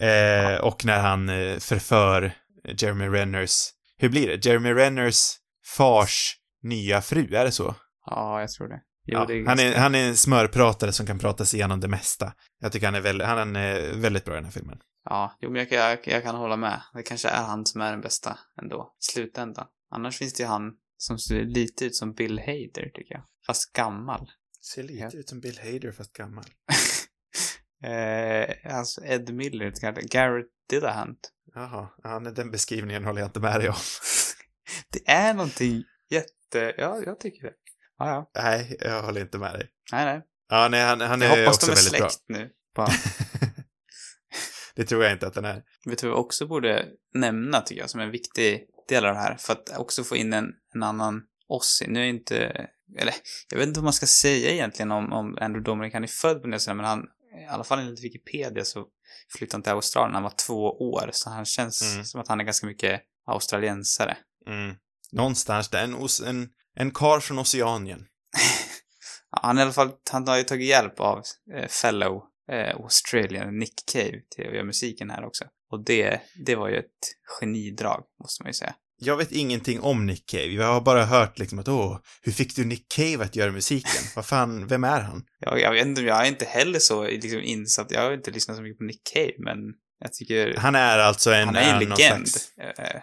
Eh, 0.00 0.60
och 0.60 0.84
när 0.84 0.98
han 1.00 1.28
eh, 1.28 1.58
förför 1.58 2.32
Jeremy 2.78 3.08
Renners, 3.08 3.68
hur 3.98 4.08
blir 4.08 4.28
det? 4.28 4.44
Jeremy 4.46 4.72
Renners 4.74 5.32
fars 5.76 6.36
nya 6.62 7.00
fru, 7.00 7.34
är 7.34 7.44
det 7.44 7.52
så? 7.52 7.74
Ja, 8.06 8.40
jag 8.40 8.50
tror 8.50 8.68
det. 8.68 8.80
Jo, 9.06 9.18
Ja, 9.18 9.34
är 9.34 9.46
han, 9.46 9.58
är, 9.58 9.74
han 9.78 9.94
är 9.94 10.08
en 10.08 10.16
smörpratare 10.16 10.92
som 10.92 11.06
kan 11.06 11.18
prata 11.18 11.44
sig 11.44 11.58
igenom 11.58 11.80
det 11.80 11.88
mesta. 11.88 12.32
Jag 12.60 12.72
tycker 12.72 12.86
han 12.86 12.94
är 12.94 13.00
väldigt, 13.00 13.26
han 13.26 13.56
är 13.56 13.92
väldigt 13.96 14.24
bra 14.24 14.34
i 14.34 14.36
den 14.36 14.44
här 14.44 14.52
filmen. 14.52 14.78
Ja, 15.04 15.36
jo, 15.40 15.50
men 15.50 15.58
jag, 15.58 15.68
kan- 15.68 15.78
jag, 15.78 15.98
jag 16.04 16.22
kan 16.22 16.34
hålla 16.36 16.56
med. 16.56 16.82
Det 16.94 17.02
kanske 17.02 17.28
är 17.28 17.42
han 17.42 17.66
som 17.66 17.80
är 17.80 17.90
den 17.90 18.00
bästa 18.00 18.38
ändå, 18.62 18.94
i 19.00 19.12
slutändan. 19.12 19.66
Annars 19.90 20.18
finns 20.18 20.34
det 20.34 20.42
ju 20.42 20.46
han 20.48 20.72
som 20.96 21.18
ser 21.18 21.40
lite 21.44 21.84
ut 21.84 21.94
som 21.96 22.12
Bill 22.14 22.38
Hader, 22.38 22.90
tycker 22.94 23.14
jag. 23.14 23.24
Fast 23.46 23.72
gammal. 23.72 24.30
Ser 24.72 24.82
lite 24.82 24.94
Ja. 25.04 25.10
ut 25.20 25.28
som 25.28 25.40
Bill 25.40 25.58
Hader 25.58 25.92
fast 25.92 26.12
gammal. 26.12 26.44
eh, 27.84 28.76
alltså 28.76 29.04
Ed 29.04 29.34
Miller. 29.34 29.72
Garrett 30.10 30.46
Dillahunt. 30.70 31.30
Jaha, 31.54 31.88
ja, 32.02 32.20
den 32.20 32.50
beskrivningen 32.50 33.04
håller 33.04 33.20
jag 33.20 33.28
inte 33.28 33.40
med 33.40 33.60
dig 33.60 33.68
om. 33.68 33.74
Det 34.92 35.10
är 35.10 35.34
någonting 35.34 35.84
jätte... 36.10 36.74
Ja, 36.78 37.02
jag 37.06 37.20
tycker 37.20 37.42
det. 37.42 37.52
Ja, 37.98 38.08
ja. 38.08 38.42
Nej, 38.42 38.76
jag 38.80 39.02
håller 39.02 39.20
inte 39.20 39.38
med 39.38 39.52
dig. 39.52 39.68
Nej, 39.92 40.04
nej. 40.04 40.22
Ja, 40.48 40.68
nej, 40.70 40.84
han, 40.84 41.00
han 41.00 41.20
Jag 41.20 41.38
är 41.38 41.40
hoppas 41.46 41.56
också 41.56 41.66
de 41.66 41.72
är 41.72 41.76
väldigt 41.76 41.98
bra. 41.98 42.10
släkt 42.10 42.24
nu. 42.28 42.50
Det 44.76 44.84
tror 44.84 45.04
jag 45.04 45.12
inte 45.12 45.26
att 45.26 45.34
den 45.34 45.44
är. 45.44 45.62
Vet 45.86 45.98
du 45.98 46.06
vad 46.08 46.16
vi 46.16 46.22
också 46.22 46.46
borde 46.46 46.88
nämna, 47.14 47.60
tycker 47.60 47.80
jag, 47.82 47.90
som 47.90 48.00
en 48.00 48.10
viktig 48.10 48.66
del 48.88 49.04
av 49.06 49.14
det 49.14 49.20
här, 49.20 49.36
för 49.36 49.52
att 49.52 49.78
också 49.78 50.04
få 50.04 50.16
in 50.16 50.32
en, 50.32 50.52
en 50.74 50.82
annan 50.82 51.22
Ossi. 51.56 51.86
Nu 51.88 52.00
är 52.00 52.04
inte, 52.04 52.36
eller 52.98 53.14
jag 53.50 53.58
vet 53.58 53.68
inte 53.68 53.80
vad 53.80 53.84
man 53.84 53.92
ska 53.92 54.06
säga 54.06 54.50
egentligen 54.50 54.92
om, 54.92 55.12
om 55.12 55.38
Andrew 55.40 55.70
Dominic. 55.70 55.94
Han 55.94 56.02
är 56.04 56.08
född 56.08 56.42
på 56.42 56.48
Nya 56.48 56.58
Zeeland, 56.58 56.76
men 56.76 56.86
han, 56.86 57.06
i 57.42 57.46
alla 57.48 57.64
fall 57.64 57.78
enligt 57.78 58.04
Wikipedia 58.04 58.64
så 58.64 58.86
flyttade 59.38 59.56
han 59.56 59.62
till 59.62 59.72
Australien 59.72 60.10
när 60.12 60.16
han 60.16 60.22
var 60.22 60.34
två 60.46 60.64
år, 60.92 61.10
så 61.12 61.30
han 61.30 61.44
känns 61.44 61.82
Mm. 61.82 62.04
som 62.04 62.20
att 62.20 62.28
han 62.28 62.40
är 62.40 62.44
ganska 62.44 62.66
mycket 62.66 63.00
australiensare. 63.26 64.16
Mm. 64.46 64.76
Någonstans 65.12 65.68
där, 65.68 65.84
en, 65.84 65.94
en, 66.26 66.48
en 66.76 66.90
kar 66.90 67.20
från 67.20 67.38
Oceanien. 67.38 68.06
Ja, 69.30 69.40
han, 69.42 69.58
i 69.58 69.62
alla 69.62 69.72
fall, 69.72 69.92
han 70.10 70.28
har 70.28 70.36
ju 70.36 70.42
tagit 70.42 70.68
hjälp 70.68 71.00
av 71.00 71.22
eh, 71.54 71.68
fellow 71.68 72.22
eh, 72.52 72.76
Australian 72.76 73.58
Nick 73.58 73.74
Cave 73.92 74.20
till 74.30 74.46
att 74.48 74.54
göra 74.54 74.64
musiken 74.64 75.10
här 75.10 75.24
också. 75.24 75.44
Och 75.70 75.84
det, 75.84 76.20
det 76.46 76.54
var 76.56 76.68
ju 76.68 76.76
ett 76.76 76.86
genidrag, 77.40 78.04
måste 78.22 78.42
man 78.42 78.48
ju 78.48 78.54
säga. 78.54 78.74
Jag 78.96 79.16
vet 79.16 79.32
ingenting 79.32 79.80
om 79.80 80.06
Nick 80.06 80.26
Cave. 80.30 80.44
Jag 80.46 80.66
har 80.72 80.80
bara 80.80 81.04
hört 81.04 81.38
liksom 81.38 81.58
att 81.58 81.68
åh, 81.68 81.98
hur 82.22 82.32
fick 82.32 82.56
du 82.56 82.64
Nick 82.64 82.88
Cave 82.92 83.24
att 83.24 83.36
göra 83.36 83.52
musiken? 83.52 84.02
Vad 84.16 84.26
fan, 84.26 84.66
vem 84.66 84.84
är 84.84 85.00
han? 85.00 85.24
Jag, 85.40 85.60
jag 85.60 85.72
vet 85.72 85.86
inte, 85.86 86.02
jag 86.02 86.22
är 86.24 86.28
inte 86.28 86.44
heller 86.44 86.78
så 86.78 87.04
liksom, 87.06 87.40
insatt, 87.40 87.90
jag 87.90 88.00
har 88.02 88.12
inte 88.12 88.30
lyssnat 88.30 88.56
så 88.56 88.62
mycket 88.62 88.78
på 88.78 88.84
Nick 88.84 89.00
Cave, 89.14 89.32
men 89.38 89.58
jag 89.98 90.12
tycker 90.12 90.56
Han 90.56 90.74
är 90.74 90.98
alltså 90.98 91.32
en, 91.32 91.46
han 91.46 91.56
är 91.56 91.72
en 91.82 91.88
någon 91.88 91.98
legend. 91.98 92.28
slags 92.28 92.50
eh, 92.58 92.72
men- 92.78 93.02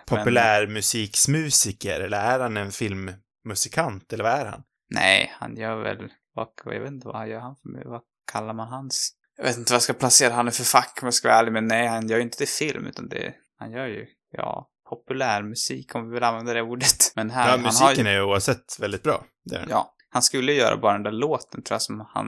populärmusiksmusiker, 0.86 2.00
eller 2.00 2.18
är 2.18 2.39
han 2.39 2.58
en 2.58 2.72
filmmusikant, 2.72 4.14
eller 4.14 4.24
vad 4.24 4.34
är 4.34 4.46
han? 4.46 4.64
Nej, 4.94 5.32
han 5.39 5.58
gör 5.58 5.84
väl, 5.84 5.98
vad, 6.34 6.48
jag 6.66 6.80
vet 6.82 6.92
inte 6.92 7.08
vad 7.08 7.16
han 7.16 7.30
gör 7.30 7.39
han 7.39 7.56
för, 7.56 7.89
vad 7.89 8.02
kallar 8.32 8.54
man 8.54 8.68
hans? 8.68 9.12
Jag 9.38 9.44
vet 9.44 9.58
inte 9.58 9.72
vad 9.72 9.76
jag 9.76 9.82
ska 9.84 9.94
placera 9.94 10.34
han 10.34 10.48
är 10.48 10.52
för 10.52 10.64
fack 10.64 11.00
om 11.02 11.06
jag 11.06 11.14
ska 11.14 11.28
vara 11.28 11.38
ärlig, 11.39 11.52
men 11.52 11.68
nej, 11.68 11.88
han 11.88 12.08
gör 12.10 12.18
ju 12.18 12.24
inte 12.24 12.38
till 12.38 12.48
film, 12.48 12.86
utan 12.88 13.10
det, 13.10 13.34
han 13.60 13.72
gör 13.72 13.88
ju, 13.88 14.06
ja, 14.32 14.68
populärmusik 14.96 15.96
om 15.96 16.08
vi 16.08 16.14
vill 16.14 16.24
använda 16.24 16.54
det 16.54 16.62
ordet. 16.62 17.12
Men 17.16 17.30
här, 17.30 17.46
Ja, 17.46 17.52
han 17.52 17.60
har 17.60 17.66
musiken 17.66 18.06
ju, 18.06 18.12
är 18.12 18.16
ju 18.16 18.24
oavsett 18.24 18.80
väldigt 18.80 19.04
bra. 19.04 19.26
Det 19.46 19.56
är 19.56 19.66
ja, 19.70 19.94
han 20.10 20.22
skulle 20.22 20.54
göra 20.54 20.78
bara 20.78 20.94
den 20.94 21.04
där 21.04 21.12
låten 21.12 21.64
tror 21.64 21.76
jag 21.76 21.82
som 21.82 22.06
han 22.14 22.28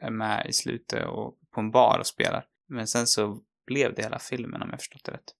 är 0.00 0.10
med 0.10 0.46
i 0.48 0.52
slutet 0.52 1.06
och 1.06 1.34
på 1.54 1.60
en 1.60 1.70
bar 1.70 1.98
och 1.98 2.06
spelar. 2.06 2.44
Men 2.68 2.86
sen 2.86 3.06
så 3.06 3.38
blev 3.66 3.94
det 3.94 4.02
hela 4.02 4.18
filmen 4.18 4.62
om 4.62 4.68
jag 4.70 4.78
förstått 4.80 5.04
det 5.04 5.12
rätt. 5.12 5.32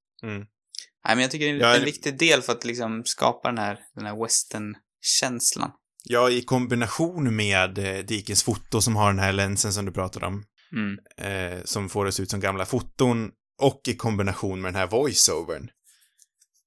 Nej, 1.07 1.17
men 1.17 1.19
jag 1.19 1.31
tycker 1.31 1.47
det 1.47 1.51
är 1.51 1.55
en, 1.55 1.61
Ja, 1.61 1.77
en 1.77 1.85
viktig 1.85 2.19
del 2.19 2.43
för 2.43 2.53
att 2.53 2.65
liksom 2.65 3.03
skapa 3.05 3.49
den 3.49 3.59
här, 3.59 3.79
den 3.95 4.07
här 4.07 4.17
western-känslan. 4.23 5.71
Ja, 6.05 6.31
i 6.31 6.43
kombination 6.43 7.37
med 7.37 7.79
eh, 7.79 8.05
Dikens 8.05 8.43
foto 8.43 8.81
som 8.81 8.97
har 8.97 9.07
den 9.11 9.19
här 9.19 9.33
länsen 9.33 9.73
som 9.73 9.85
du 9.85 9.93
pratade 9.93 10.27
om, 10.27 10.45
Mm. 10.73 10.99
eh, 11.19 11.63
som 11.65 11.89
får 11.89 12.05
det 12.05 12.13
se 12.13 12.23
ut 12.23 12.31
som 12.31 12.41
gamla 12.41 12.67
foton, 12.67 13.31
och 13.63 13.81
i 13.89 13.97
kombination 13.97 14.61
med 14.61 14.73
den 14.73 14.81
här 14.81 14.87
voiceovern, 14.87 15.69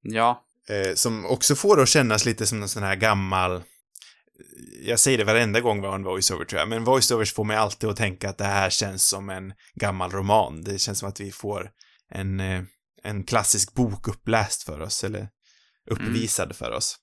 Ja, 0.02 0.46
eh, 0.70 0.96
som 0.96 1.26
också 1.26 1.56
får 1.56 1.76
det 1.76 1.84
att 1.84 1.90
kännas 1.90 2.26
lite 2.26 2.46
som 2.46 2.62
en 2.62 2.70
sån 2.70 2.84
här 2.84 2.96
gammal 2.96 3.64
jag 4.82 5.00
säger 5.00 5.18
det 5.18 5.24
varenda 5.24 5.60
gång 5.60 5.82
vi 5.82 5.88
har 5.88 5.96
en 5.96 6.04
voiceover 6.04 6.46
tror 6.46 6.60
jag, 6.60 6.70
men 6.70 6.84
voiceovers 6.84 7.34
får 7.34 7.44
mig 7.44 7.58
alltid 7.58 7.90
att 7.90 7.98
tänka 7.98 8.30
att 8.30 8.38
det 8.38 8.44
här 8.44 8.70
känns 8.70 9.08
som 9.08 9.30
en 9.30 9.54
gammal 9.76 10.12
roman. 10.12 10.64
Det 10.64 10.80
känns 10.80 11.00
som 11.00 11.10
att 11.10 11.20
vi 11.20 11.32
får 11.32 11.72
en, 12.10 12.40
eh, 12.40 12.64
en 13.04 13.24
klassisk 13.24 13.74
bok 13.74 14.08
uppläst 14.08 14.64
för 14.64 14.80
oss, 14.80 15.04
eller 15.04 15.30
uppvisad 15.92 16.56
för 16.56 16.72
oss. 16.72 16.98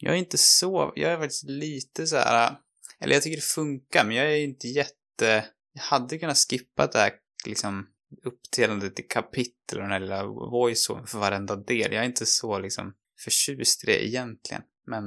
jag 0.00 0.14
är 0.14 0.18
inte 0.18 0.38
så, 0.38 0.92
jag 0.96 1.12
är 1.12 1.18
faktiskt 1.18 1.44
lite 1.44 2.06
så 2.06 2.16
här, 2.16 2.56
eller 3.00 3.14
jag 3.14 3.22
tycker 3.22 3.36
det 3.36 3.42
funkar, 3.42 4.04
men 4.04 4.16
jag 4.16 4.32
är 4.32 4.44
inte 4.44 4.68
jätte, 4.68 5.44
jag 5.72 5.82
hade 5.82 6.18
kunnat 6.18 6.38
skippa 6.50 6.86
det 6.86 6.98
här 6.98 7.12
liksom 7.46 7.86
uppdelandet 8.24 9.00
i 9.00 9.02
kapitel 9.02 9.78
och 9.78 9.82
den 9.82 9.90
här 9.90 10.00
lilla 10.00 10.26
voiceovern 10.26 11.06
för 11.06 11.18
varenda 11.18 11.56
del. 11.56 11.92
Jag 11.92 12.02
är 12.02 12.06
inte 12.08 12.26
så 12.26 12.58
liksom 12.58 12.94
förtjust 13.24 13.84
i 13.84 13.86
det 13.86 14.06
egentligen, 14.06 14.62
men, 14.86 15.04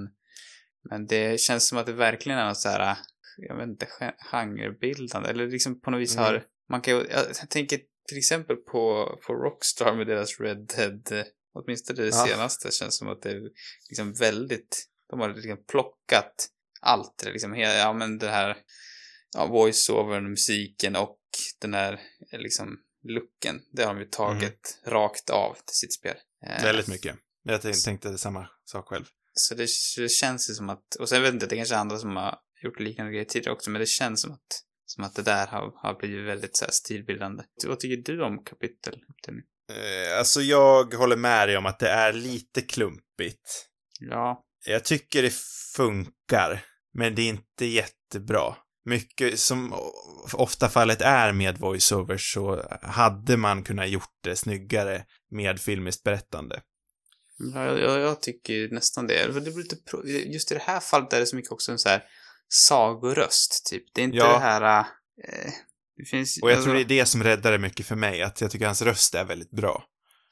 men 0.90 1.06
det 1.08 1.40
känns 1.40 1.68
som 1.68 1.78
att 1.78 1.86
det 1.86 1.94
verkligen 1.94 2.40
är 2.40 2.48
något 2.48 2.58
så 2.58 2.70
här, 2.70 2.98
jag 3.38 3.56
vet 3.58 3.68
inte, 3.68 3.88
gen- 4.00 4.14
genrebildande, 4.32 5.30
eller 5.30 5.48
liksom 5.48 5.82
på 5.82 5.92
något 5.92 6.02
vis 6.02 6.16
Mm. 6.16 6.26
har, 6.26 6.46
man 6.70 6.82
kan 6.82 6.94
ju, 6.98 7.06
jag 7.10 7.50
tänker 7.50 7.80
till 8.08 8.18
exempel 8.18 8.56
på, 8.56 9.16
på 9.28 9.34
Rockstar 9.34 9.96
med 9.96 10.08
deras 10.08 10.40
Red 10.40 10.68
Dead, 10.78 11.26
åtminstone 11.54 12.02
det 12.02 12.08
Ja. 12.08 12.26
senaste, 12.28 12.72
känns 12.72 12.98
som 12.98 13.08
att 13.10 13.22
det 13.22 13.30
är 13.32 13.42
liksom 13.90 14.14
väldigt, 14.14 14.86
de 15.10 15.20
har 15.20 15.34
liksom 15.34 15.64
plockat 15.68 16.50
allt, 16.82 17.18
det 17.24 17.32
liksom, 17.32 17.56
ja 17.56 17.94
men 17.94 18.18
det 18.18 18.30
här, 18.30 18.58
ja, 19.36 19.46
voice-overn, 19.48 20.30
musiken 20.30 20.96
och 20.96 21.20
den 21.62 21.74
här, 21.74 22.02
liksom, 22.32 22.78
looken, 23.04 23.62
det 23.72 23.84
har 23.84 23.94
de 23.94 24.00
ju 24.00 24.06
tagit 24.10 24.82
rakt 24.86 25.30
av 25.30 25.54
till 25.54 25.76
sitt 25.76 25.94
spel. 25.94 26.16
Eh, 26.46 26.64
Väldigt 26.64 26.88
mycket. 26.88 27.16
Jag 27.44 27.62
tänk- 27.62 27.84
tänkte 27.84 28.18
samma 28.18 28.50
sak 28.66 28.88
själv. 28.88 29.06
Så 29.34 29.56
det, 29.56 29.68
det 29.98 30.10
känns 30.10 30.50
ju 30.50 30.54
som 30.54 30.70
att, 30.70 30.96
och 31.00 31.10
sen 31.10 31.22
vet 31.22 31.28
jag 31.28 31.36
inte, 31.36 31.46
det 31.48 31.56
kanske 31.56 31.76
är 31.76 31.80
andra 31.80 31.98
som 32.00 32.16
har 32.16 32.38
gjort 32.64 32.80
liknande 32.80 33.12
grejer 33.12 33.26
tidigare 33.26 33.54
också, 33.54 33.70
men 33.70 33.80
det 33.80 33.86
känns 33.86 34.22
som 34.22 34.32
att, 34.32 34.62
som 34.86 35.04
att 35.04 35.16
det 35.16 35.22
där 35.22 35.48
har, 35.48 35.72
har 35.76 36.00
blivit 36.00 36.26
väldigt 36.28 36.58
så 36.58 36.66
här 36.66 36.72
stilbildande. 36.72 37.44
Vad 37.66 37.80
tycker 37.80 38.14
du 38.14 38.24
om 38.24 38.44
kapiteluppdelning? 38.44 39.44
Eh, 39.72 40.18
alltså, 40.18 40.42
jag 40.42 40.94
håller 40.94 41.16
med 41.16 41.48
dig 41.48 41.58
om 41.58 41.66
att 41.66 41.80
det 41.80 41.90
är 41.90 42.14
lite 42.14 42.62
klumpigt. 42.62 43.68
Ja, 44.00 44.44
Jag 44.66 44.84
tycker 44.86 45.22
det 45.22 45.34
funkar, 45.76 46.66
men 46.94 47.16
det 47.16 47.22
är 47.22 47.30
inte 47.30 47.66
jättebra. 47.66 48.56
Mycket 48.86 49.40
som 49.40 49.74
ofta 50.34 50.70
fallet 50.70 51.02
är 51.02 51.32
med 51.32 51.58
voiceovers 51.58 52.34
så 52.34 52.78
hade 52.82 53.38
man 53.38 53.64
kunnat 53.64 53.90
gjort 53.90 54.18
det 54.24 54.36
snyggare 54.36 55.06
med 55.32 55.60
filmiskt 55.60 56.04
berättande. 56.04 56.62
Ja, 57.54 57.80
jag, 57.80 58.00
jag, 58.00 58.22
tycker 58.22 58.70
nästan 58.70 59.08
det. 59.08 59.34
För 59.34 59.40
det 59.40 59.52
blir 59.52 59.64
lite 59.64 59.76
just 60.30 60.52
i 60.52 60.56
det 60.56 60.62
här 60.62 60.80
fallet 60.80 61.14
är 61.14 61.20
det 61.20 61.26
så 61.26 61.36
mycket 61.36 61.52
också 61.52 61.72
en 61.72 61.80
så 61.80 61.90
här 61.90 62.04
sagoröst, 62.48 63.66
typ. 63.66 63.84
Det 63.94 64.02
är 64.02 64.06
inte 64.06 64.18
Ja. 64.18 64.34
det 64.34 64.40
här... 64.40 64.80
Eh, 64.80 65.52
det 65.98 66.06
finns... 66.06 66.40
Och 66.42 66.50
jag 66.50 66.56
alltså- 66.56 66.66
tror 66.66 66.76
det 66.76 66.82
är 66.82 67.00
det 67.00 67.06
som 67.06 67.24
räddar 67.24 67.52
det 67.52 67.60
mycket 67.60 67.86
för 67.86 67.96
mig, 67.96 68.22
att 68.22 68.42
jag 68.42 68.52
tycker 68.52 68.66
hans 68.66 68.82
röst 68.82 69.16
är 69.16 69.26
väldigt 69.26 69.52
bra. 69.52 69.86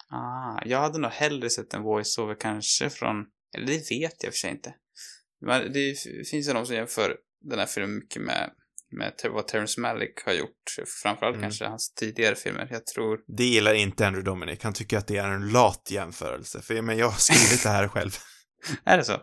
Ah, 0.10 0.62
jag 0.66 0.80
hade 0.80 1.00
nog 1.00 1.12
hellre 1.12 1.50
sett 1.50 1.74
en 1.74 1.82
voiceover 1.84 2.36
kanske 2.40 2.90
från... 2.90 3.16
Eller 3.56 3.66
det 3.68 3.92
vet 3.92 4.24
jag 4.24 4.34
för 4.34 4.38
sig 4.38 4.52
inte. 4.52 4.74
Men 5.46 5.74
det 5.74 5.96
finns 6.32 6.50
ju 6.50 6.54
de 6.54 6.66
som 6.66 6.76
jämför 6.76 7.18
den 7.42 7.60
här 7.60 7.66
filmen 7.66 7.96
mycket 7.96 8.22
med, 8.22 8.52
med 8.92 9.14
vad 9.30 9.48
Terrence 9.48 9.82
Malick 9.82 10.26
har 10.26 10.34
gjort. 10.34 10.76
Framförallt 11.04 11.36
Mm. 11.36 11.42
kanske 11.44 11.66
hans 11.66 11.94
tidigare 11.94 12.36
filmer. 12.36 12.68
Jag 12.72 12.86
tror... 12.86 13.20
Det 13.38 13.44
gillar 13.44 13.74
inte 13.74 14.08
Andrew 14.08 14.32
Dominic. 14.32 14.64
Han 14.64 14.74
tycker 14.74 14.98
att 14.98 15.08
det 15.08 15.18
är 15.18 15.30
en 15.30 15.50
lat 15.50 15.88
jämförelse. 15.92 16.62
För 16.62 16.82
men 16.82 16.98
jag 16.98 17.10
har 17.10 17.20
skrivit 17.20 17.64
det 17.64 17.70
här 17.70 17.88
själv. 17.88 18.12
Är 18.86 18.98
det 18.98 19.04
så? 19.04 19.18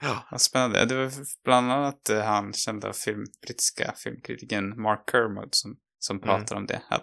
Ja. 0.00 0.28
Vad 0.30 0.40
spännande. 0.40 0.84
Det 0.84 0.94
var 0.94 1.12
bland 1.44 1.72
annat 1.72 2.08
eh, 2.10 2.22
han 2.24 2.52
kända 2.52 2.92
film, 2.92 3.24
brittiska 3.46 3.94
filmkritikern 3.96 4.82
Mark 4.82 5.04
Kermode 5.10 5.48
som, 5.50 5.76
som 5.98 6.16
Mm. 6.16 6.26
pratar 6.28 6.56
om 6.56 6.66
det. 6.66 6.82
Att, 6.88 7.00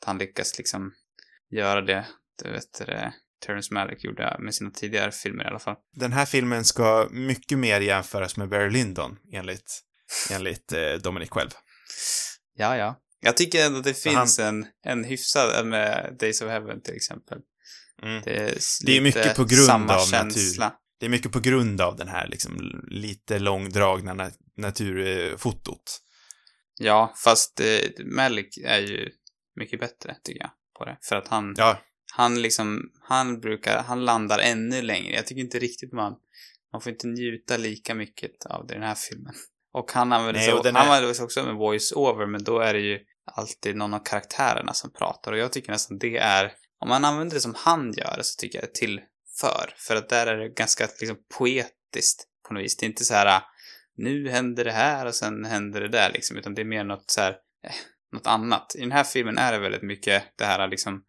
att 0.00 0.04
han 0.06 0.18
lyckas 0.18 0.58
liksom 0.58 0.92
göra 1.50 1.80
det, 1.80 2.06
du 2.42 2.50
vet 2.52 2.72
det, 2.78 3.12
Terrence 3.46 3.74
Malick 3.74 4.04
gjorde 4.04 4.36
med 4.38 4.54
sina 4.54 4.70
tidigare 4.70 5.10
filmer 5.12 5.44
i 5.44 5.46
alla 5.46 5.58
fall. 5.58 5.76
Den 5.96 6.12
här 6.12 6.26
filmen 6.26 6.64
ska 6.64 7.08
mycket 7.10 7.58
mer 7.58 7.80
jämföras 7.80 8.36
med 8.36 8.48
Barry 8.48 8.70
Lyndon, 8.70 9.16
enligt, 9.32 9.80
enligt 10.30 10.72
eh, 10.72 10.92
Dominic 10.92 11.30
själv. 11.30 11.50
Ja, 12.54 12.76
ja. 12.76 12.96
Jag 13.20 13.36
tycker 13.36 13.66
ändå 13.66 13.78
att 13.78 13.84
det 13.84 13.94
Så 13.94 14.10
han- 14.10 14.26
finns 14.26 14.38
en, 14.38 14.66
en 14.84 15.04
hyfsad, 15.04 15.66
med 15.66 16.16
Days 16.20 16.42
of 16.42 16.48
Heaven 16.48 16.82
till 16.82 16.94
exempel. 16.96 17.38
Mm. 18.02 18.22
Det 18.24 18.36
är, 18.36 18.54
Det 18.86 18.96
är 18.96 19.00
mycket 19.00 19.36
på 19.36 19.44
grund 19.44 19.66
samma 19.66 19.94
av 19.96 20.06
känsla. 20.06 20.72
Det 21.00 21.06
är 21.06 21.10
mycket 21.10 21.32
på 21.32 21.40
grund 21.40 21.80
av 21.80 21.96
den 21.96 22.08
här 22.08 22.28
liksom 22.28 22.82
lite 22.88 23.38
långdragna 23.38 24.14
na 24.14 24.30
naturfotot. 24.56 26.00
Ja, 26.78 27.14
fast 27.24 27.60
eh, 27.60 28.04
Malick 28.04 28.58
är 28.64 28.78
ju 28.78 29.08
mycket 29.56 29.80
bättre 29.80 30.16
tycker 30.24 30.40
jag 30.40 30.50
på 30.78 30.84
det. 30.84 30.98
För 31.02 31.16
att 31.16 31.28
han, 31.28 31.54
Ja, 31.56 31.78
han 32.12 32.42
liksom, 32.42 32.90
han 33.00 33.40
brukar, 33.40 33.82
han 33.82 34.04
landar 34.04 34.38
ännu 34.38 34.82
längre. 34.82 35.14
Jag 35.14 35.26
tycker 35.26 35.40
inte 35.40 35.58
riktigt 35.58 35.92
man, 35.92 36.14
man 36.72 36.80
får 36.80 36.92
inte 36.92 37.06
njuta 37.06 37.56
lika 37.56 37.94
mycket 37.94 38.46
av 38.46 38.66
det 38.66 38.74
i 38.74 38.78
den 38.78 38.86
här 38.86 38.94
filmen. 38.94 39.34
Och 39.72 39.92
han 39.92 40.12
använder 40.12 40.40
sig, 40.40 40.52
han 40.76 40.88
är- 41.04 41.12
sig 41.14 41.24
också 41.24 41.44
med 41.44 41.54
voice-over, 41.54 42.26
men 42.26 42.44
då 42.44 42.58
är 42.58 42.74
det 42.74 42.80
ju 42.80 42.98
alltid 43.36 43.76
någon 43.76 43.94
av 43.94 43.98
karaktärerna 44.04 44.74
som 44.74 44.92
pratar. 44.92 45.32
Och 45.32 45.38
jag 45.38 45.52
tycker 45.52 45.72
nästan 45.72 45.98
det 45.98 46.16
är, 46.16 46.52
om 46.80 46.88
man 46.88 47.04
använder 47.04 47.34
det 47.34 47.40
som 47.40 47.54
han 47.56 47.92
gör 47.92 48.18
så 48.22 48.40
tycker 48.40 48.58
jag 48.58 48.68
det 48.68 48.74
till 48.74 49.00
för. 49.40 49.96
Att 49.96 50.08
där 50.08 50.26
är 50.26 50.36
det 50.36 50.48
ganska 50.48 50.88
liksom 51.00 51.16
poetiskt 51.38 52.24
på 52.48 52.54
något 52.54 52.62
vis. 52.62 52.76
Det 52.76 52.86
är 52.86 52.88
inte 52.88 53.04
så 53.04 53.14
här, 53.14 53.26
"Ah, 53.26 53.42
nu 53.96 54.28
händer 54.28 54.64
det 54.64 54.72
här 54.72 55.06
och 55.06 55.14
sen 55.14 55.44
händer 55.44 55.80
det 55.80 55.88
där 55.88 56.10
liksom, 56.12 56.36
utan 56.36 56.54
det 56.54 56.62
är 56.62 56.64
mer 56.64 56.84
något 56.84 57.10
så 57.10 57.20
här, 57.20 57.30
eh, 57.64 57.72
något 58.12 58.26
annat. 58.26 58.72
I 58.76 58.80
den 58.80 58.92
här 58.92 59.04
filmen 59.04 59.38
är 59.38 59.52
det 59.52 59.58
väldigt 59.58 59.82
mycket 59.82 60.22
det 60.38 60.44
här 60.44 60.68
liksom, 60.68 61.02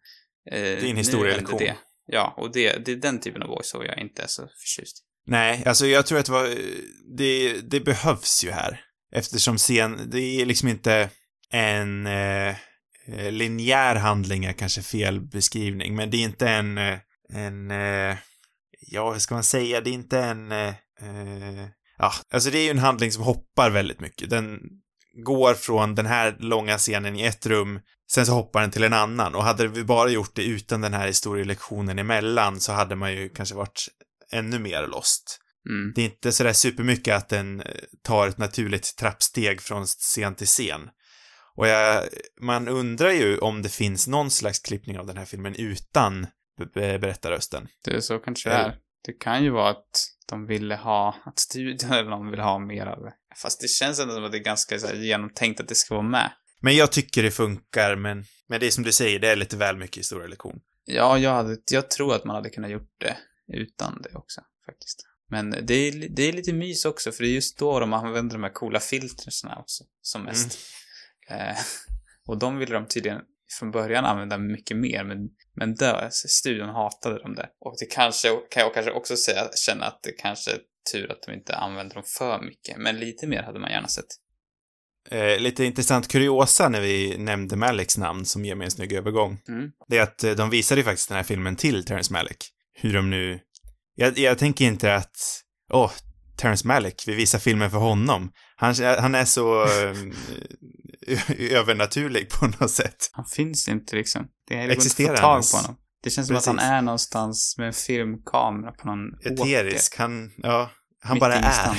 eh, 0.50 0.60
är 0.60 0.84
en 0.84 0.96
historielektion. 0.96 1.58
det. 1.58 1.76
Ja, 2.06 2.34
och 2.36 2.52
det, 2.52 2.84
det 2.84 2.92
är 2.92 2.96
den 2.96 3.20
typen 3.20 3.42
av 3.42 3.48
voice-over 3.48 3.86
jag 3.86 3.98
inte 3.98 4.22
är 4.22 4.26
så 4.26 4.42
förtjust 4.42 4.98
i. 4.98 5.30
nej, 5.30 5.64
alltså 5.66 5.86
jag 5.86 6.06
tror 6.06 6.18
att 6.18 6.26
det 6.26 6.32
var, 6.32 6.54
det, 7.16 7.60
det 7.60 7.80
behövs 7.80 8.44
ju 8.44 8.50
här. 8.50 8.80
Eftersom 9.14 9.58
scen, 9.58 10.10
det 10.10 10.20
är 10.20 10.46
liksom 10.46 10.68
inte 10.68 11.10
en 11.50 12.06
eh, 12.06 12.56
linjär 13.30 13.96
handling 13.96 14.44
är 14.44 14.52
kanske 14.52 14.82
fel 14.82 15.20
beskrivning, 15.20 15.96
men 15.96 16.10
det 16.10 16.16
är 16.16 16.24
inte 16.24 16.48
en, 16.48 16.78
eh, 16.78 16.98
en, 17.32 17.70
eh, 17.70 18.16
ja, 18.80 19.04
vad 19.04 19.22
ska 19.22 19.34
man 19.34 19.44
säga, 19.44 19.80
det 19.80 19.90
är 19.90 19.94
inte 19.94 20.18
en, 20.18 20.52
eh, 20.52 20.74
eh, 21.00 21.68
ja, 21.98 22.12
alltså 22.30 22.50
det 22.50 22.58
är 22.58 22.64
ju 22.64 22.70
en 22.70 22.78
handling 22.78 23.12
som 23.12 23.22
hoppar 23.22 23.70
väldigt 23.70 24.00
mycket. 24.00 24.30
Den 24.30 24.60
går 25.24 25.54
från 25.54 25.94
den 25.94 26.06
här 26.06 26.36
långa 26.38 26.78
scenen 26.78 27.16
i 27.16 27.22
ett 27.22 27.46
rum, 27.46 27.80
sen 28.12 28.26
så 28.26 28.32
hoppar 28.32 28.60
den 28.60 28.70
till 28.70 28.84
en 28.84 28.92
annan. 28.92 29.34
Och 29.34 29.44
hade 29.44 29.68
vi 29.68 29.84
bara 29.84 30.08
gjort 30.08 30.34
det 30.34 30.44
utan 30.44 30.80
den 30.80 30.94
här 30.94 31.06
historielektionen 31.06 31.98
emellan 31.98 32.60
så 32.60 32.72
hade 32.72 32.96
man 32.96 33.12
ju 33.12 33.28
kanske 33.28 33.54
varit 33.54 33.86
ännu 34.32 34.58
mer 34.58 34.86
lost. 34.86 35.38
Mm. 35.68 35.92
Det 35.94 36.00
är 36.00 36.04
inte 36.04 36.32
sådär 36.32 36.52
supermycket 36.52 37.16
att 37.16 37.28
den 37.28 37.60
eh, 37.60 37.66
tar 38.02 38.28
ett 38.28 38.38
naturligt 38.38 38.96
trappsteg 38.96 39.60
från 39.60 39.86
scen 39.86 40.34
till 40.34 40.46
scen. 40.46 40.80
Och 41.56 41.68
jag, 41.68 42.04
man 42.40 42.68
undrar 42.68 43.10
ju 43.10 43.38
om 43.38 43.62
det 43.62 43.68
finns 43.68 44.08
någon 44.08 44.30
slags 44.30 44.58
klippning 44.58 44.98
av 44.98 45.06
den 45.06 45.16
här 45.16 45.24
filmen 45.24 45.54
utan 45.54 46.26
be- 46.74 46.98
berättarrösten. 46.98 47.68
Det 47.84 47.90
är 47.90 48.00
så 48.00 48.18
kanske 48.18 48.48
det 48.48 48.54
Eller- 48.54 48.68
är. 48.68 48.76
Det 49.04 49.12
kan 49.12 49.44
ju 49.44 49.50
vara 49.50 49.70
att 49.70 50.08
de 50.26 50.46
ville 50.46 50.76
ha, 50.76 51.16
att 51.24 51.38
studion 51.38 51.92
eller 51.92 52.10
någon 52.10 52.30
vill 52.30 52.40
ha 52.40 52.58
mer 52.58 52.86
av 52.86 53.02
det. 53.02 53.14
Fast 53.42 53.60
det 53.60 53.68
känns 53.68 54.00
ändå 54.00 54.14
som 54.14 54.24
att 54.24 54.32
det 54.32 54.38
är 54.38 54.44
ganska 54.44 54.78
så 54.78 54.86
här, 54.86 54.94
genomtänkt 54.94 55.60
att 55.60 55.68
det 55.68 55.74
ska 55.74 55.94
vara 55.94 56.08
med. 56.08 56.32
Men 56.60 56.76
jag 56.76 56.92
tycker 56.92 57.22
det 57.22 57.30
funkar, 57.30 57.96
men, 57.96 58.24
men 58.48 58.60
det 58.60 58.66
är 58.66 58.70
som 58.70 58.84
du 58.84 58.92
säger, 58.92 59.18
det 59.18 59.28
är 59.28 59.36
lite 59.36 59.56
väl 59.56 59.76
mycket 59.76 59.98
historielektion. 59.98 60.60
Ja, 60.84 61.18
jag, 61.18 61.30
hade, 61.30 61.56
jag 61.70 61.90
tror 61.90 62.14
att 62.14 62.24
man 62.24 62.36
hade 62.36 62.50
kunnat 62.50 62.70
gjort 62.70 62.94
det 62.98 63.16
utan 63.52 64.02
det 64.02 64.14
också, 64.14 64.40
faktiskt. 64.66 65.06
Men 65.28 65.50
det 65.50 65.74
är, 65.74 66.08
det 66.08 66.22
är 66.22 66.32
lite 66.32 66.52
mys 66.52 66.84
också, 66.84 67.12
för 67.12 67.24
det 67.24 67.30
är 67.30 67.34
just 67.34 67.58
då 67.58 67.80
de 67.80 67.92
använder 67.92 68.36
de 68.36 68.42
här 68.42 68.52
coola 68.52 68.80
filtren 68.80 69.58
också, 69.58 69.84
som 70.02 70.22
mest. 70.22 70.58
Eh, 71.28 71.56
och 72.26 72.38
de 72.38 72.58
ville 72.58 72.74
de 72.74 72.86
tydligen 72.86 73.20
från 73.58 73.70
början 73.70 74.04
använda 74.04 74.38
mycket 74.38 74.76
mer, 74.76 75.04
men, 75.04 75.18
men 75.56 75.74
då, 75.74 76.08
studion 76.10 76.68
hatade 76.68 77.22
dem 77.22 77.34
det. 77.34 77.48
Och 77.60 77.74
det 77.78 77.86
kanske, 77.86 78.28
kan 78.50 78.62
jag 78.62 78.74
kanske 78.74 78.92
också 78.92 79.16
säga, 79.16 79.48
känna 79.66 79.84
att 79.84 80.02
det 80.02 80.12
kanske 80.12 80.50
är 80.50 80.58
tur 80.92 81.12
att 81.12 81.22
de 81.26 81.32
inte 81.32 81.56
använder 81.56 81.94
dem 81.94 82.04
för 82.18 82.42
mycket, 82.42 82.76
men 82.78 82.96
lite 82.96 83.26
mer 83.26 83.42
hade 83.42 83.58
man 83.58 83.70
gärna 83.70 83.88
sett. 83.88 84.06
Eh, 85.10 85.38
lite 85.38 85.64
intressant 85.64 86.08
kuriosa 86.08 86.68
när 86.68 86.80
vi 86.80 87.18
nämnde 87.18 87.56
Maliks 87.56 87.98
namn 87.98 88.24
som 88.24 88.44
ger 88.44 88.54
mig 88.54 88.64
en 88.64 88.70
snygg 88.70 88.92
övergång. 88.92 89.38
Mm. 89.48 89.70
Det 89.88 89.98
är 89.98 90.02
att 90.02 90.24
eh, 90.24 90.32
de 90.32 90.50
visade 90.50 90.80
ju 90.80 90.84
faktiskt 90.84 91.08
den 91.08 91.16
här 91.16 91.24
filmen 91.24 91.56
till 91.56 91.84
Terrence 91.84 92.12
Malick. 92.12 92.48
Hur 92.74 92.94
de 92.94 93.10
nu... 93.10 93.40
Jag, 93.94 94.18
jag 94.18 94.38
tänker 94.38 94.64
inte 94.64 94.94
att, 94.94 95.16
åh, 95.72 95.90
Terrence 96.36 96.66
Malick, 96.66 97.04
vi 97.06 97.14
visar 97.14 97.38
filmen 97.38 97.70
för 97.70 97.78
honom. 97.78 98.32
Han, 98.56 98.74
han 98.98 99.14
är 99.14 99.24
så 99.24 99.62
eh, 99.62 99.96
övernaturlig 101.52 102.30
på 102.30 102.46
något 102.46 102.70
sätt. 102.70 103.10
Han 103.12 103.24
finns 103.24 103.68
inte 103.68 103.96
liksom. 103.96 104.26
Det 104.48 104.54
är 104.54 104.58
det 104.58 104.62
går 104.66 104.72
inte 104.72 104.80
att 104.80 104.86
Existerar 104.86 105.16
få 105.16 105.22
tag 105.22 105.42
på 105.52 105.56
honom. 105.56 105.76
Det 106.02 106.10
känns 106.10 106.26
som 106.26 106.36
att 106.36 106.46
han 106.46 106.56
Precis. 106.56 106.70
är 106.70 106.82
någonstans 106.82 107.54
med 107.58 107.66
en 107.66 107.72
filmkamera 107.72 108.72
på 108.72 108.86
någon 108.86 109.14
Eterisk, 109.24 109.98
han, 109.98 110.32
ja, 110.36 110.70
han 111.02 111.14
Mitt 111.14 111.20
bara 111.20 111.34
är. 111.34 111.76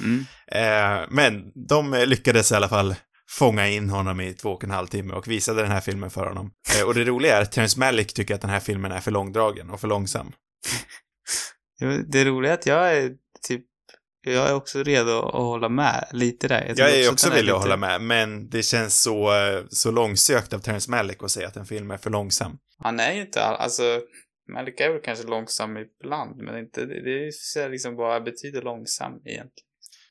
mm. 0.00 0.26
Eh, 0.46 1.06
men 1.10 1.52
de 1.68 2.04
lyckades 2.06 2.52
i 2.52 2.54
alla 2.54 2.68
fall 2.68 2.94
fånga 3.30 3.68
in 3.68 3.90
honom 3.90 4.20
i 4.20 4.34
två 4.34 4.50
och 4.50 4.64
en 4.64 4.70
halv 4.70 4.86
timme 4.86 5.14
och 5.14 5.28
visade 5.28 5.62
den 5.62 5.70
här 5.70 5.80
filmen 5.80 6.10
för 6.10 6.26
honom. 6.26 6.50
Eh, 6.78 6.86
och 6.86 6.94
det 6.94 7.04
roliga 7.04 7.36
är 7.36 7.42
att 7.42 7.52
Terrence 7.52 7.78
Malick 7.80 8.14
tycker 8.14 8.34
att 8.34 8.40
den 8.40 8.50
här 8.50 8.60
filmen 8.60 8.92
är 8.92 9.00
för 9.00 9.10
långdragen 9.10 9.70
och 9.70 9.80
för 9.80 9.88
långsam. 9.88 10.32
Det 12.08 12.24
roliga 12.24 12.52
är 12.52 12.54
att 12.54 12.66
jag 12.66 12.96
är 12.96 13.12
typ, 13.48 13.64
jag 14.26 14.48
är 14.48 14.54
också 14.54 14.82
redo 14.82 15.18
att 15.18 15.32
hålla 15.34 15.68
med 15.68 16.08
lite 16.12 16.48
där. 16.48 16.64
Jag, 16.66 16.76
tror 16.76 16.88
är 16.88 17.06
att 17.06 17.12
också 17.12 17.28
den 17.28 17.36
villig 17.36 17.52
att 17.52 17.56
lite- 17.58 17.62
hålla 17.64 17.76
med, 17.76 18.00
men 18.00 18.48
det 18.50 18.62
känns 18.62 19.02
så, 19.02 19.34
eh, 19.34 19.64
så 19.70 19.90
långsökt 19.90 20.52
av 20.52 20.58
Terrence 20.58 20.90
Malick 20.90 21.22
att 21.22 21.30
säga 21.30 21.48
att 21.48 21.56
en 21.56 21.66
film 21.66 21.90
är 21.90 21.96
för 21.96 22.10
långsam. 22.10 22.58
Han 22.78 23.00
är 23.00 23.12
ju 23.12 23.20
inte, 23.20 23.44
all- 23.44 23.56
alltså, 23.56 24.00
Malik 24.52 24.80
är 24.80 24.90
väl 24.92 25.00
kanske 25.04 25.26
långsam 25.26 25.76
ibland, 25.76 26.36
men 26.36 26.58
inte, 26.58 26.80
det, 26.80 27.02
det 27.04 27.10
är 27.26 27.68
liksom 27.68 27.96
bara 27.96 28.20
betyder 28.20 28.62
långsam 28.62 29.12
egentligen. 29.12 29.66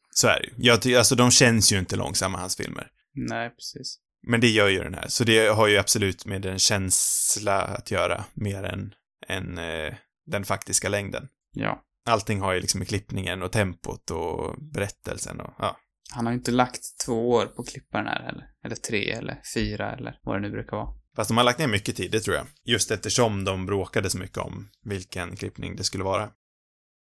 Så 0.09 0.27
är 0.27 0.39
det 0.39 0.47
ju. 0.47 0.53
Jag 0.57 0.97
alltså 0.97 1.15
de 1.15 1.31
känns 1.31 1.73
ju 1.73 1.79
inte 1.79 1.95
långsamma, 1.95 2.37
hans 2.37 2.57
filmer. 2.57 2.87
Nej, 3.15 3.49
precis. 3.49 3.99
Men 4.27 4.41
det 4.41 4.47
gör 4.47 4.69
ju 4.69 4.83
den 4.83 4.93
här, 4.93 5.07
så 5.07 5.23
det 5.23 5.47
har 5.47 5.67
ju 5.67 5.77
absolut 5.77 6.25
med 6.25 6.45
en 6.45 6.59
känsla 6.59 7.61
att 7.61 7.91
göra, 7.91 8.23
mer 8.33 8.63
än, 8.63 8.93
än 9.27 9.57
eh, 9.57 9.93
den 10.25 10.45
faktiska 10.45 10.89
längden. 10.89 11.27
Ja. 11.53 11.81
Allting 12.05 12.41
har 12.41 12.53
ju 12.53 12.59
liksom 12.59 12.79
med 12.79 12.87
klippningen 12.87 13.41
och 13.41 13.51
tempot 13.51 14.11
och 14.11 14.55
berättelsen 14.73 15.39
och, 15.39 15.53
ja. 15.57 15.77
Han 16.11 16.25
har 16.25 16.33
ju 16.33 16.37
inte 16.37 16.51
lagt 16.51 16.81
två 17.05 17.29
år 17.29 17.45
på 17.45 17.61
att 17.61 17.69
klippa 17.69 17.97
den 17.97 18.07
här 18.07 18.23
heller. 18.23 18.49
Eller 18.63 18.75
tre, 18.75 19.11
eller 19.11 19.41
fyra, 19.55 19.95
eller 19.95 20.19
vad 20.23 20.35
det 20.35 20.41
nu 20.41 20.51
brukar 20.51 20.77
vara. 20.77 20.89
Fast 21.15 21.27
de 21.27 21.37
har 21.37 21.43
lagt 21.43 21.59
ner 21.59 21.67
mycket 21.67 21.95
tid, 21.95 22.11
det 22.11 22.19
tror 22.19 22.35
jag. 22.35 22.47
Just 22.63 22.91
eftersom 22.91 23.43
de 23.43 23.65
bråkade 23.65 24.09
så 24.09 24.17
mycket 24.17 24.37
om 24.37 24.69
vilken 24.83 25.35
klippning 25.35 25.75
det 25.75 25.83
skulle 25.83 26.03
vara. 26.03 26.29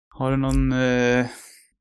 Har 0.09 0.31
du 0.31 0.37
någon 0.37 0.73
eh, 0.73 1.27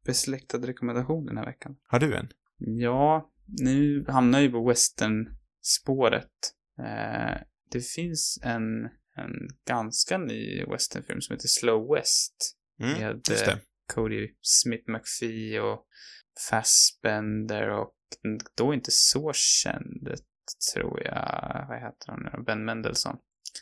besläktad 0.06 0.58
rekommendation 0.58 1.26
den 1.26 1.38
här 1.38 1.45
veckan? 1.45 1.76
Har 1.88 1.99
du 1.99 2.16
en? 2.16 2.30
Ja, 2.58 3.30
nu 3.47 4.06
hamnar 4.08 4.39
jag 4.39 4.45
ju 4.45 4.51
på 4.51 4.68
western-spåret. 4.68 6.53
Eh, 6.80 7.41
det 7.72 7.82
finns 7.82 8.39
en, 8.43 8.84
en 9.16 9.34
ganska 9.68 10.18
ny 10.18 10.66
westernfilm 10.66 11.22
som 11.22 11.34
heter 11.34 11.47
Slow 11.47 11.95
West. 11.95 12.58
Mm, 12.80 12.99
med 12.99 13.47
eh. 13.47 13.57
Cody 13.93 14.36
Smith 14.41 14.84
McPhee 14.89 15.59
och 15.59 15.86
Fassbender 16.49 17.69
och 17.69 17.95
då 18.57 18.73
inte 18.73 18.91
så 18.91 19.32
känd, 19.34 20.07
tror 20.73 21.03
jag, 21.03 21.65
vad 21.69 21.80
heter 21.80 22.07
han 22.07 22.23
nu 22.23 22.43
Ben 22.43 22.65
Mendelsohn. 22.65 23.17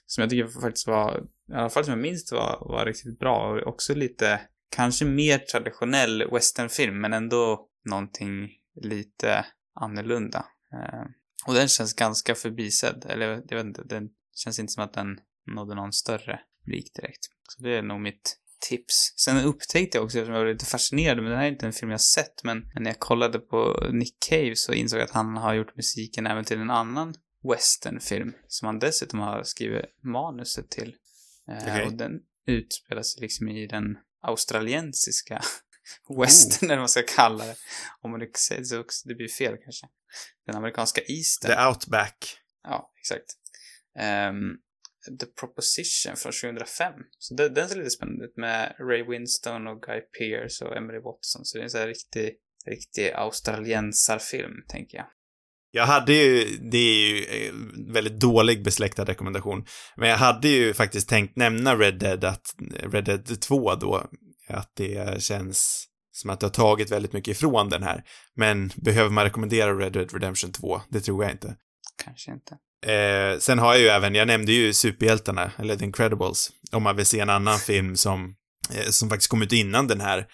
Som 0.05 0.21
jag 0.21 0.29
tycker 0.29 0.61
faktiskt 0.61 0.87
var, 0.87 1.23
i 1.51 1.53
alla 1.53 1.69
fall 1.69 1.85
som 1.85 1.91
jag 1.91 2.01
minns 2.01 2.31
var, 2.31 2.67
var 2.69 2.85
riktigt 2.85 3.19
bra 3.19 3.51
och 3.51 3.67
också 3.67 3.95
lite, 3.95 4.41
kanske 4.75 5.05
mer 5.05 5.37
traditionell 5.37 6.31
westernfilm 6.31 7.01
men 7.01 7.13
ändå 7.13 7.69
någonting 7.89 8.49
lite 8.81 9.45
annorlunda. 9.73 10.45
Eh, 10.73 11.03
och 11.47 11.53
den 11.53 11.67
känns 11.67 11.93
ganska 11.93 12.35
förbisedd, 12.35 13.05
eller 13.09 13.27
jag 13.27 13.57
vet 13.57 13.65
inte, 13.65 13.83
den 13.83 14.09
känns 14.35 14.59
inte 14.59 14.73
som 14.73 14.83
att 14.83 14.93
den 14.93 15.17
nådde 15.55 15.75
någon 15.75 15.93
större 15.93 16.39
publik 16.65 16.93
direkt. 16.95 17.23
Så 17.49 17.63
det 17.63 17.77
är 17.77 17.81
nog 17.81 18.01
mitt 18.01 18.37
tips. 18.69 19.13
Sen 19.15 19.45
upptäckte 19.45 19.97
jag 19.97 20.05
också, 20.05 20.17
eftersom 20.17 20.35
jag 20.35 20.43
var 20.43 20.51
lite 20.51 20.65
fascinerad, 20.65 21.17
men 21.17 21.31
det 21.31 21.37
här 21.37 21.43
är 21.43 21.51
inte 21.51 21.65
en 21.65 21.73
film 21.73 21.91
jag 21.91 22.01
sett, 22.01 22.43
men 22.43 22.71
när 22.75 22.91
jag 22.91 22.99
kollade 22.99 23.39
på 23.39 23.87
Nick 23.91 24.15
Cave 24.29 24.55
så 24.55 24.73
insåg 24.73 24.99
jag 24.99 25.05
att 25.05 25.11
han 25.11 25.37
har 25.37 25.53
gjort 25.53 25.75
musiken 25.75 26.27
även 26.27 26.45
till 26.45 26.59
en 26.59 26.69
annan 26.69 27.13
westernfilm 27.51 28.33
som 28.47 28.65
han 28.65 28.79
dessutom 28.79 29.19
har 29.19 29.43
skrivit 29.43 29.85
manuset 30.03 30.69
till. 30.69 30.95
Eh, 31.49 31.57
Okej. 31.57 31.85
Och 31.85 31.93
den 31.93 32.11
utspelar 32.47 33.01
sig 33.01 33.21
liksom 33.21 33.47
i 33.47 33.67
den 33.67 33.97
australiensiska 34.21 35.41
western, 36.19 36.69
eller 36.69 36.75
vad 36.75 36.81
man 36.81 36.89
ska 36.89 37.03
kalla 37.07 37.45
det. 37.45 37.55
Om 38.01 38.11
man 38.11 38.19
det 38.19 38.65
så 38.65 38.83
det 39.05 39.15
blir 39.15 39.27
fel 39.27 39.57
kanske. 39.63 39.87
Den 40.45 40.55
amerikanska 40.55 41.01
eastern. 41.07 41.51
The 41.51 41.65
Outback. 41.67 42.37
Ja, 42.63 42.91
exakt. 42.99 43.25
Ehm, 43.99 44.57
The 45.19 45.25
Proposition 45.25 46.15
från 46.15 46.31
2005. 46.31 46.93
Så 47.17 47.33
det, 47.33 47.49
den 47.49 47.69
ser 47.69 47.75
lite 47.75 47.89
spännande 47.89 48.25
ut 48.25 48.37
med 48.37 48.75
Ray 48.79 49.03
Winstone 49.03 49.69
och 49.69 49.81
Guy 49.81 50.01
Pearce 50.19 50.65
och 50.65 50.77
Emily 50.77 50.99
Watson. 50.99 51.45
Så 51.45 51.57
det 51.57 51.61
är 51.61 51.63
en 51.63 51.69
sån 51.69 51.81
här 51.81 51.87
riktig, 51.87 52.31
riktig 52.65 53.11
australiensarfilm, 53.11 54.53
tänker 54.67 54.97
jag. 54.97 55.07
Jag 55.75 55.85
hade 55.85 56.13
ju, 56.13 56.57
det 56.71 56.77
är 56.77 57.07
ju 57.07 57.23
eh, 57.23 57.53
väldigt 57.93 58.19
dålig 58.19 58.63
besläktad 58.63 59.03
rekommendation, 59.03 59.65
men 59.97 60.09
jag 60.09 60.17
hade 60.17 60.47
ju 60.47 60.73
faktiskt 60.73 61.09
tänkt 61.09 61.35
nämna 61.35 61.75
Red 61.75 61.99
Dead, 61.99 62.23
att 62.23 62.55
Red 62.79 63.05
Dead 63.05 63.41
2 63.41 63.75
då, 63.75 64.09
att 64.47 64.71
det 64.75 65.21
känns 65.21 65.87
som 66.11 66.29
att 66.29 66.39
det 66.39 66.45
har 66.45 66.51
tagit 66.51 66.91
väldigt 66.91 67.13
mycket 67.13 67.31
ifrån 67.31 67.69
den 67.69 67.83
här. 67.83 68.03
Men 68.35 68.71
behöver 68.75 69.09
man 69.09 69.23
rekommendera 69.23 69.77
Red 69.77 69.93
Dead 69.93 70.13
Redemption 70.13 70.51
2? 70.51 70.81
Det 70.89 70.99
tror 70.99 71.23
jag 71.23 71.31
inte. 71.31 71.55
Kanske 72.03 72.31
inte. 72.31 72.57
Eh, 72.83 73.39
sen 73.39 73.59
har 73.59 73.73
jag 73.73 73.81
ju 73.81 73.87
även, 73.87 74.15
jag 74.15 74.27
nämnde 74.27 74.51
ju 74.51 74.73
superhjältarna, 74.73 75.51
eller 75.59 75.75
The 75.75 75.85
Incredibles, 75.85 76.49
om 76.71 76.83
man 76.83 76.95
vill 76.95 77.05
se 77.05 77.19
en 77.19 77.29
annan 77.29 77.59
film 77.59 77.95
som, 77.95 78.35
eh, 78.75 78.89
som 78.89 79.09
faktiskt 79.09 79.29
kom 79.29 79.41
ut 79.41 79.53
innan 79.53 79.87
den 79.87 80.01
här 80.01 80.27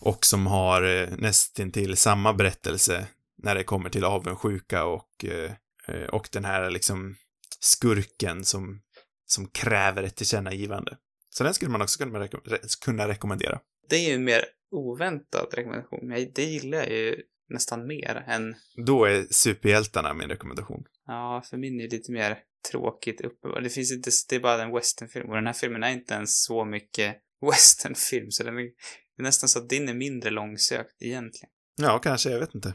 och 0.00 0.26
som 0.26 0.46
har 0.46 0.82
eh, 0.82 1.08
nästintill 1.18 1.96
samma 1.96 2.32
berättelse 2.32 3.06
när 3.42 3.54
det 3.54 3.64
kommer 3.64 3.90
till 3.90 4.04
avundsjuka 4.04 4.84
och, 4.84 5.24
eh, 5.24 5.50
eh 5.88 6.06
och 6.06 6.28
den 6.32 6.44
här 6.44 6.70
liksom 6.70 7.16
skurken 7.60 8.44
som, 8.44 8.80
som 9.26 9.46
kräver 9.48 10.02
ett 10.02 10.16
tillkännagivande. 10.16 10.96
Så 11.30 11.44
den 11.44 11.54
skulle 11.54 11.70
man 11.70 11.82
också 11.82 11.98
kunna, 11.98 12.18
re- 12.18 12.82
kunna 12.84 13.08
rekommendera. 13.08 13.60
Det 13.88 13.96
är 13.96 14.08
ju 14.08 14.14
en 14.14 14.24
mer 14.24 14.44
oväntad 14.70 15.46
rekommendation, 15.52 16.00
men 16.02 16.32
det 16.34 16.44
gillar 16.44 16.78
jag 16.78 16.90
ju 16.90 17.22
nästan 17.52 17.86
mer 17.86 18.24
än... 18.26 18.54
Då 18.86 19.04
är 19.04 19.26
superhjältarna 19.30 20.14
min 20.14 20.28
rekommendation. 20.28 20.84
Ja, 21.06 21.42
för 21.50 21.56
min 21.56 21.80
är 21.80 21.88
lite 21.88 22.12
mer 22.12 22.38
tråkigt 22.70 23.20
uppenbart. 23.20 23.62
Det 23.62 23.70
finns 23.70 23.92
inte, 23.92 24.10
det 24.28 24.36
är 24.36 24.40
bara 24.40 24.62
en 24.62 24.72
westernfilm 24.72 25.28
och 25.28 25.34
den 25.34 25.46
här 25.46 25.52
filmen 25.52 25.82
är 25.82 25.90
inte 25.90 26.14
ens 26.14 26.44
så 26.44 26.64
mycket 26.64 27.16
westernfilm 27.50 28.30
så 28.30 28.44
den 28.44 28.58
är, 28.58 28.62
det 28.62 28.70
är 29.18 29.22
nästan 29.22 29.48
så 29.48 29.58
att 29.58 29.68
din 29.68 29.88
är 29.88 29.94
mindre 29.94 30.30
långsökt 30.30 31.02
egentligen. 31.02 31.50
Ja, 31.76 31.98
kanske, 31.98 32.30
jag 32.30 32.40
vet 32.40 32.54
inte. 32.54 32.74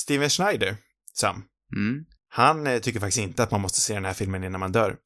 Steven 0.00 0.30
Schneider, 0.30 0.76
Sam, 1.14 1.44
Mm. 1.76 2.04
Han 2.28 2.66
eh, 2.66 2.78
tycker 2.78 3.00
faktiskt 3.00 3.18
inte 3.18 3.42
att 3.42 3.50
man 3.50 3.60
måste 3.60 3.80
se 3.80 3.94
den 3.94 4.04
här 4.04 4.12
filmen 4.12 4.44
innan 4.44 4.60
man 4.60 4.72
dör. 4.72 4.96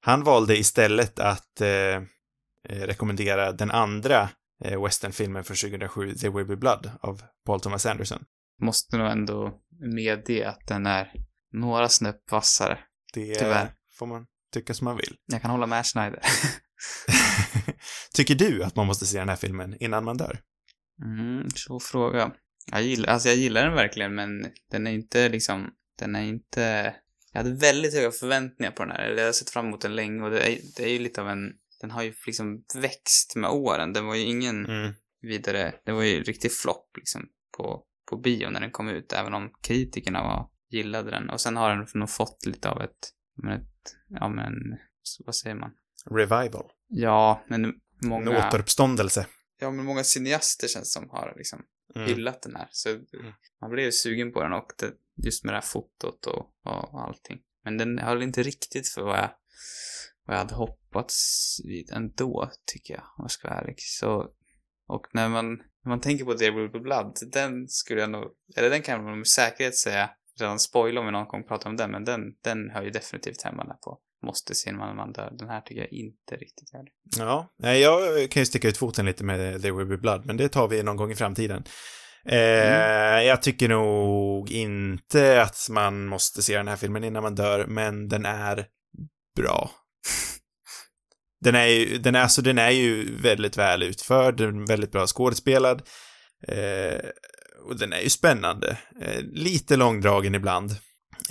Han 0.00 0.24
valde 0.24 0.58
istället 0.58 1.18
att 1.18 1.60
eh, 1.60 1.68
eh, 2.68 2.80
rekommendera 2.80 3.52
den 3.52 3.70
andra 3.70 4.28
eh, 4.64 4.82
westernfilmen 4.82 5.44
från 5.44 5.56
2007, 5.56 6.14
There 6.14 6.30
Will 6.30 6.46
Be 6.46 6.56
Blood, 6.56 6.90
av 7.00 7.22
Paul 7.46 7.60
Thomas 7.60 7.86
Anderson. 7.86 8.24
Måste 8.60 8.96
nog 8.98 9.06
ändå 9.10 9.60
medge 9.94 10.48
att 10.48 10.66
den 10.66 10.86
är 10.86 11.12
några 11.52 11.88
snäpp 11.88 12.30
vassare. 12.30 12.78
Det 13.14 13.34
Tyvärr. 13.34 13.74
får 13.98 14.06
man 14.06 14.26
tycka 14.52 14.74
som 14.74 14.84
man 14.84 14.96
vill. 14.96 15.16
Jag 15.26 15.42
kan 15.42 15.50
hålla 15.50 15.66
med 15.66 15.86
Schneider. 15.86 16.20
tycker 18.14 18.34
du 18.34 18.64
att 18.64 18.76
man 18.76 18.86
måste 18.86 19.06
se 19.06 19.18
den 19.18 19.28
här 19.28 19.36
filmen 19.36 19.76
innan 19.80 20.04
man 20.04 20.16
dör? 20.16 20.40
Mm, 21.04 21.48
så 21.54 21.80
fråga. 21.80 22.32
Jag 22.72 22.82
gillar, 22.82 23.08
alltså 23.08 23.28
jag 23.28 23.38
gillar 23.38 23.64
den 23.64 23.74
verkligen, 23.74 24.14
men 24.14 24.46
den 24.70 24.86
är 24.86 24.90
inte 24.90 25.28
liksom, 25.28 25.70
den 25.98 26.16
är 26.16 26.22
inte... 26.22 26.94
Jag 27.32 27.42
hade 27.42 27.54
väldigt 27.56 27.94
höga 27.94 28.10
förväntningar 28.10 28.70
på 28.72 28.84
den 28.84 28.92
här. 28.92 29.04
Eller 29.04 29.18
Jag 29.18 29.28
har 29.28 29.32
sett 29.32 29.50
fram 29.50 29.66
emot 29.66 29.80
den 29.80 29.96
länge 29.96 30.22
och 30.24 30.30
det 30.30 30.40
är, 30.52 30.58
det 30.76 30.84
är 30.84 30.88
ju 30.88 30.98
lite 30.98 31.20
av 31.20 31.28
en... 31.28 31.52
Den 31.80 31.90
har 31.90 32.02
ju 32.02 32.14
liksom 32.26 32.64
växt 32.74 33.36
med 33.36 33.50
åren. 33.50 33.92
Den 33.92 34.06
var 34.06 34.14
ju 34.14 34.22
ingen 34.22 34.66
Mm. 34.66 34.94
vidare... 35.20 35.74
Det 35.84 35.92
var 35.92 36.02
ju 36.02 36.22
riktig 36.22 36.52
flopp 36.52 36.96
liksom 36.96 37.22
på, 37.56 37.82
på 38.10 38.16
bio 38.16 38.50
när 38.50 38.60
den 38.60 38.70
kom 38.70 38.88
ut, 38.88 39.12
även 39.12 39.34
om 39.34 39.50
kritikerna 39.62 40.22
var, 40.22 40.48
gillade 40.70 41.10
den. 41.10 41.30
Och 41.30 41.40
sen 41.40 41.56
har 41.56 41.70
den 41.76 41.86
nog 41.94 42.10
fått 42.10 42.46
lite 42.46 42.70
av 42.70 42.82
ett, 42.82 43.12
men 43.42 43.52
ett, 43.52 43.96
ja 44.08 44.28
men, 44.28 44.52
vad 45.26 45.34
säger 45.34 45.56
man? 45.56 45.70
Revival. 46.10 46.70
Ja, 46.88 47.44
men 47.48 47.64
En 47.64 47.74
många... 48.02 48.48
återuppståndelse. 48.48 49.26
Ja, 49.60 49.70
men 49.70 49.84
många 49.84 50.04
cineaster 50.04 50.68
känns 50.68 50.92
som 50.92 51.10
har 51.10 51.34
liksom 51.36 51.62
Mm. 51.94 52.08
hyllat 52.08 52.42
den 52.42 52.56
här. 52.56 52.68
Så 52.70 52.88
man 53.60 53.70
blev 53.70 53.84
ju 53.84 53.92
sugen 53.92 54.32
på 54.32 54.42
den 54.42 54.52
och 54.52 54.72
det, 54.78 54.92
just 55.26 55.44
med 55.44 55.54
det 55.54 55.56
här 55.56 55.62
fotot 55.66 56.26
och, 56.26 56.50
och, 56.64 56.94
och 56.94 57.02
allting. 57.02 57.38
Men 57.64 57.78
den 57.78 57.98
höll 57.98 58.22
inte 58.22 58.42
riktigt 58.42 58.88
för 58.88 59.02
vad 59.02 59.18
jag, 59.18 59.30
vad 60.24 60.36
jag 60.36 60.38
hade 60.40 60.54
hoppats 60.54 61.56
vid 61.64 61.90
ändå, 61.90 62.50
tycker 62.66 62.94
jag, 62.94 63.02
om 63.02 63.24
jag 63.24 63.30
ska 63.30 63.48
vara 63.48 63.60
ärlig. 63.60 63.74
Så 63.78 64.28
Och 64.86 65.06
när 65.12 65.28
man, 65.28 65.58
när 65.86 65.90
man 65.90 66.00
tänker 66.00 66.24
på 66.24 66.34
There 66.34 66.50
Will 66.50 66.70
Be 66.70 66.80
Blood, 66.80 67.18
den 67.32 67.68
skulle 67.68 68.00
jag 68.00 68.10
nog, 68.10 68.24
eller 68.56 68.70
den 68.70 68.82
kan 68.82 69.04
man 69.04 69.18
med 69.18 69.26
säkerhet 69.26 69.76
säga, 69.76 70.10
redan 70.40 70.58
spoila 70.58 71.00
om 71.00 71.06
vi 71.06 71.12
någon 71.12 71.28
gång 71.28 71.44
pratar 71.44 71.70
om 71.70 71.76
den, 71.76 71.90
men 71.90 72.04
den, 72.04 72.20
den 72.44 72.70
hör 72.70 72.82
ju 72.82 72.90
definitivt 72.90 73.42
hemma 73.42 73.64
där 73.64 73.74
på 73.74 73.98
måste 74.26 74.54
se 74.54 74.72
när 74.72 74.94
man 74.94 75.12
dör. 75.12 75.30
Den 75.38 75.48
här 75.48 75.60
tycker 75.60 75.80
jag 75.80 75.92
inte 75.92 76.34
riktigt 76.34 76.72
gör 76.72 76.82
det. 76.82 76.90
Ja, 77.18 77.54
nej, 77.58 77.80
jag 77.80 78.30
kan 78.30 78.40
ju 78.40 78.46
sticka 78.46 78.68
ut 78.68 78.76
foten 78.76 79.06
lite 79.06 79.24
med 79.24 79.62
There 79.62 79.72
Will 79.72 79.86
Be 79.86 79.96
Blood, 79.96 80.26
men 80.26 80.36
det 80.36 80.48
tar 80.48 80.68
vi 80.68 80.82
någon 80.82 80.96
gång 80.96 81.10
i 81.10 81.14
framtiden. 81.14 81.64
Eh, 82.24 82.74
mm. 82.74 83.26
Jag 83.26 83.42
tycker 83.42 83.68
nog 83.68 84.50
inte 84.50 85.42
att 85.42 85.66
man 85.70 86.06
måste 86.06 86.42
se 86.42 86.56
den 86.56 86.68
här 86.68 86.76
filmen 86.76 87.04
innan 87.04 87.22
man 87.22 87.34
dör, 87.34 87.66
men 87.66 88.08
den 88.08 88.26
är 88.26 88.66
bra. 89.36 89.70
Den 91.46 91.54
är 91.54 91.66
ju, 91.66 91.98
den 91.98 92.14
är, 92.14 92.22
alltså, 92.22 92.42
den 92.42 92.58
är 92.58 92.70
ju 92.70 93.16
väldigt 93.16 93.56
väl 93.56 93.82
utförd, 93.82 94.36
den 94.36 94.62
är 94.62 94.66
väldigt 94.66 94.92
bra 94.92 95.06
skådespelad. 95.06 95.82
Eh, 96.48 96.98
och 97.64 97.78
den 97.78 97.92
är 97.92 98.00
ju 98.00 98.10
spännande. 98.10 98.78
Eh, 99.00 99.20
lite 99.22 99.76
långdragen 99.76 100.34
ibland. 100.34 100.70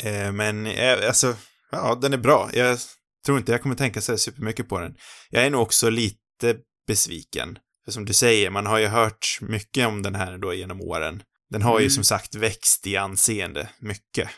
Eh, 0.04 0.32
men 0.32 0.66
eh, 0.68 1.08
alltså, 1.08 1.36
ja, 1.72 1.98
den 2.02 2.14
är 2.14 2.18
bra. 2.18 2.50
Jag 2.54 2.80
tror 3.26 3.38
inte 3.38 3.52
jag 3.52 3.62
kommer 3.62 3.76
tänka 3.76 4.02
så 4.02 4.18
supermycket 4.18 4.70
på 4.70 4.80
den. 4.80 4.96
Jag 5.30 5.46
är 5.46 5.50
nog 5.50 5.62
också 5.62 5.90
lite 5.90 6.56
besviken. 6.88 7.58
För 7.86 7.92
som 7.92 8.06
du 8.06 8.14
säger, 8.14 8.50
man 8.50 8.66
har 8.66 8.80
ju 8.80 8.88
hört 8.88 9.38
mycket 9.42 9.88
om 9.88 10.02
den 10.02 10.16
här 10.16 10.38
då 10.38 10.54
genom 10.54 10.82
åren. 10.82 11.24
Den 11.50 11.62
har 11.62 11.72
mm. 11.72 11.84
ju 11.84 11.90
som 11.90 12.04
sagt 12.04 12.36
växt 12.36 12.88
i 12.88 12.98
anseende 12.98 13.70
mycket. 13.80 14.30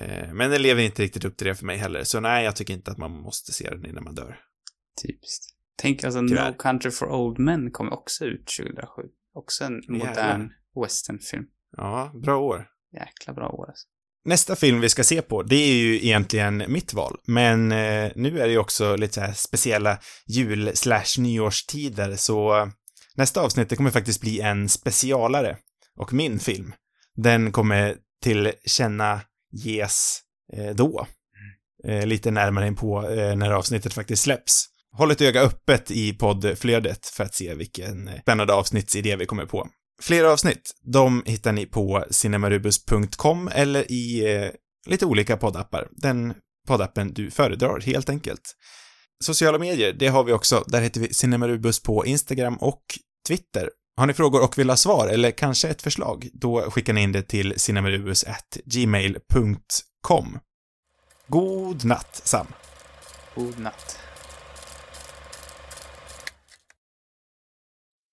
Mm. 0.00 0.36
Men 0.36 0.50
den 0.50 0.62
lever 0.62 0.82
inte 0.82 1.02
riktigt 1.02 1.24
upp 1.24 1.36
till 1.36 1.46
det 1.46 1.54
för 1.54 1.66
mig 1.66 1.76
heller, 1.76 2.04
så 2.04 2.20
nej, 2.20 2.44
jag 2.44 2.56
tycker 2.56 2.74
inte 2.74 2.90
att 2.90 2.98
man 2.98 3.10
måste 3.10 3.52
se 3.52 3.70
den 3.70 3.86
innan 3.86 4.04
man 4.04 4.14
dör. 4.14 4.38
Typiskt. 5.02 5.44
Tänk 5.76 6.04
alltså, 6.04 6.20
Tyvärr. 6.20 6.50
No 6.50 6.56
Country 6.58 6.90
for 6.90 7.08
Old 7.08 7.38
Men 7.38 7.70
kom 7.70 7.92
också 7.92 8.24
ut 8.24 8.46
2007. 8.58 9.02
Också 9.34 9.64
en 9.64 9.82
modern 9.88 10.50
westernfilm. 10.82 11.44
Ja, 11.76 12.12
bra 12.14 12.36
år. 12.36 12.66
Jäkla 12.92 13.32
bra 13.32 13.48
år 13.48 13.68
alltså. 13.68 13.88
Nästa 14.24 14.56
film 14.56 14.80
vi 14.80 14.88
ska 14.88 15.04
se 15.04 15.22
på, 15.22 15.42
det 15.42 15.56
är 15.56 15.74
ju 15.74 15.96
egentligen 15.96 16.64
mitt 16.68 16.94
val, 16.94 17.16
men 17.26 17.72
eh, 17.72 18.12
nu 18.14 18.40
är 18.40 18.46
det 18.46 18.50
ju 18.50 18.58
också 18.58 18.96
lite 18.96 19.14
så 19.14 19.20
här 19.20 19.32
speciella 19.32 19.98
jul 20.26 20.70
slash 20.74 21.18
nyårstider, 21.18 22.16
så 22.16 22.70
nästa 23.14 23.40
avsnitt, 23.40 23.68
det 23.68 23.76
kommer 23.76 23.90
faktiskt 23.90 24.20
bli 24.20 24.40
en 24.40 24.68
specialare 24.68 25.56
och 25.96 26.12
min 26.12 26.38
film. 26.38 26.74
Den 27.16 27.52
kommer 27.52 27.96
till 28.22 28.52
känna 28.66 29.20
ges 29.52 30.20
eh, 30.52 30.74
då, 30.74 31.06
eh, 31.84 32.06
lite 32.06 32.30
närmare 32.30 32.66
in 32.66 32.76
på 32.76 33.08
eh, 33.08 33.36
när 33.36 33.50
avsnittet 33.50 33.94
faktiskt 33.94 34.22
släpps. 34.22 34.68
Håll 34.96 35.10
ett 35.10 35.20
öga 35.20 35.42
öppet 35.42 35.90
i 35.90 36.12
poddflödet 36.12 37.06
för 37.06 37.24
att 37.24 37.34
se 37.34 37.54
vilken 37.54 38.10
spännande 38.22 38.54
avsnittsidé 38.54 39.16
vi 39.16 39.26
kommer 39.26 39.46
på. 39.46 39.68
Fler 40.02 40.24
avsnitt, 40.24 40.74
de 40.82 41.22
hittar 41.26 41.52
ni 41.52 41.66
på 41.66 42.04
cinemarubus.com 42.10 43.48
eller 43.52 43.92
i 43.92 44.34
eh, 44.34 44.50
lite 44.86 45.06
olika 45.06 45.36
poddappar. 45.36 45.88
Den 45.90 46.34
poddappen 46.68 47.12
du 47.12 47.30
föredrar, 47.30 47.80
helt 47.80 48.08
enkelt. 48.08 48.56
Sociala 49.24 49.58
medier, 49.58 49.92
det 49.92 50.08
har 50.08 50.24
vi 50.24 50.32
också. 50.32 50.64
Där 50.66 50.80
heter 50.80 51.00
vi 51.00 51.14
Cinemarubus 51.14 51.82
på 51.82 52.06
Instagram 52.06 52.56
och 52.56 52.82
Twitter. 53.28 53.70
Har 53.96 54.06
ni 54.06 54.14
frågor 54.14 54.44
och 54.44 54.58
vill 54.58 54.70
ha 54.70 54.76
svar, 54.76 55.08
eller 55.08 55.30
kanske 55.30 55.68
ett 55.68 55.82
förslag, 55.82 56.28
då 56.32 56.70
skickar 56.70 56.92
ni 56.92 57.02
in 57.02 57.12
det 57.12 57.22
till 57.22 57.54
cinemarubus.gmail.com. 57.56 60.38
God 61.28 61.84
natt, 61.84 62.20
Sam. 62.24 62.46
God 63.34 63.58
natt. 63.58 64.01